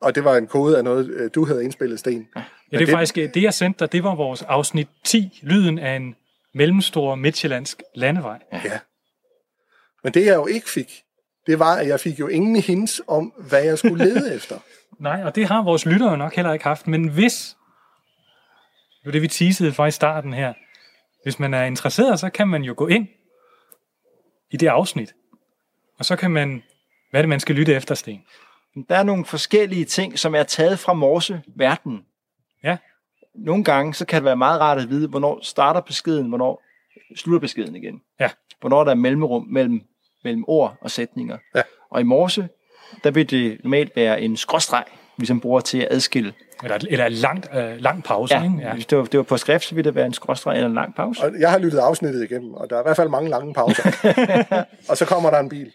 og 0.00 0.14
det 0.14 0.24
var 0.24 0.36
en 0.36 0.46
kode 0.46 0.78
af 0.78 0.84
noget, 0.84 1.10
øh, 1.10 1.30
du 1.34 1.44
havde 1.44 1.64
indspillet, 1.64 1.98
Sten. 1.98 2.28
Ja, 2.72 2.78
det 2.78 2.88
er 2.88 2.92
faktisk 2.92 3.18
øh, 3.18 3.34
det, 3.34 3.42
jeg 3.42 3.54
sendte 3.54 3.80
dig. 3.80 3.92
Det 3.92 4.04
var 4.04 4.14
vores 4.14 4.42
afsnit 4.42 4.88
10, 5.04 5.40
lyden 5.42 5.78
af 5.78 5.96
en 5.96 6.16
mellemstor 6.54 7.14
midtjyllandsk 7.14 7.82
landevej. 7.94 8.38
Ja. 8.52 8.78
Men 10.04 10.14
det, 10.14 10.26
jeg 10.26 10.34
jo 10.34 10.46
ikke 10.46 10.70
fik, 10.70 11.02
det 11.46 11.58
var, 11.58 11.76
at 11.76 11.88
jeg 11.88 12.00
fik 12.00 12.20
jo 12.20 12.28
ingen 12.28 12.56
hints 12.56 13.02
om, 13.06 13.32
hvad 13.48 13.64
jeg 13.64 13.78
skulle 13.78 14.04
lede 14.04 14.34
efter. 14.36 14.58
Nej, 15.00 15.22
og 15.24 15.34
det 15.34 15.46
har 15.46 15.62
vores 15.62 15.86
lyttere 15.86 16.18
nok 16.18 16.34
heller 16.34 16.52
ikke 16.52 16.64
haft. 16.64 16.86
Men 16.86 17.08
hvis, 17.08 17.56
det 18.98 19.04
var 19.04 19.12
det, 19.12 19.22
vi 19.22 19.28
teasede 19.28 19.72
fra 19.72 19.86
i 19.86 19.90
starten 19.90 20.32
her, 20.32 20.52
hvis 21.22 21.38
man 21.38 21.54
er 21.54 21.64
interesseret, 21.64 22.20
så 22.20 22.30
kan 22.30 22.48
man 22.48 22.62
jo 22.62 22.74
gå 22.76 22.86
ind 22.86 23.08
i 24.50 24.56
det 24.56 24.66
afsnit. 24.66 25.14
Og 25.98 26.04
så 26.04 26.16
kan 26.16 26.30
man, 26.30 26.62
hvad 27.10 27.20
er 27.20 27.22
det, 27.22 27.28
man 27.28 27.40
skal 27.40 27.54
lytte 27.54 27.74
efter, 27.74 27.94
Sten? 27.94 28.24
Der 28.88 28.96
er 28.96 29.02
nogle 29.02 29.24
forskellige 29.24 29.84
ting, 29.84 30.18
som 30.18 30.34
er 30.34 30.42
taget 30.42 30.78
fra 30.78 30.92
morse-verdenen. 30.92 32.04
Ja. 32.62 32.76
Nogle 33.34 33.64
gange, 33.64 33.94
så 33.94 34.06
kan 34.06 34.16
det 34.16 34.24
være 34.24 34.36
meget 34.36 34.60
rart 34.60 34.78
at 34.78 34.88
vide, 34.88 35.08
hvornår 35.08 35.40
starter 35.42 35.80
beskeden, 35.80 36.28
hvornår 36.28 36.62
slutter 37.16 37.40
beskeden 37.40 37.76
igen. 37.76 38.02
Ja. 38.20 38.30
Hvornår 38.60 38.84
der 38.84 38.90
er 38.90 38.94
mellemrum 38.94 39.46
mellem, 39.48 39.82
mellem 40.24 40.44
ord 40.48 40.76
og 40.80 40.90
sætninger. 40.90 41.38
Ja. 41.54 41.62
Og 41.90 42.00
i 42.00 42.04
morse, 42.04 42.48
der 43.04 43.10
vil 43.10 43.30
det 43.30 43.60
normalt 43.62 43.96
være 43.96 44.20
en 44.20 44.36
skråstreg, 44.36 44.84
vi 45.18 45.26
som 45.26 45.40
bruger 45.40 45.60
til 45.60 45.78
at 45.78 45.88
adskille. 45.90 46.32
Eller, 46.62 46.78
eller 46.90 47.08
langt, 47.08 47.48
øh, 47.54 47.76
lang 47.78 48.04
pause, 48.04 48.34
Ja, 48.34 48.42
ikke? 48.42 48.56
ja. 48.60 48.72
Hvis 48.74 48.86
det 48.86 48.98
var, 48.98 49.04
det 49.04 49.18
var 49.18 49.24
på 49.24 49.36
skrift, 49.36 49.64
så 49.64 49.74
ville 49.74 49.84
det 49.84 49.94
være 49.94 50.06
en 50.06 50.12
skråstreg 50.12 50.54
eller 50.54 50.68
en 50.68 50.74
lang 50.74 50.94
pause. 50.94 51.22
Og 51.22 51.32
jeg 51.40 51.50
har 51.50 51.58
lyttet 51.58 51.78
afsnittet 51.78 52.24
igennem, 52.30 52.54
og 52.54 52.70
der 52.70 52.76
er 52.76 52.80
i 52.80 52.82
hvert 52.82 52.96
fald 52.96 53.08
mange 53.08 53.30
lange 53.30 53.54
pauser. 53.54 53.82
og 54.90 54.96
så 54.96 55.04
kommer 55.04 55.30
der 55.30 55.38
en 55.38 55.48
bil 55.48 55.72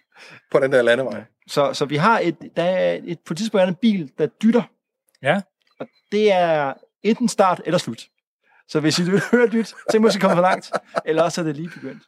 på 0.52 0.60
den 0.60 0.72
der 0.72 0.82
landevej. 0.82 1.24
Så, 1.48 1.74
så 1.74 1.86
vi 1.86 1.96
har 1.96 2.20
et, 2.24 2.36
der 2.56 2.64
er 2.64 3.00
et, 3.04 3.20
på 3.20 3.34
et 3.34 3.38
tidspunkt 3.38 3.62
er 3.62 3.66
der 3.66 3.72
en 3.72 3.78
bil, 3.82 4.12
der 4.18 4.26
dytter. 4.26 4.62
Ja. 5.24 5.42
Og 5.80 5.88
det 6.12 6.32
er 6.34 6.74
enten 7.04 7.28
start 7.28 7.62
eller 7.66 7.78
slut. 7.78 8.06
Så 8.68 8.80
hvis 8.80 9.00
I 9.00 9.04
vil 9.04 9.22
høre 9.32 9.48
dyt, 9.48 9.68
så 9.68 9.98
I 9.98 9.98
måske 9.98 10.20
kommet 10.20 10.38
for 10.38 10.42
langt, 10.42 10.72
eller 11.06 11.24
også 11.24 11.42
er 11.42 11.46
det 11.46 11.56
lige 11.56 11.70
begyndt. 11.70 12.04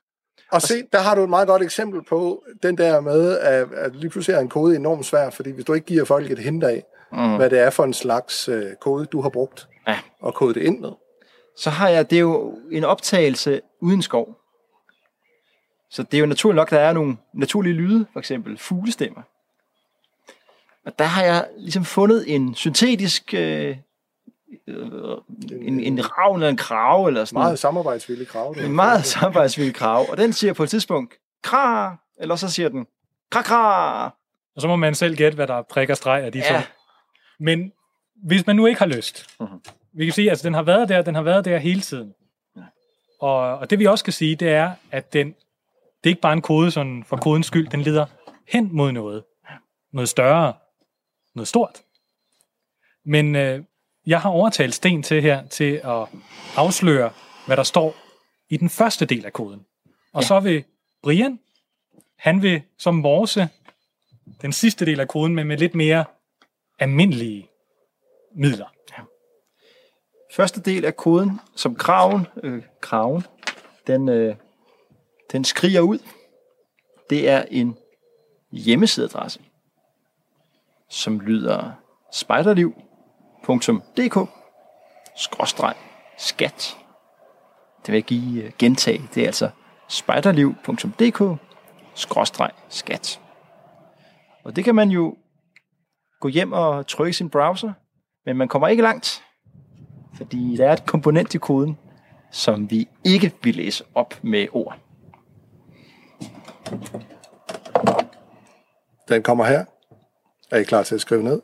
Og 0.52 0.62
se, 0.62 0.74
der 0.94 1.00
har 1.00 1.16
du 1.16 1.24
et 1.24 1.30
meget 1.30 1.48
godt 1.48 1.62
eksempel 1.62 2.02
på 2.10 2.44
den 2.64 2.78
der 2.78 3.00
med, 3.00 3.40
at, 3.40 3.68
at 3.74 3.96
lige 3.96 4.10
pludselig 4.10 4.36
er 4.36 4.40
en 4.40 4.50
kode 4.50 4.76
enormt 4.76 5.06
svær, 5.06 5.30
fordi 5.30 5.52
hvis 5.52 5.66
du 5.66 5.74
ikke 5.74 5.86
giver 5.86 6.06
folk 6.06 6.32
et 6.32 6.40
hint 6.40 6.64
af, 6.64 6.84
mm. 7.14 7.36
hvad 7.36 7.50
det 7.50 7.60
er 7.60 7.70
for 7.70 7.84
en 7.84 7.94
slags 7.94 8.48
øh, 8.50 8.76
kode, 8.82 9.06
du 9.06 9.22
har 9.22 9.30
brugt, 9.30 9.68
Ja. 9.88 10.00
og 10.22 10.34
kode 10.34 10.54
det 10.54 10.62
ind 10.62 10.80
med. 10.80 10.92
Så 11.58 11.70
har 11.70 11.90
jeg, 11.90 12.10
det 12.10 12.16
er 12.16 12.20
jo 12.20 12.58
en 12.72 12.84
optagelse 12.84 13.62
uden 13.82 14.02
skov. 14.02 14.38
Så 15.90 16.04
det 16.04 16.14
er 16.14 16.20
jo 16.20 16.26
naturligt 16.26 16.56
nok, 16.56 16.70
der 16.70 16.80
er 16.80 16.94
nogle 16.94 17.18
naturlige 17.34 17.74
lyde, 17.74 18.06
for 18.14 18.20
eksempel 18.20 18.58
fuglestemmer. 18.58 19.22
Og 20.86 21.00
der 21.00 21.06
har 21.06 21.24
jeg 21.24 21.48
ligesom 21.58 21.86
fundet 21.86 22.36
en 22.36 22.56
syntetisk, 22.56 23.34
øh, 23.34 23.78
øh, 24.68 24.78
en, 25.52 25.80
en 25.80 26.18
ravn 26.18 26.36
eller 26.36 26.50
en 26.50 26.58
krave, 26.58 27.08
eller 27.08 27.26
sådan 27.26 27.40
Meget 27.40 27.60
samarbejdsvillig 27.60 28.28
krav. 28.28 28.52
En 28.52 28.72
meget 28.72 29.06
samarbejdsvillig 29.06 29.76
krav. 29.76 30.06
Og 30.10 30.18
den 30.18 30.34
siger 30.34 30.54
på 30.54 30.64
et 30.64 30.70
tidspunkt, 30.70 31.14
kra, 31.44 31.96
eller 32.20 32.36
så 32.36 32.50
siger 32.50 32.70
den, 32.70 32.88
kra, 33.32 33.42
kra. 33.42 34.06
Og 34.56 34.62
så 34.62 34.68
må 34.68 34.76
man 34.76 34.96
selv 34.96 35.16
gætte, 35.16 35.36
hvad 35.36 35.48
der 35.48 35.56
er 35.56 35.62
prik 35.62 35.90
og 35.90 35.98
streg 35.98 36.24
af 36.24 36.32
de 36.32 36.42
to. 36.42 36.54
Ja, 37.44 37.56
Men 37.56 37.74
hvis 38.16 38.48
man 38.48 38.56
nu 38.56 38.66
ikke 38.66 38.80
har 38.80 38.86
lyst, 38.86 39.28
Mhm. 39.40 39.48
vi 39.94 40.06
kan 40.06 40.14
sige, 40.14 40.26
at 40.26 40.30
altså, 40.30 40.48
den 40.48 40.54
har 40.54 40.64
været 40.64 40.90
der, 40.90 41.02
den 41.02 41.16
har 41.16 41.22
været 41.22 41.46
der 41.46 41.58
hele 41.58 41.82
tiden. 41.82 42.14
Og, 43.20 43.38
og 43.58 43.70
det 43.70 43.80
vi 43.80 43.86
også 43.86 44.04
kan 44.04 44.14
sige, 44.14 44.36
det 44.36 44.50
er, 44.50 44.72
at 44.92 45.14
den, 45.14 45.28
det 45.28 45.36
er 46.04 46.08
ikke 46.10 46.22
bare 46.22 46.34
en 46.34 46.42
kode 46.42 46.72
sådan 46.72 47.04
for 47.04 47.18
kodens 47.18 47.46
skyld, 47.48 47.68
den 47.68 47.82
leder 47.82 48.06
hen 48.48 48.70
mod 48.76 48.92
noget. 48.92 49.24
Noget 49.94 50.10
større. 50.10 50.54
Noget 51.36 51.48
stort. 51.48 51.82
Men 53.06 53.36
øh, 53.36 53.64
jeg 54.08 54.22
har 54.22 54.30
overtalt 54.30 54.74
Sten 54.76 55.04
til 55.04 55.22
her, 55.22 55.48
til 55.48 55.82
at 55.84 56.08
afsløre, 56.56 57.12
hvad 57.46 57.58
der 57.58 57.64
står 57.64 57.96
i 58.50 58.58
den 58.58 58.70
første 58.70 59.06
del 59.06 59.26
af 59.26 59.34
koden. 59.34 59.66
Og 60.14 60.22
ja. 60.22 60.28
så 60.28 60.40
vil 60.40 60.64
Brian, 61.04 61.40
han 62.18 62.42
vil 62.42 62.62
som 62.78 62.96
morse 62.96 63.50
den 64.42 64.54
sidste 64.54 64.86
del 64.86 65.00
af 65.00 65.08
koden, 65.08 65.36
men 65.36 65.48
med 65.48 65.58
lidt 65.58 65.76
mere 65.76 66.06
almindelige 66.84 67.50
midler. 68.36 68.74
Ja. 68.98 69.04
Første 70.34 70.62
del 70.62 70.86
af 70.86 70.96
koden, 70.96 71.40
som 71.56 71.76
kraven, 71.76 72.28
øh, 72.44 72.64
kraven 72.82 73.24
den, 73.88 74.10
øh, 74.10 74.36
den 75.32 75.44
skriger 75.44 75.82
ud, 75.82 76.00
det 77.10 77.30
er 77.30 77.46
en 77.52 77.78
hjemmesideadresse, 78.52 79.40
som 80.90 81.20
lyder 81.20 81.72
spejderliv.dk 82.14 84.30
skråstreg 85.16 85.76
skat. 86.18 86.78
Det 87.86 87.92
vil 87.92 87.98
jeg 87.98 88.04
give 88.04 88.42
uh, 88.42 88.46
øh, 88.46 88.52
gentag. 88.60 89.02
Det 89.16 89.24
er 89.24 89.28
altså 89.28 89.50
spejderliv.dk 89.88 91.40
skråstreg 91.96 92.52
skat. 92.70 93.20
Og 94.44 94.56
det 94.56 94.64
kan 94.64 94.76
man 94.76 94.90
jo 94.90 95.18
gå 96.24 96.30
hjem 96.30 96.54
og 96.54 96.88
trykke 96.88 97.14
sin 97.14 97.30
browser, 97.30 97.74
men 98.26 98.38
man 98.38 98.48
kommer 98.48 98.68
ikke 98.68 98.84
langt, 98.84 99.24
fordi 100.16 100.58
der 100.58 100.68
er 100.68 100.74
et 100.74 100.86
komponent 100.86 101.36
i 101.36 101.38
koden, 101.38 101.78
som 102.32 102.72
vi 102.72 102.88
ikke 103.04 103.32
vil 103.44 103.56
læse 103.56 103.84
op 103.96 104.14
med 104.22 104.48
ord. 104.52 104.78
Den 109.10 109.24
kommer 109.24 109.46
her. 109.46 109.66
Er 110.52 110.58
I 110.58 110.64
klar 110.64 110.84
til 110.84 110.96
at 110.96 111.02
skrive 111.02 111.24
ned? 111.24 111.42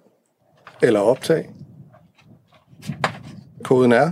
Eller 0.81 0.99
optage? 0.99 1.49
Koden 3.63 3.91
er 3.91 4.11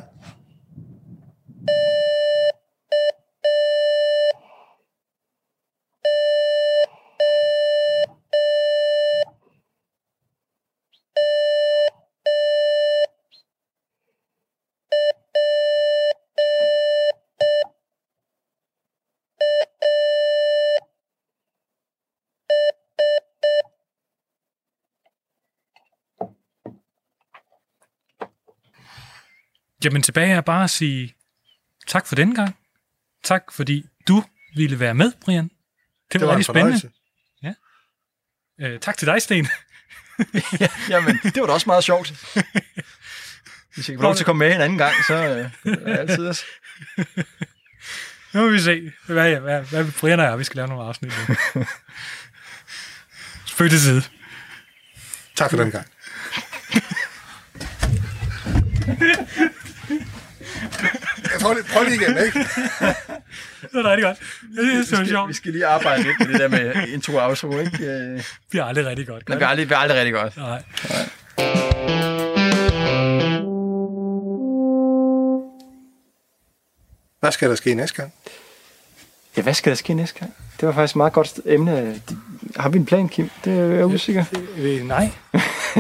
Jamen 29.88 30.02
tilbage 30.02 30.34
er 30.34 30.42
bare 30.42 30.64
at 30.64 30.70
sige 30.70 31.16
tak 31.88 32.08
for 32.08 32.16
den 32.16 32.36
gang. 32.36 32.56
Tak 33.24 33.44
fordi 33.52 33.86
du 34.08 34.24
ville 34.56 34.80
være 34.80 34.94
med, 34.94 35.12
Brian. 35.22 35.44
Det, 35.44 35.52
det 36.14 36.22
var, 36.22 36.28
var 36.28 36.34
rigtig 36.34 36.46
spændende. 36.46 36.92
Ja. 37.44 37.54
Øh, 38.62 38.80
tak 38.80 38.98
til 38.98 39.08
dig, 39.08 39.22
Sten. 39.22 39.48
ja, 40.60 40.68
jamen, 40.90 41.20
det 41.24 41.42
var 41.42 41.48
da 41.48 41.54
også 41.54 41.70
meget 41.70 41.84
sjovt. 41.84 42.10
Hvis 43.74 43.90
jeg 43.90 43.96
kan 43.96 43.98
få 43.98 44.02
lov 44.02 44.16
til 44.16 44.24
at 44.24 44.26
komme 44.26 44.40
med 44.40 44.56
en 44.56 44.62
anden 44.62 44.78
gang, 44.78 44.94
så 45.08 45.14
øh, 45.14 45.72
er 45.72 45.76
det 45.76 45.98
altid. 45.98 46.34
Nu 48.34 48.42
må 48.42 48.50
vi 48.50 48.60
se, 48.60 48.92
hvad, 49.06 49.40
hvad, 49.40 49.62
hvad 49.62 49.92
Brian 50.00 50.20
og 50.20 50.26
jeg, 50.26 50.40
vi 50.40 50.44
skal 50.44 50.56
lave 50.56 50.68
nogle 50.68 50.84
afsnit. 50.84 51.14
Spøg 53.46 53.70
til 53.70 53.82
side. 53.82 54.04
Tak 55.36 55.50
for 55.50 55.58
den 55.58 55.72
gang. 55.72 55.88
Prøver, 61.42 61.54
lige- 61.54 61.66
prøv 61.74 61.84
lige 61.84 61.96
igen, 61.96 62.18
ikke? 62.26 62.40
Det 63.62 63.84
var 63.84 63.92
rigtig 63.92 64.04
godt. 64.04 64.18
Det 64.58 64.92
var 64.92 65.04
Vi 65.04 65.10
sjovt. 65.10 65.36
skal 65.36 65.52
lige 65.52 65.66
arbejde 65.66 66.04
lidt 66.04 66.20
med 66.20 66.28
det 66.28 66.40
der 66.40 66.48
med 66.48 66.88
intro 66.88 67.16
og 67.16 67.28
outro, 67.28 67.60
ikke? 67.60 67.78
Det 68.18 68.26
bliver 68.50 68.66
aldrig 68.66 68.86
rigtig 68.86 69.08
godt. 69.08 69.28
Det 69.28 69.36
bliver 69.36 69.48
aldrig, 69.48 69.68
bliver 69.68 69.80
aldrig 69.80 69.98
rigtig 70.00 70.14
godt. 70.14 70.38
Nej. 70.38 70.64
Hvad 77.20 77.32
skal 77.32 77.50
der 77.50 77.56
ske 77.56 77.74
næste 77.74 77.96
gang? 77.96 78.14
Ja, 79.38 79.42
hvad 79.42 79.54
skal 79.54 79.70
der 79.70 79.76
ske 79.76 79.94
næste 79.94 80.20
gang? 80.20 80.34
Det 80.60 80.68
var 80.68 80.74
faktisk 80.74 80.92
et 80.92 80.96
meget 80.98 81.14
godt 81.14 81.40
emne. 81.46 82.02
Har 82.56 82.70
vi 82.70 82.78
en 82.78 82.86
plan, 82.86 83.10
Kim? 83.10 83.30
Det 83.46 83.60
er 83.60 83.64
jeg 83.64 83.86
usikker. 83.86 84.26
Nej. 84.84 85.10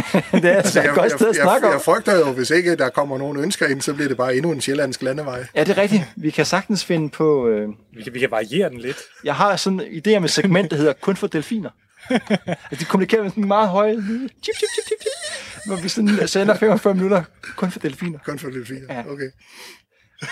det 0.42 0.46
er 0.46 0.56
altså 0.58 0.80
et 0.84 0.90
godt 0.96 1.12
sted 1.12 1.30
at 1.30 1.36
jeg, 1.36 1.44
snakke 1.44 1.66
jeg, 1.68 1.68
om. 1.68 1.72
jeg 1.74 1.82
frygter 1.82 2.20
jo, 2.20 2.32
hvis 2.32 2.50
ikke 2.50 2.76
der 2.76 2.90
kommer 2.90 3.18
nogen 3.18 3.38
ønsker 3.38 3.68
ind, 3.68 3.82
så 3.82 3.94
bliver 3.94 4.08
det 4.08 4.18
bare 4.18 4.36
endnu 4.36 4.52
en 4.52 4.62
sjællandsk 4.62 5.02
landevej. 5.02 5.46
Ja, 5.56 5.64
det 5.64 5.78
er 5.78 5.82
rigtigt. 5.82 6.04
Vi 6.16 6.30
kan 6.30 6.46
sagtip 6.46 6.78
finde 6.78 7.10
på... 7.10 7.48
Øh, 7.48 7.68
Vi 7.98 8.04
kan, 8.04 8.14
vi 8.14 8.20
kan 8.20 8.32
variere 8.32 8.70
den 8.70 8.78
lidt. 8.80 8.98
jeg 9.24 9.36
har 9.36 9.56
sådan 9.56 9.82
en 9.82 10.02
idé 10.08 10.18
om 10.18 10.24
et 10.24 10.30
segment, 10.32 10.72
der 10.72 10.78
hedder 10.78 10.94
Kun 11.02 11.16
for 11.16 11.28
delfiner. 11.28 11.70
altså, 12.10 12.76
de 12.80 12.86
kommunikerer 12.86 13.22
med 13.24 13.30
sådan 13.32 13.44
en 13.44 13.48
meget 13.48 13.70
høj 13.70 13.92
lyd. 13.94 14.30
Chip, 14.30 14.56
chip, 14.56 14.56
chip, 14.56 14.86
chip, 14.88 15.00
chip. 15.02 15.66
Hvor 15.68 15.76
vi 15.76 15.90
sådan 15.90 16.28
sender 16.28 16.56
45 16.56 16.94
minutter 16.94 17.24
kun 17.56 17.72
for 17.72 17.80
delfiner. 17.80 18.20
Kun 18.26 18.40
for 18.40 18.50
delfiner. 18.50 18.94
Ja. 18.94 19.00
Okay. 19.12 19.30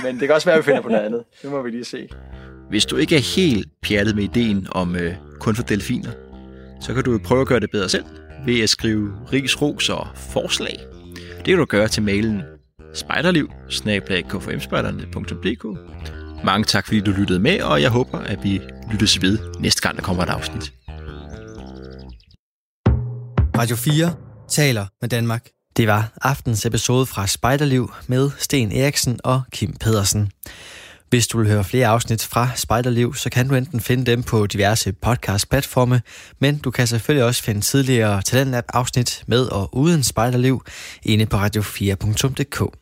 Men 0.04 0.20
det 0.20 0.28
kan 0.28 0.36
også 0.36 0.46
være, 0.48 0.56
at 0.56 0.60
vi 0.60 0.64
finder 0.66 0.82
på 0.82 0.90
noget 0.90 1.06
andet. 1.06 1.24
Det 1.42 1.52
må 1.52 1.62
vi 1.62 1.70
lige 1.70 1.86
se. 1.86 2.10
Hvis 2.70 2.86
du 2.86 2.96
ikke 2.98 3.16
er 3.16 3.36
helt 3.36 3.68
pjattet 3.84 4.16
med 4.16 4.24
ideen 4.24 4.68
om 4.72 4.96
øh, 4.96 5.14
kun 5.40 5.56
for 5.56 5.64
delfiner, 5.64 6.12
så 6.82 6.94
kan 6.94 7.04
du 7.04 7.12
jo 7.12 7.20
prøve 7.24 7.42
at 7.42 7.48
gøre 7.48 7.60
det 7.60 7.72
bedre 7.72 7.90
selv 7.90 8.06
ved 8.46 8.62
at 8.62 8.70
skrive 8.70 9.12
ris, 9.34 9.62
ros 9.62 9.90
og 9.90 10.08
forslag. 10.16 10.80
Det 11.38 11.46
kan 11.46 11.58
du 11.58 11.66
gøre 11.66 11.88
til 11.88 12.04
mailen 12.04 12.42
spejderliv 12.94 13.50
Mange 16.44 16.66
tak, 16.66 16.86
fordi 16.86 17.00
du 17.00 17.12
lyttede 17.12 17.40
med, 17.40 17.62
og 17.62 17.82
jeg 17.82 17.90
håber, 17.90 18.20
at 18.20 18.44
vi 18.44 18.62
lyttes 18.92 19.22
ved 19.22 19.40
næste 19.60 19.82
gang, 19.82 19.98
der 19.98 20.04
kommer 20.04 20.24
et 20.24 20.30
afsnit. 20.30 20.74
Radio 23.58 23.76
4 23.76 24.14
taler 24.50 24.86
med 25.02 25.10
Danmark. 25.10 25.50
Det 25.78 25.88
var 25.88 26.12
aftens 26.22 26.66
episode 26.66 27.06
fra 27.06 27.28
Spejderliv 27.28 27.92
med 28.08 28.32
Sten 28.38 28.72
Eriksen 28.72 29.20
og 29.24 29.42
Kim 29.52 29.74
Pedersen. 29.80 30.32
Hvis 31.10 31.28
du 31.28 31.38
vil 31.38 31.48
høre 31.48 31.64
flere 31.64 31.88
afsnit 31.88 32.24
fra 32.24 32.50
Spejderliv, 32.56 33.16
så 33.16 33.30
kan 33.30 33.48
du 33.48 33.56
enten 33.56 33.80
finde 33.80 34.06
dem 34.06 34.24
på 34.24 34.48
diverse 34.48 34.94
podcast-platforme, 34.94 36.02
men 36.40 36.58
du 36.58 36.72
kan 36.72 36.88
selvfølgelig 36.88 37.26
også 37.26 37.44
finde 37.44 37.62
tidligere 37.62 38.22
Talentlab-afsnit 38.22 39.24
med 39.28 39.46
og 39.46 39.76
uden 39.78 40.04
Spejderliv 40.04 40.66
inde 41.04 41.26
på 41.26 41.38
radio4.dk. 41.38 42.78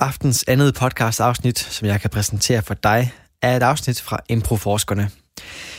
Aftens 0.00 0.44
andet 0.48 0.74
podcast-afsnit, 0.74 1.58
som 1.58 1.88
jeg 1.88 2.00
kan 2.00 2.10
præsentere 2.10 2.62
for 2.62 2.74
dig, 2.74 3.12
er 3.42 3.56
et 3.56 3.62
afsnit 3.62 4.00
fra 4.00 4.18
Improforskerne. 4.28 5.10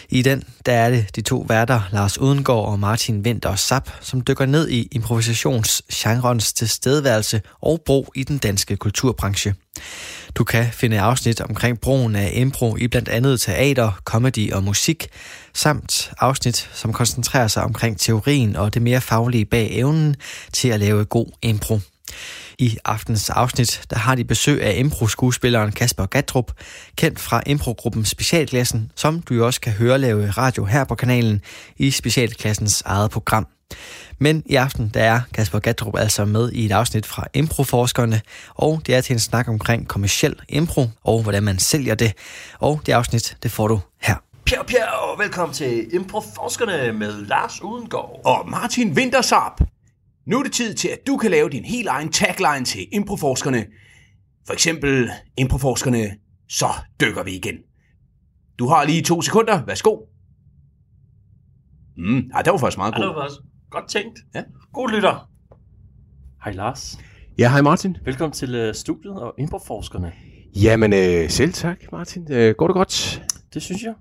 I 0.10 0.22
den 0.22 0.44
der 0.66 0.74
er 0.74 0.90
det 0.90 1.16
de 1.16 1.22
to 1.22 1.46
værter, 1.48 1.82
Lars 1.92 2.18
Udengård 2.18 2.72
og 2.72 2.80
Martin 2.80 3.22
Winter 3.22 3.56
Sap, 3.56 3.90
som 4.02 4.22
dykker 4.22 4.46
ned 4.46 4.70
i 4.70 4.88
improvisationsgenrens 4.92 6.54
tilstedeværelse 6.54 7.42
og 7.62 7.82
brug 7.86 8.12
i 8.16 8.24
den 8.24 8.38
danske 8.38 8.78
kulturbranche. 8.78 9.56
Du 10.36 10.44
kan 10.44 10.66
finde 10.72 11.00
afsnit 11.00 11.42
omkring 11.42 11.82
brugen 11.82 12.16
af 12.16 12.32
impro 12.34 12.78
i 12.78 12.88
blandt 12.88 13.10
andet 13.10 13.42
teater, 13.42 13.92
comedy 14.04 14.54
og 14.54 14.64
musik, 14.64 15.08
samt 15.54 16.12
afsnit, 16.20 16.70
som 16.74 16.94
koncentrerer 16.94 17.48
sig 17.48 17.64
omkring 17.64 18.00
teorien 18.00 18.56
og 18.56 18.74
det 18.74 18.82
mere 18.82 19.02
faglige 19.02 19.46
bag 19.46 19.72
evnen 19.72 20.16
til 20.54 20.70
at 20.70 20.80
lave 20.80 21.06
god 21.06 21.28
impro. 21.42 21.80
I 22.60 22.78
aftens 22.86 23.30
afsnit, 23.30 23.82
der 23.90 23.98
har 23.98 24.16
de 24.16 24.24
besøg 24.24 24.64
af 24.64 24.76
impro-skuespilleren 24.78 25.72
Kasper 25.72 26.06
Gatrup, 26.06 26.52
kendt 26.96 27.20
fra 27.20 27.42
improgruppen 27.46 28.06
Specialklassen, 28.06 28.92
som 28.96 29.22
du 29.22 29.34
jo 29.34 29.46
også 29.46 29.62
kan 29.62 29.74
høre 29.74 30.00
lave 30.00 30.30
radio 30.30 30.66
her 30.66 30.84
på 30.84 30.96
kanalen 30.96 31.42
i 31.78 31.92
Specialklassens 31.92 32.82
eget 32.86 33.12
program. 33.12 33.48
Men 34.18 34.44
i 34.46 34.56
aften, 34.56 34.92
der 34.94 35.04
er 35.04 35.22
Kasper 35.34 35.60
Gatrup 35.60 35.98
altså 35.98 36.26
med 36.26 36.52
i 36.52 36.66
et 36.66 36.72
afsnit 36.72 37.06
fra 37.06 37.28
Improforskerne, 37.34 38.22
og 38.50 38.82
det 38.86 38.96
er 38.96 39.02
til 39.02 39.14
en 39.14 39.20
snak 39.20 39.48
omkring 39.48 39.88
kommersiel 39.88 40.36
impro, 40.50 40.86
og 41.04 41.22
hvordan 41.24 41.44
man 41.44 41.60
sælger 41.60 41.96
det. 41.96 42.14
Og 42.60 42.82
det 42.86 42.94
afsnit, 42.94 43.38
det 43.44 43.52
får 43.52 43.68
du 43.68 43.80
her. 44.02 44.16
Pjau, 44.46 44.64
pjau, 44.64 45.18
velkommen 45.18 45.54
til 45.54 45.96
Improforskerne 45.96 46.94
med 46.94 47.26
Lars 47.26 47.62
Udengård. 47.62 48.22
og 48.26 48.50
Martin 48.50 48.94
Wintersarp. 48.94 49.62
Nu 50.30 50.40
er 50.40 50.44
det 50.44 50.52
tid 50.52 50.74
til, 50.74 50.88
at 50.88 51.00
du 51.08 51.18
kan 51.18 51.32
lave 51.32 51.50
din 51.50 51.66
helt 51.66 51.88
egen 51.88 52.12
tagline 52.12 52.66
til 52.66 52.88
improforskerne. 52.92 53.66
For 54.46 54.54
eksempel, 54.54 55.10
improforskerne, 55.38 56.04
så 56.50 56.66
dykker 57.02 57.24
vi 57.24 57.32
igen. 57.32 57.56
Du 58.60 58.68
har 58.68 58.86
lige 58.86 59.02
to 59.02 59.22
sekunder. 59.22 59.66
Værsgo. 59.66 59.98
Mm, 61.98 62.18
ja, 62.36 62.42
det 62.46 62.52
var 62.52 62.58
faktisk 62.58 62.78
meget 62.78 62.92
Ja, 62.94 62.98
det 62.98 63.06
godt. 63.06 63.16
var 63.16 63.22
faktisk 63.24 63.42
godt 63.70 63.90
tænkt. 63.90 64.20
Ja. 64.36 64.44
God 64.74 64.90
lytter. 64.90 65.30
Hej 66.44 66.54
Lars. 66.54 67.00
Ja, 67.38 67.50
hej 67.50 67.62
Martin. 67.62 67.98
Velkommen 68.06 68.34
til 68.34 68.68
uh, 68.68 68.74
studiet 68.76 69.14
og 69.14 69.34
Improforskerne. 69.38 70.14
Jamen, 70.56 70.94
øh, 70.94 71.30
selv 71.30 71.54
tak, 71.54 71.92
Martin. 71.92 72.32
Øh, 72.32 72.56
går 72.58 72.68
det 72.68 72.74
godt? 72.74 73.24
Det 73.54 73.62
synes 73.62 73.84
jeg. 73.84 73.94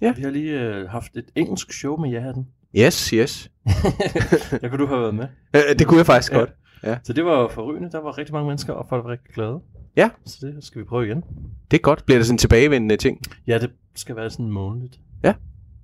Ja. 0.00 0.12
Vi 0.16 0.22
har 0.22 0.30
lige 0.30 0.60
øh, 0.60 0.88
haft 0.88 1.16
et 1.16 1.30
engelsk 1.36 1.72
show 1.72 1.96
med 1.96 2.10
ja-hatten. 2.10 2.46
Yes, 2.78 3.08
yes. 3.08 3.50
Der 4.60 4.68
kunne 4.68 4.78
du 4.78 4.86
have 4.86 5.00
været 5.00 5.14
med. 5.14 5.26
Øh, 5.56 5.78
det 5.78 5.86
kunne 5.86 5.98
jeg 5.98 6.06
faktisk 6.06 6.32
Ja. 6.32 6.38
godt. 6.38 6.50
Ja. 6.82 6.98
Så 7.04 7.12
det 7.12 7.24
var 7.24 7.48
forrygende. 7.48 7.90
Der 7.92 8.00
var 8.00 8.18
rigtig 8.18 8.32
mange 8.32 8.46
mennesker, 8.46 8.72
og 8.72 8.86
folk 8.88 9.04
var 9.04 9.10
rigtig 9.10 9.34
glade. 9.34 9.60
Ja. 9.96 10.10
Så 10.26 10.46
det 10.46 10.64
skal 10.64 10.80
vi 10.80 10.84
prøve 10.84 11.06
igen. 11.06 11.22
Det 11.70 11.76
er 11.76 11.82
godt. 11.82 12.06
Bliver 12.06 12.18
det 12.18 12.26
sådan 12.26 12.34
en 12.34 12.38
tilbagevendende 12.38 12.96
ting? 12.96 13.20
Ja, 13.46 13.58
det 13.58 13.70
skal 13.94 14.16
være 14.16 14.30
sådan 14.30 14.48
månedligt. 14.50 14.98
Ja. 15.24 15.34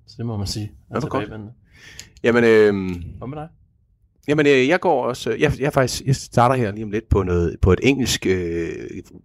Så 0.07 0.15
det 0.19 0.27
må 0.27 0.37
man 0.37 0.47
sige. 0.47 0.73
Hvor 0.89 1.01
godt. 1.09 1.23
tilbagevendende. 1.25 1.53
Jamen, 2.23 2.45
øh, 2.45 2.75
Hvad 3.19 3.29
med 3.29 3.37
dig? 3.37 3.49
jamen 4.29 4.47
øh, 4.47 4.69
jeg 4.69 4.81
går 4.81 5.05
også... 5.05 5.31
Jeg, 5.39 5.61
jeg, 5.61 5.73
faktisk, 5.73 6.03
jeg 6.07 6.17
starter 6.17 6.55
her 6.55 6.73
lige 6.73 6.85
om 6.85 6.91
lidt 6.91 7.09
på, 7.09 7.23
noget, 7.23 7.57
på 7.63 7.73
et 7.73 7.81
engelsk 7.83 8.27
øh, 8.27 8.69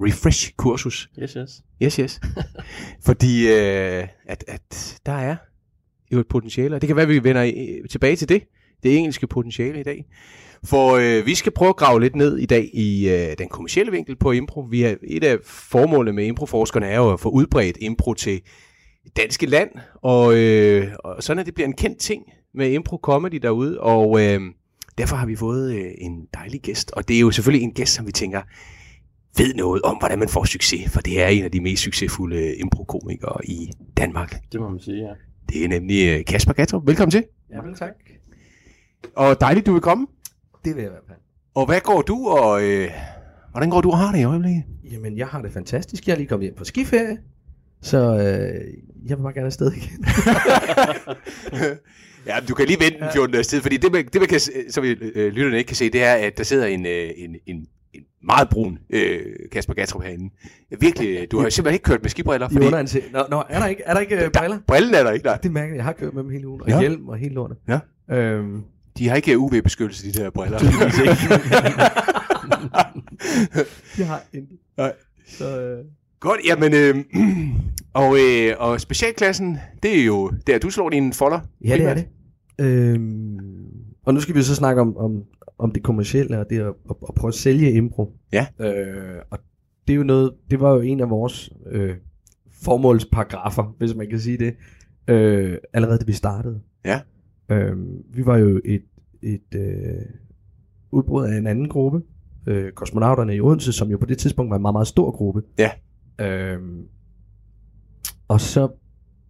refresh-kursus. 0.01 1.09
Yes, 1.21 1.33
yes. 1.33 1.61
Yes, 1.83 1.95
yes. 1.95 2.21
Fordi 3.05 3.47
øh, 3.47 4.07
at, 4.25 4.43
at 4.47 4.99
der 5.05 5.11
er 5.11 5.35
jo 6.11 6.19
et 6.19 6.27
potentiale, 6.27 6.75
og 6.75 6.81
det 6.81 6.87
kan 6.87 6.95
være, 6.95 7.03
at 7.03 7.09
vi 7.09 7.23
vender 7.23 7.43
øh, 7.43 7.89
tilbage 7.89 8.15
til 8.15 8.29
det, 8.29 8.43
det 8.83 8.97
engelske 8.97 9.27
potentiale 9.27 9.79
i 9.79 9.83
dag. 9.83 10.05
For 10.63 10.95
øh, 10.95 11.25
vi 11.25 11.35
skal 11.35 11.51
prøve 11.51 11.69
at 11.69 11.75
grave 11.75 12.01
lidt 12.01 12.15
ned 12.15 12.37
i 12.37 12.45
dag 12.45 12.69
i 12.73 13.09
øh, 13.09 13.35
den 13.37 13.49
kommercielle 13.49 13.91
vinkel 13.91 14.15
på 14.15 14.31
impro. 14.31 14.61
Vi 14.61 14.81
har, 14.81 14.95
et 15.03 15.23
af 15.23 15.37
formålene 15.43 16.15
med 16.15 16.25
improforskerne 16.25 16.85
er 16.85 16.97
jo 16.97 17.13
at 17.13 17.19
få 17.19 17.29
udbredt 17.29 17.77
impro 17.81 18.13
til 18.13 18.41
det 19.03 19.17
danske 19.17 19.45
land, 19.45 19.69
og, 20.01 20.37
øh, 20.37 20.87
og 21.03 21.23
sådan 21.23 21.39
at 21.39 21.45
det 21.45 21.53
bliver 21.53 21.67
en 21.67 21.75
kendt 21.75 21.99
ting 21.99 22.23
med 22.53 22.71
impro 22.71 22.99
comedy 23.03 23.35
derude, 23.41 23.79
og 23.79 24.21
øh, 24.21 24.41
derfor 24.97 25.15
har 25.15 25.25
vi 25.25 25.35
fået 25.35 25.75
øh, 25.75 25.91
en 25.97 26.27
dejlig 26.33 26.61
gæst, 26.61 26.91
og 26.91 27.07
det 27.07 27.15
er 27.15 27.19
jo 27.19 27.31
selvfølgelig 27.31 27.63
en 27.63 27.73
gæst, 27.73 27.93
som 27.93 28.07
vi 28.07 28.11
tænker, 28.11 28.41
ved 29.37 29.53
noget 29.53 29.81
om, 29.81 29.97
hvordan 29.97 30.19
man 30.19 30.29
får 30.29 30.43
succes, 30.43 30.91
for 30.91 31.01
det 31.01 31.21
er 31.21 31.27
en 31.27 31.43
af 31.43 31.51
de 31.51 31.61
mest 31.61 31.83
succesfulde 31.83 32.37
øh, 32.37 32.53
improkomikere 32.59 33.45
i 33.45 33.71
Danmark. 33.97 34.35
Det 34.51 34.59
må 34.59 34.69
man 34.69 34.79
sige, 34.79 34.97
ja. 34.97 35.13
Det 35.49 35.63
er 35.63 35.67
nemlig 35.67 36.07
øh, 36.07 36.25
Kasper 36.25 36.53
Gatrup. 36.53 36.87
Velkommen 36.87 37.11
til. 37.11 37.23
Ja, 37.51 37.61
vel 37.61 37.75
tak. 37.75 37.93
Og 39.15 39.41
dejligt, 39.41 39.65
du 39.65 39.71
vil 39.71 39.81
komme. 39.81 40.07
Det 40.65 40.75
vil 40.75 40.81
jeg 40.81 40.89
i 40.89 40.91
hvert 40.91 41.03
fald. 41.07 41.17
Og 41.55 41.65
hvad 41.65 41.81
går 41.81 42.01
du, 42.01 42.27
og 42.27 42.63
øh, 42.63 42.89
hvordan 43.51 43.69
går 43.69 43.81
du 43.81 43.91
og 43.91 43.97
har 43.97 44.11
det 44.11 44.19
i 44.19 44.23
øjeblikket? 44.23 44.63
Jamen, 44.91 45.17
jeg 45.17 45.27
har 45.27 45.41
det 45.41 45.53
fantastisk. 45.53 46.07
Jeg 46.07 46.13
er 46.13 46.17
lige 46.17 46.27
kommet 46.27 46.45
hjem 46.45 46.55
på 46.55 46.63
skiferie, 46.63 47.17
så 47.81 47.97
øh, 47.97 48.73
jeg 49.05 49.17
vil 49.17 49.23
bare 49.23 49.33
gerne 49.33 49.45
afsted 49.45 49.71
igen. 49.71 50.05
Ja, 52.27 52.35
du 52.49 52.55
kan 52.55 52.67
lige 52.67 52.79
vente 52.79 52.99
den 52.99 53.07
14 53.13 53.33
dages 53.33 53.47
tid, 53.47 53.61
fordi 53.61 53.77
det, 53.77 53.91
man, 53.91 54.05
det 54.05 54.21
man 54.21 54.27
kan, 54.27 54.39
som 54.69 54.83
vi, 54.83 54.89
øh, 54.89 55.33
lytterne 55.33 55.57
ikke 55.57 55.67
kan 55.67 55.75
se, 55.75 55.89
det 55.89 56.03
er, 56.03 56.13
at 56.13 56.37
der 56.37 56.43
sidder 56.43 56.65
en, 56.65 56.85
øh, 56.85 57.09
en, 57.17 57.29
en, 57.29 57.39
en 57.45 57.65
meget 58.25 58.49
brun 58.49 58.77
øh, 58.89 59.17
Kasper 59.51 59.73
Gatrup 59.73 60.03
herinde. 60.03 60.33
Virkelig, 60.79 61.31
du 61.31 61.39
har 61.39 61.49
simpelthen 61.49 61.73
ikke 61.75 61.83
kørt 61.83 62.01
med 62.01 62.09
skibriller, 62.09 62.49
fordi 62.49 62.65
underanse. 62.65 63.01
Nå, 63.13 63.19
nå, 63.29 63.43
er 63.49 63.59
der 63.59 63.67
ikke, 63.67 63.83
er 63.85 63.93
der 63.93 63.99
ikke 64.01 64.25
øh, 64.25 64.31
briller? 64.31 64.57
brillen 64.67 64.93
er 64.93 65.03
der 65.03 65.11
ikke, 65.11 65.25
nej. 65.25 65.37
Det 65.43 65.51
mærker 65.51 65.67
jeg. 65.69 65.75
Jeg 65.75 65.83
har 65.85 65.93
kørt 65.93 66.13
med 66.13 66.23
dem 66.23 66.31
hele 66.31 66.47
ugen. 66.47 66.61
Og 66.61 66.67
Ja. 66.69 66.79
hjelm 66.79 67.07
og 67.07 67.17
hele 67.17 67.33
lortet. 67.35 67.57
Ja. 67.67 67.79
Øhm, 68.15 68.61
De 68.97 69.09
har 69.09 69.15
ikke 69.15 69.37
UV-beskyttelse, 69.37 70.11
de 70.11 70.23
der 70.23 70.29
briller. 70.29 70.59
jeg 73.97 74.07
har 74.13 74.21
intet. 74.33 74.57
Nej. 74.77 74.93
Så, 75.27 75.61
øh, 75.61 75.85
Godt, 76.19 76.39
jamen, 76.45 76.73
øh, 76.73 76.95
og, 78.03 78.17
øh, 78.19 78.53
og 78.59 78.81
specialklassen, 78.81 79.57
det 79.83 79.99
er 79.99 80.05
jo 80.05 80.31
der, 80.47 80.57
du 80.59 80.69
slår 80.69 80.89
din 80.89 81.13
folder. 81.13 81.39
ja, 81.65 81.77
det 81.77 81.85
er 81.85 81.93
det. 81.93 82.05
Øhm, 82.59 83.37
og 84.05 84.13
nu 84.13 84.19
skal 84.19 84.35
vi 84.35 84.41
så 84.43 84.55
snakke 84.55 84.81
om, 84.81 84.97
om, 84.97 85.23
om 85.57 85.71
det 85.71 85.83
kommercielle 85.83 86.39
og 86.39 86.49
det 86.49 86.59
at, 86.59 86.67
at, 86.89 86.95
at 87.07 87.15
prøve 87.15 87.29
at 87.29 87.35
sælge 87.35 87.71
impro. 87.71 88.17
Ja. 88.33 88.47
Øh, 88.59 89.21
og 89.29 89.39
det 89.87 89.93
er 89.93 89.97
jo 89.97 90.03
noget, 90.03 90.33
det 90.51 90.59
var 90.59 90.73
jo 90.73 90.81
en 90.81 90.99
af 90.99 91.09
vores 91.09 91.49
øh, 91.71 91.95
formålsparagrafer, 92.51 93.75
hvis 93.77 93.95
man 93.95 94.09
kan 94.09 94.19
sige 94.19 94.37
det, 94.37 94.55
øh, 95.07 95.57
allerede 95.73 95.97
da 95.97 96.03
vi 96.05 96.13
startede. 96.13 96.61
Ja. 96.85 96.99
Øh, 97.49 97.77
vi 98.13 98.25
var 98.25 98.37
jo 98.37 98.61
et, 98.65 98.85
et 99.21 99.55
øh, 99.55 100.05
udbrud 100.91 101.25
af 101.25 101.37
en 101.37 101.47
anden 101.47 101.69
gruppe, 101.69 102.01
øh, 102.47 102.71
kosmonauterne 102.71 103.35
i 103.35 103.41
Odense, 103.41 103.73
som 103.73 103.89
jo 103.89 103.97
på 103.97 104.05
det 104.05 104.17
tidspunkt 104.17 104.49
var 104.49 104.55
en 104.55 104.61
meget, 104.61 104.73
meget 104.73 104.87
stor 104.87 105.11
gruppe. 105.11 105.41
Ja. 105.57 105.71
Øh, 106.21 106.59
og 108.27 108.41
så 108.41 108.69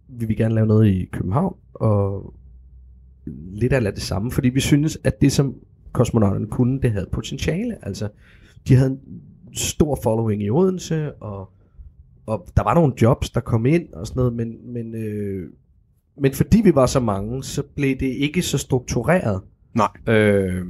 vil 0.08 0.28
vi 0.28 0.34
gerne 0.34 0.54
lave 0.54 0.66
noget 0.66 0.86
i 0.86 1.04
København, 1.04 1.56
og 1.74 2.34
lidt 3.52 3.72
af 3.72 3.92
det 3.92 4.02
samme, 4.02 4.30
fordi 4.30 4.48
vi 4.48 4.60
synes, 4.60 4.98
at 5.04 5.20
det 5.20 5.32
som 5.32 5.54
kosmonauterne 5.96 6.46
kunne, 6.46 6.80
det 6.80 6.92
havde 6.92 7.06
potentiale. 7.12 7.76
Altså, 7.82 8.08
de 8.68 8.74
havde 8.74 8.90
en 8.90 9.00
stor 9.54 9.98
following 10.02 10.42
i 10.42 10.50
Odense, 10.50 11.12
og, 11.14 11.50
og 12.26 12.46
der 12.56 12.62
var 12.62 12.74
nogle 12.74 12.92
jobs, 13.02 13.30
der 13.30 13.40
kom 13.40 13.66
ind 13.66 13.92
og 13.92 14.06
sådan 14.06 14.20
noget, 14.20 14.32
men, 14.32 14.72
men, 14.72 14.94
øh, 14.94 15.50
men 16.20 16.32
fordi 16.32 16.60
vi 16.60 16.74
var 16.74 16.86
så 16.86 17.00
mange, 17.00 17.44
så 17.44 17.62
blev 17.76 17.96
det 17.96 18.06
ikke 18.06 18.42
så 18.42 18.58
struktureret. 18.58 19.40
Nej. 19.74 19.88
Øh, 20.08 20.66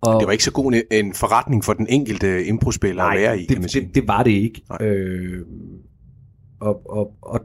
og 0.00 0.20
Det 0.20 0.26
var 0.26 0.32
ikke 0.32 0.44
så 0.44 0.52
god 0.52 0.72
en, 0.72 0.82
en 0.90 1.14
forretning 1.14 1.64
for 1.64 1.72
den 1.72 1.86
enkelte 1.90 2.46
improspiller 2.46 3.02
at 3.02 3.18
være 3.18 3.40
i, 3.40 3.44
kan 3.44 3.56
man 3.56 3.62
det, 3.62 3.70
sige. 3.70 3.86
det, 3.86 3.94
det 3.94 4.08
var 4.08 4.22
det 4.22 4.30
ikke. 4.30 4.62
Nej. 4.68 4.88
Øh, 4.88 5.46
og, 6.60 6.90
og, 6.90 7.14
og, 7.22 7.40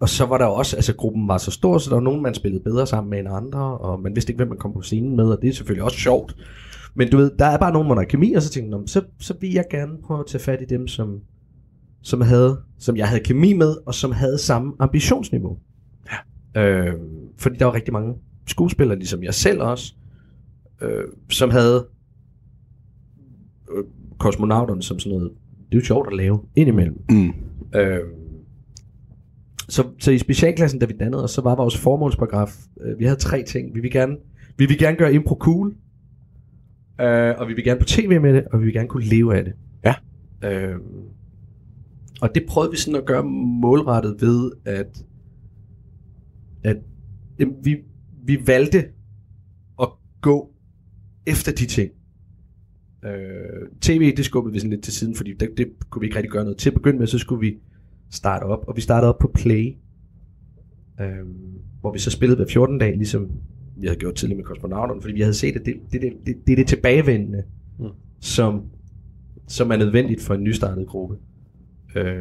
og 0.00 0.08
så 0.08 0.26
var 0.26 0.38
der 0.38 0.44
også, 0.44 0.76
altså 0.76 0.94
gruppen 0.94 1.28
var 1.28 1.38
så 1.38 1.50
stor, 1.50 1.78
så 1.78 1.90
der 1.90 1.96
var 1.96 2.02
nogen, 2.02 2.22
man 2.22 2.34
spillede 2.34 2.62
bedre 2.62 2.86
sammen 2.86 3.10
med 3.10 3.18
end 3.18 3.28
andre, 3.30 3.78
og 3.78 4.00
man 4.00 4.14
vidste 4.14 4.30
ikke, 4.30 4.38
hvem 4.38 4.48
man 4.48 4.58
kom 4.58 4.72
på 4.72 4.82
scenen 4.82 5.16
med, 5.16 5.24
og 5.24 5.42
det 5.42 5.48
er 5.48 5.52
selvfølgelig 5.52 5.84
også 5.84 5.98
sjovt. 5.98 6.36
Men 6.94 7.10
du 7.10 7.16
ved, 7.16 7.30
der 7.38 7.44
er 7.46 7.58
bare 7.58 7.72
nogen, 7.72 7.88
man 7.88 7.96
har 7.96 8.04
kemi, 8.04 8.32
og 8.32 8.42
så 8.42 8.50
tænkte 8.50 8.70
jeg, 8.70 8.80
"Nå, 8.80 8.86
så, 8.86 9.02
så 9.20 9.34
vil 9.40 9.52
jeg 9.52 9.64
gerne 9.70 9.92
prøve 10.04 10.20
at 10.20 10.26
tage 10.26 10.42
fat 10.42 10.62
i 10.62 10.64
dem, 10.64 10.88
som, 10.88 11.20
som, 12.02 12.20
havde, 12.20 12.60
som 12.78 12.96
jeg 12.96 13.08
havde 13.08 13.22
kemi 13.22 13.52
med, 13.52 13.76
og 13.86 13.94
som 13.94 14.12
havde 14.12 14.38
samme 14.38 14.72
ambitionsniveau. 14.78 15.58
Ja. 16.54 16.62
Øh, 16.62 16.94
fordi 17.38 17.56
der 17.56 17.64
var 17.64 17.74
rigtig 17.74 17.92
mange 17.92 18.14
skuespillere, 18.46 18.98
ligesom 18.98 19.22
jeg 19.22 19.34
selv 19.34 19.62
også, 19.62 19.94
øh, 20.82 21.04
som 21.30 21.50
havde 21.50 21.86
øh, 23.76 23.84
kosmonauterne 24.18 24.82
som 24.82 24.98
sådan 24.98 25.18
noget, 25.18 25.32
det 25.70 25.74
er 25.74 25.80
jo 25.80 25.84
sjovt 25.84 26.06
at 26.06 26.16
lave 26.16 26.40
indimellem. 26.56 27.00
Mm. 27.10 27.32
Øh, 27.74 28.00
så, 29.68 29.84
så 29.98 30.10
i 30.10 30.18
specialklassen, 30.18 30.80
da 30.80 30.86
vi 30.86 30.94
dannede 31.00 31.24
os, 31.24 31.30
så 31.30 31.40
var 31.40 31.56
vores 31.56 31.76
formålsparagraf, 31.78 32.56
øh, 32.80 32.98
vi 32.98 33.04
havde 33.04 33.18
tre 33.18 33.42
ting. 33.42 33.74
Vi 33.74 33.80
vil 33.80 33.90
gerne, 33.90 34.16
vi 34.56 34.66
vil 34.66 34.78
gerne 34.78 34.96
gøre 34.96 35.14
impro 35.14 35.34
cool, 35.34 35.74
øh, 37.00 37.34
og 37.38 37.48
vi 37.48 37.54
vil 37.54 37.64
gerne 37.64 37.80
på 37.80 37.86
tv 37.86 38.20
med 38.20 38.34
det, 38.34 38.44
og 38.52 38.60
vi 38.60 38.64
vil 38.64 38.74
gerne 38.74 38.88
kunne 38.88 39.04
leve 39.04 39.36
af 39.36 39.44
det. 39.44 39.52
Ja. 39.84 39.94
Øh, 40.44 40.76
og 42.20 42.34
det 42.34 42.44
prøvede 42.48 42.70
vi 42.70 42.76
sådan 42.76 43.00
at 43.00 43.06
gøre 43.06 43.24
målrettet 43.60 44.16
ved, 44.20 44.50
at, 44.64 45.04
at 46.64 46.76
øh, 47.38 47.48
vi, 47.62 47.76
vi 48.24 48.46
valgte 48.46 48.84
at 49.82 49.88
gå 50.20 50.50
efter 51.26 51.52
de 51.52 51.66
ting. 51.66 51.90
Øh, 53.04 53.68
TV, 53.80 54.16
det 54.16 54.24
skubbede 54.24 54.52
vi 54.52 54.58
sådan 54.58 54.70
lidt 54.70 54.84
til 54.84 54.92
siden, 54.92 55.14
fordi 55.14 55.32
det, 55.32 55.50
det 55.56 55.66
kunne 55.90 56.00
vi 56.00 56.06
ikke 56.06 56.16
rigtig 56.16 56.30
gøre 56.30 56.44
noget 56.44 56.58
til. 56.58 56.70
At 56.70 56.74
begynde 56.74 56.98
med, 56.98 57.06
så 57.06 57.18
skulle 57.18 57.40
vi 57.40 57.58
starte 58.16 58.44
op, 58.44 58.64
og 58.68 58.76
vi 58.76 58.80
startede 58.80 59.14
op 59.14 59.18
på 59.18 59.30
Play, 59.34 59.76
øh, 61.00 61.26
hvor 61.80 61.92
vi 61.92 61.98
så 61.98 62.10
spillede 62.10 62.36
hver 62.36 62.46
14 62.52 62.78
dage, 62.78 62.96
ligesom 62.96 63.30
vi 63.76 63.86
havde 63.86 63.98
gjort 63.98 64.14
tidligere 64.14 64.36
med 64.36 64.44
kosmonauterne, 64.44 65.00
fordi 65.00 65.14
vi 65.14 65.20
havde 65.20 65.34
set, 65.34 65.56
at 65.56 65.66
det, 65.66 65.74
det, 65.92 66.02
det, 66.02 66.12
det, 66.26 66.36
det 66.46 66.52
er 66.52 66.56
det 66.56 66.66
tilbagevendende, 66.66 67.42
Mm. 67.78 67.86
som, 68.20 68.62
som 69.48 69.70
er 69.70 69.76
nødvendigt 69.76 70.22
for 70.22 70.34
en 70.34 70.42
nystartet 70.42 70.86
gruppe. 70.86 71.16
Øh, 71.96 72.20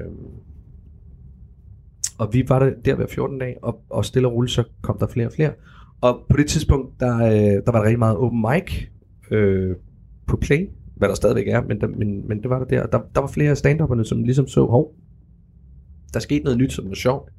og 2.18 2.34
vi 2.34 2.50
var 2.50 2.60
der, 2.60 2.72
der 2.86 2.96
hver 2.96 3.08
14 3.08 3.40
dage, 3.40 3.64
og, 3.64 3.82
og 3.90 4.06
stille 4.06 4.28
og 4.28 4.34
roligt, 4.34 4.54
så 4.54 4.64
kom 4.82 4.98
der 5.00 5.08
flere 5.08 5.28
og 5.28 5.34
flere. 5.34 5.52
Og 6.02 6.26
på 6.30 6.38
det 6.38 6.48
tidspunkt, 6.48 7.00
der, 7.00 7.16
øh, 7.16 7.32
der 7.66 7.72
var 7.72 7.80
der 7.80 7.84
rigtig 7.84 8.00
meget 8.00 8.18
open 8.18 8.42
mic 8.42 8.88
øh, 9.32 9.76
på 10.28 10.38
Play, 10.38 10.70
hvad 10.96 11.10
der 11.10 11.16
stadigvæk 11.16 11.48
er, 11.48 11.62
men, 11.62 11.82
der, 11.82 11.88
men, 11.88 12.28
men 12.28 12.42
det 12.42 12.50
var 12.50 12.60
der 12.60 12.66
der. 12.66 12.84
Og 12.84 12.92
der, 12.92 13.00
der 13.16 13.22
var 13.22 13.28
flere 13.28 13.50
af 13.52 13.58
stand 13.58 14.06
som 14.06 14.24
ligesom 14.24 14.48
så, 14.48 14.66
hov, 14.66 14.96
der 16.16 16.22
skete 16.22 16.44
noget 16.44 16.60
nyt, 16.60 16.74
som 16.74 16.90
var 16.90 16.96
sjovt. 16.96 17.32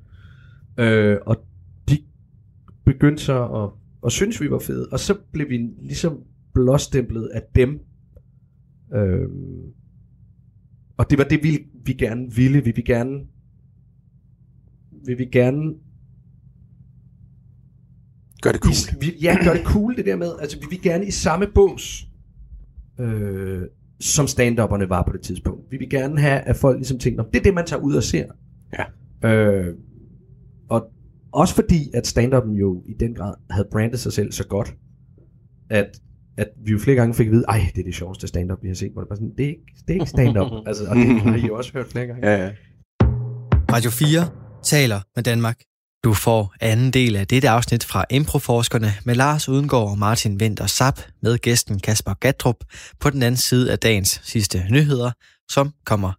Øh, 0.78 1.16
og 1.26 1.36
de 1.88 1.98
begyndte 2.84 3.22
så 3.22 3.44
at, 3.44 3.70
at 4.06 4.12
synes, 4.12 4.40
vi 4.40 4.50
var 4.50 4.58
fede. 4.58 4.88
Og 4.92 5.00
så 5.00 5.14
blev 5.32 5.48
vi 5.48 5.70
ligesom 5.82 6.22
blåstemplet 6.54 7.26
af 7.34 7.42
dem. 7.54 7.80
Øh, 8.94 9.28
og 10.96 11.10
det 11.10 11.18
var 11.18 11.24
det, 11.24 11.42
vi, 11.42 11.58
vi 11.84 11.92
gerne 11.92 12.34
ville. 12.34 12.58
Vi 12.58 12.72
ville 12.76 12.82
gerne 12.82 13.26
vi 15.06 15.14
vil 15.14 15.30
gerne 15.32 15.74
Gør 18.42 18.52
det 18.52 18.60
cool. 18.60 19.00
vi, 19.00 19.18
ja, 19.22 19.44
gør 19.44 19.52
det 19.52 19.62
cool 19.64 19.96
det 19.96 20.06
der 20.06 20.16
med, 20.16 20.32
altså 20.40 20.58
vi 20.60 20.66
vil 20.70 20.82
gerne 20.82 21.06
i 21.06 21.10
samme 21.10 21.46
bås, 21.54 22.08
øh, 23.00 23.62
som 24.00 24.26
stand 24.26 24.56
var 24.88 25.02
på 25.02 25.12
det 25.12 25.20
tidspunkt. 25.20 25.70
Vi 25.70 25.76
vil 25.76 25.90
gerne 25.90 26.20
have, 26.20 26.40
at 26.40 26.56
folk 26.56 26.76
ligesom 26.76 26.98
tænker, 26.98 27.22
"Nå, 27.22 27.28
det 27.32 27.38
er 27.38 27.42
det, 27.42 27.54
man 27.54 27.66
tager 27.66 27.82
ud 27.82 27.94
og 27.94 28.02
ser. 28.02 28.26
Ja. 28.72 28.84
Øh, 29.28 29.74
og 30.68 30.90
også 31.32 31.54
fordi, 31.54 31.90
at 31.94 32.06
stand 32.06 32.34
jo 32.52 32.82
i 32.86 32.92
den 33.00 33.14
grad 33.14 33.34
havde 33.50 33.68
brandet 33.72 34.00
sig 34.00 34.12
selv 34.12 34.32
så 34.32 34.46
godt, 34.46 34.74
at 35.70 36.00
at 36.38 36.48
vi 36.64 36.72
jo 36.72 36.78
flere 36.78 36.96
gange 36.96 37.14
fik 37.14 37.26
at 37.26 37.32
vide, 37.32 37.44
ej, 37.48 37.70
det 37.74 37.80
er 37.80 37.84
det 37.84 37.94
sjoveste 37.94 38.26
stand-up, 38.26 38.58
vi 38.62 38.68
har 38.68 38.74
set. 38.74 38.92
Hvor 38.92 39.02
det, 39.02 39.08
bare 39.08 39.16
sådan, 39.16 39.32
det, 39.38 39.44
er 39.44 39.48
ikke, 39.48 39.62
det 39.88 39.90
er 39.90 39.94
ikke 39.94 40.06
stand-up. 40.06 40.52
altså, 40.68 40.84
og 40.84 40.96
det 40.96 41.20
har 41.20 41.36
I 41.36 41.46
jo 41.46 41.56
også 41.56 41.72
hørt 41.72 41.86
flere 41.86 42.06
gange. 42.06 42.28
Ja, 42.28 42.44
ja. 42.44 42.50
Radio 43.72 43.90
4 43.90 44.28
taler 44.62 45.00
med 45.16 45.24
Danmark. 45.24 45.60
Du 46.04 46.12
får 46.14 46.54
anden 46.60 46.90
del 46.90 47.16
af 47.16 47.26
dette 47.26 47.48
afsnit 47.48 47.84
fra 47.84 48.04
Improforskerne 48.10 48.92
med 49.04 49.14
Lars 49.14 49.48
Udengård 49.48 49.90
og 49.90 49.98
Martin 49.98 50.38
Winter 50.40 50.66
Sap 50.66 51.00
med 51.22 51.38
gæsten 51.38 51.78
Kasper 51.80 52.14
Gatrup 52.14 52.56
på 53.00 53.10
den 53.10 53.22
anden 53.22 53.36
side 53.36 53.72
af 53.72 53.78
dagens 53.78 54.20
sidste 54.24 54.64
nyheder, 54.70 55.10
som 55.50 55.72
kommer 55.84 56.12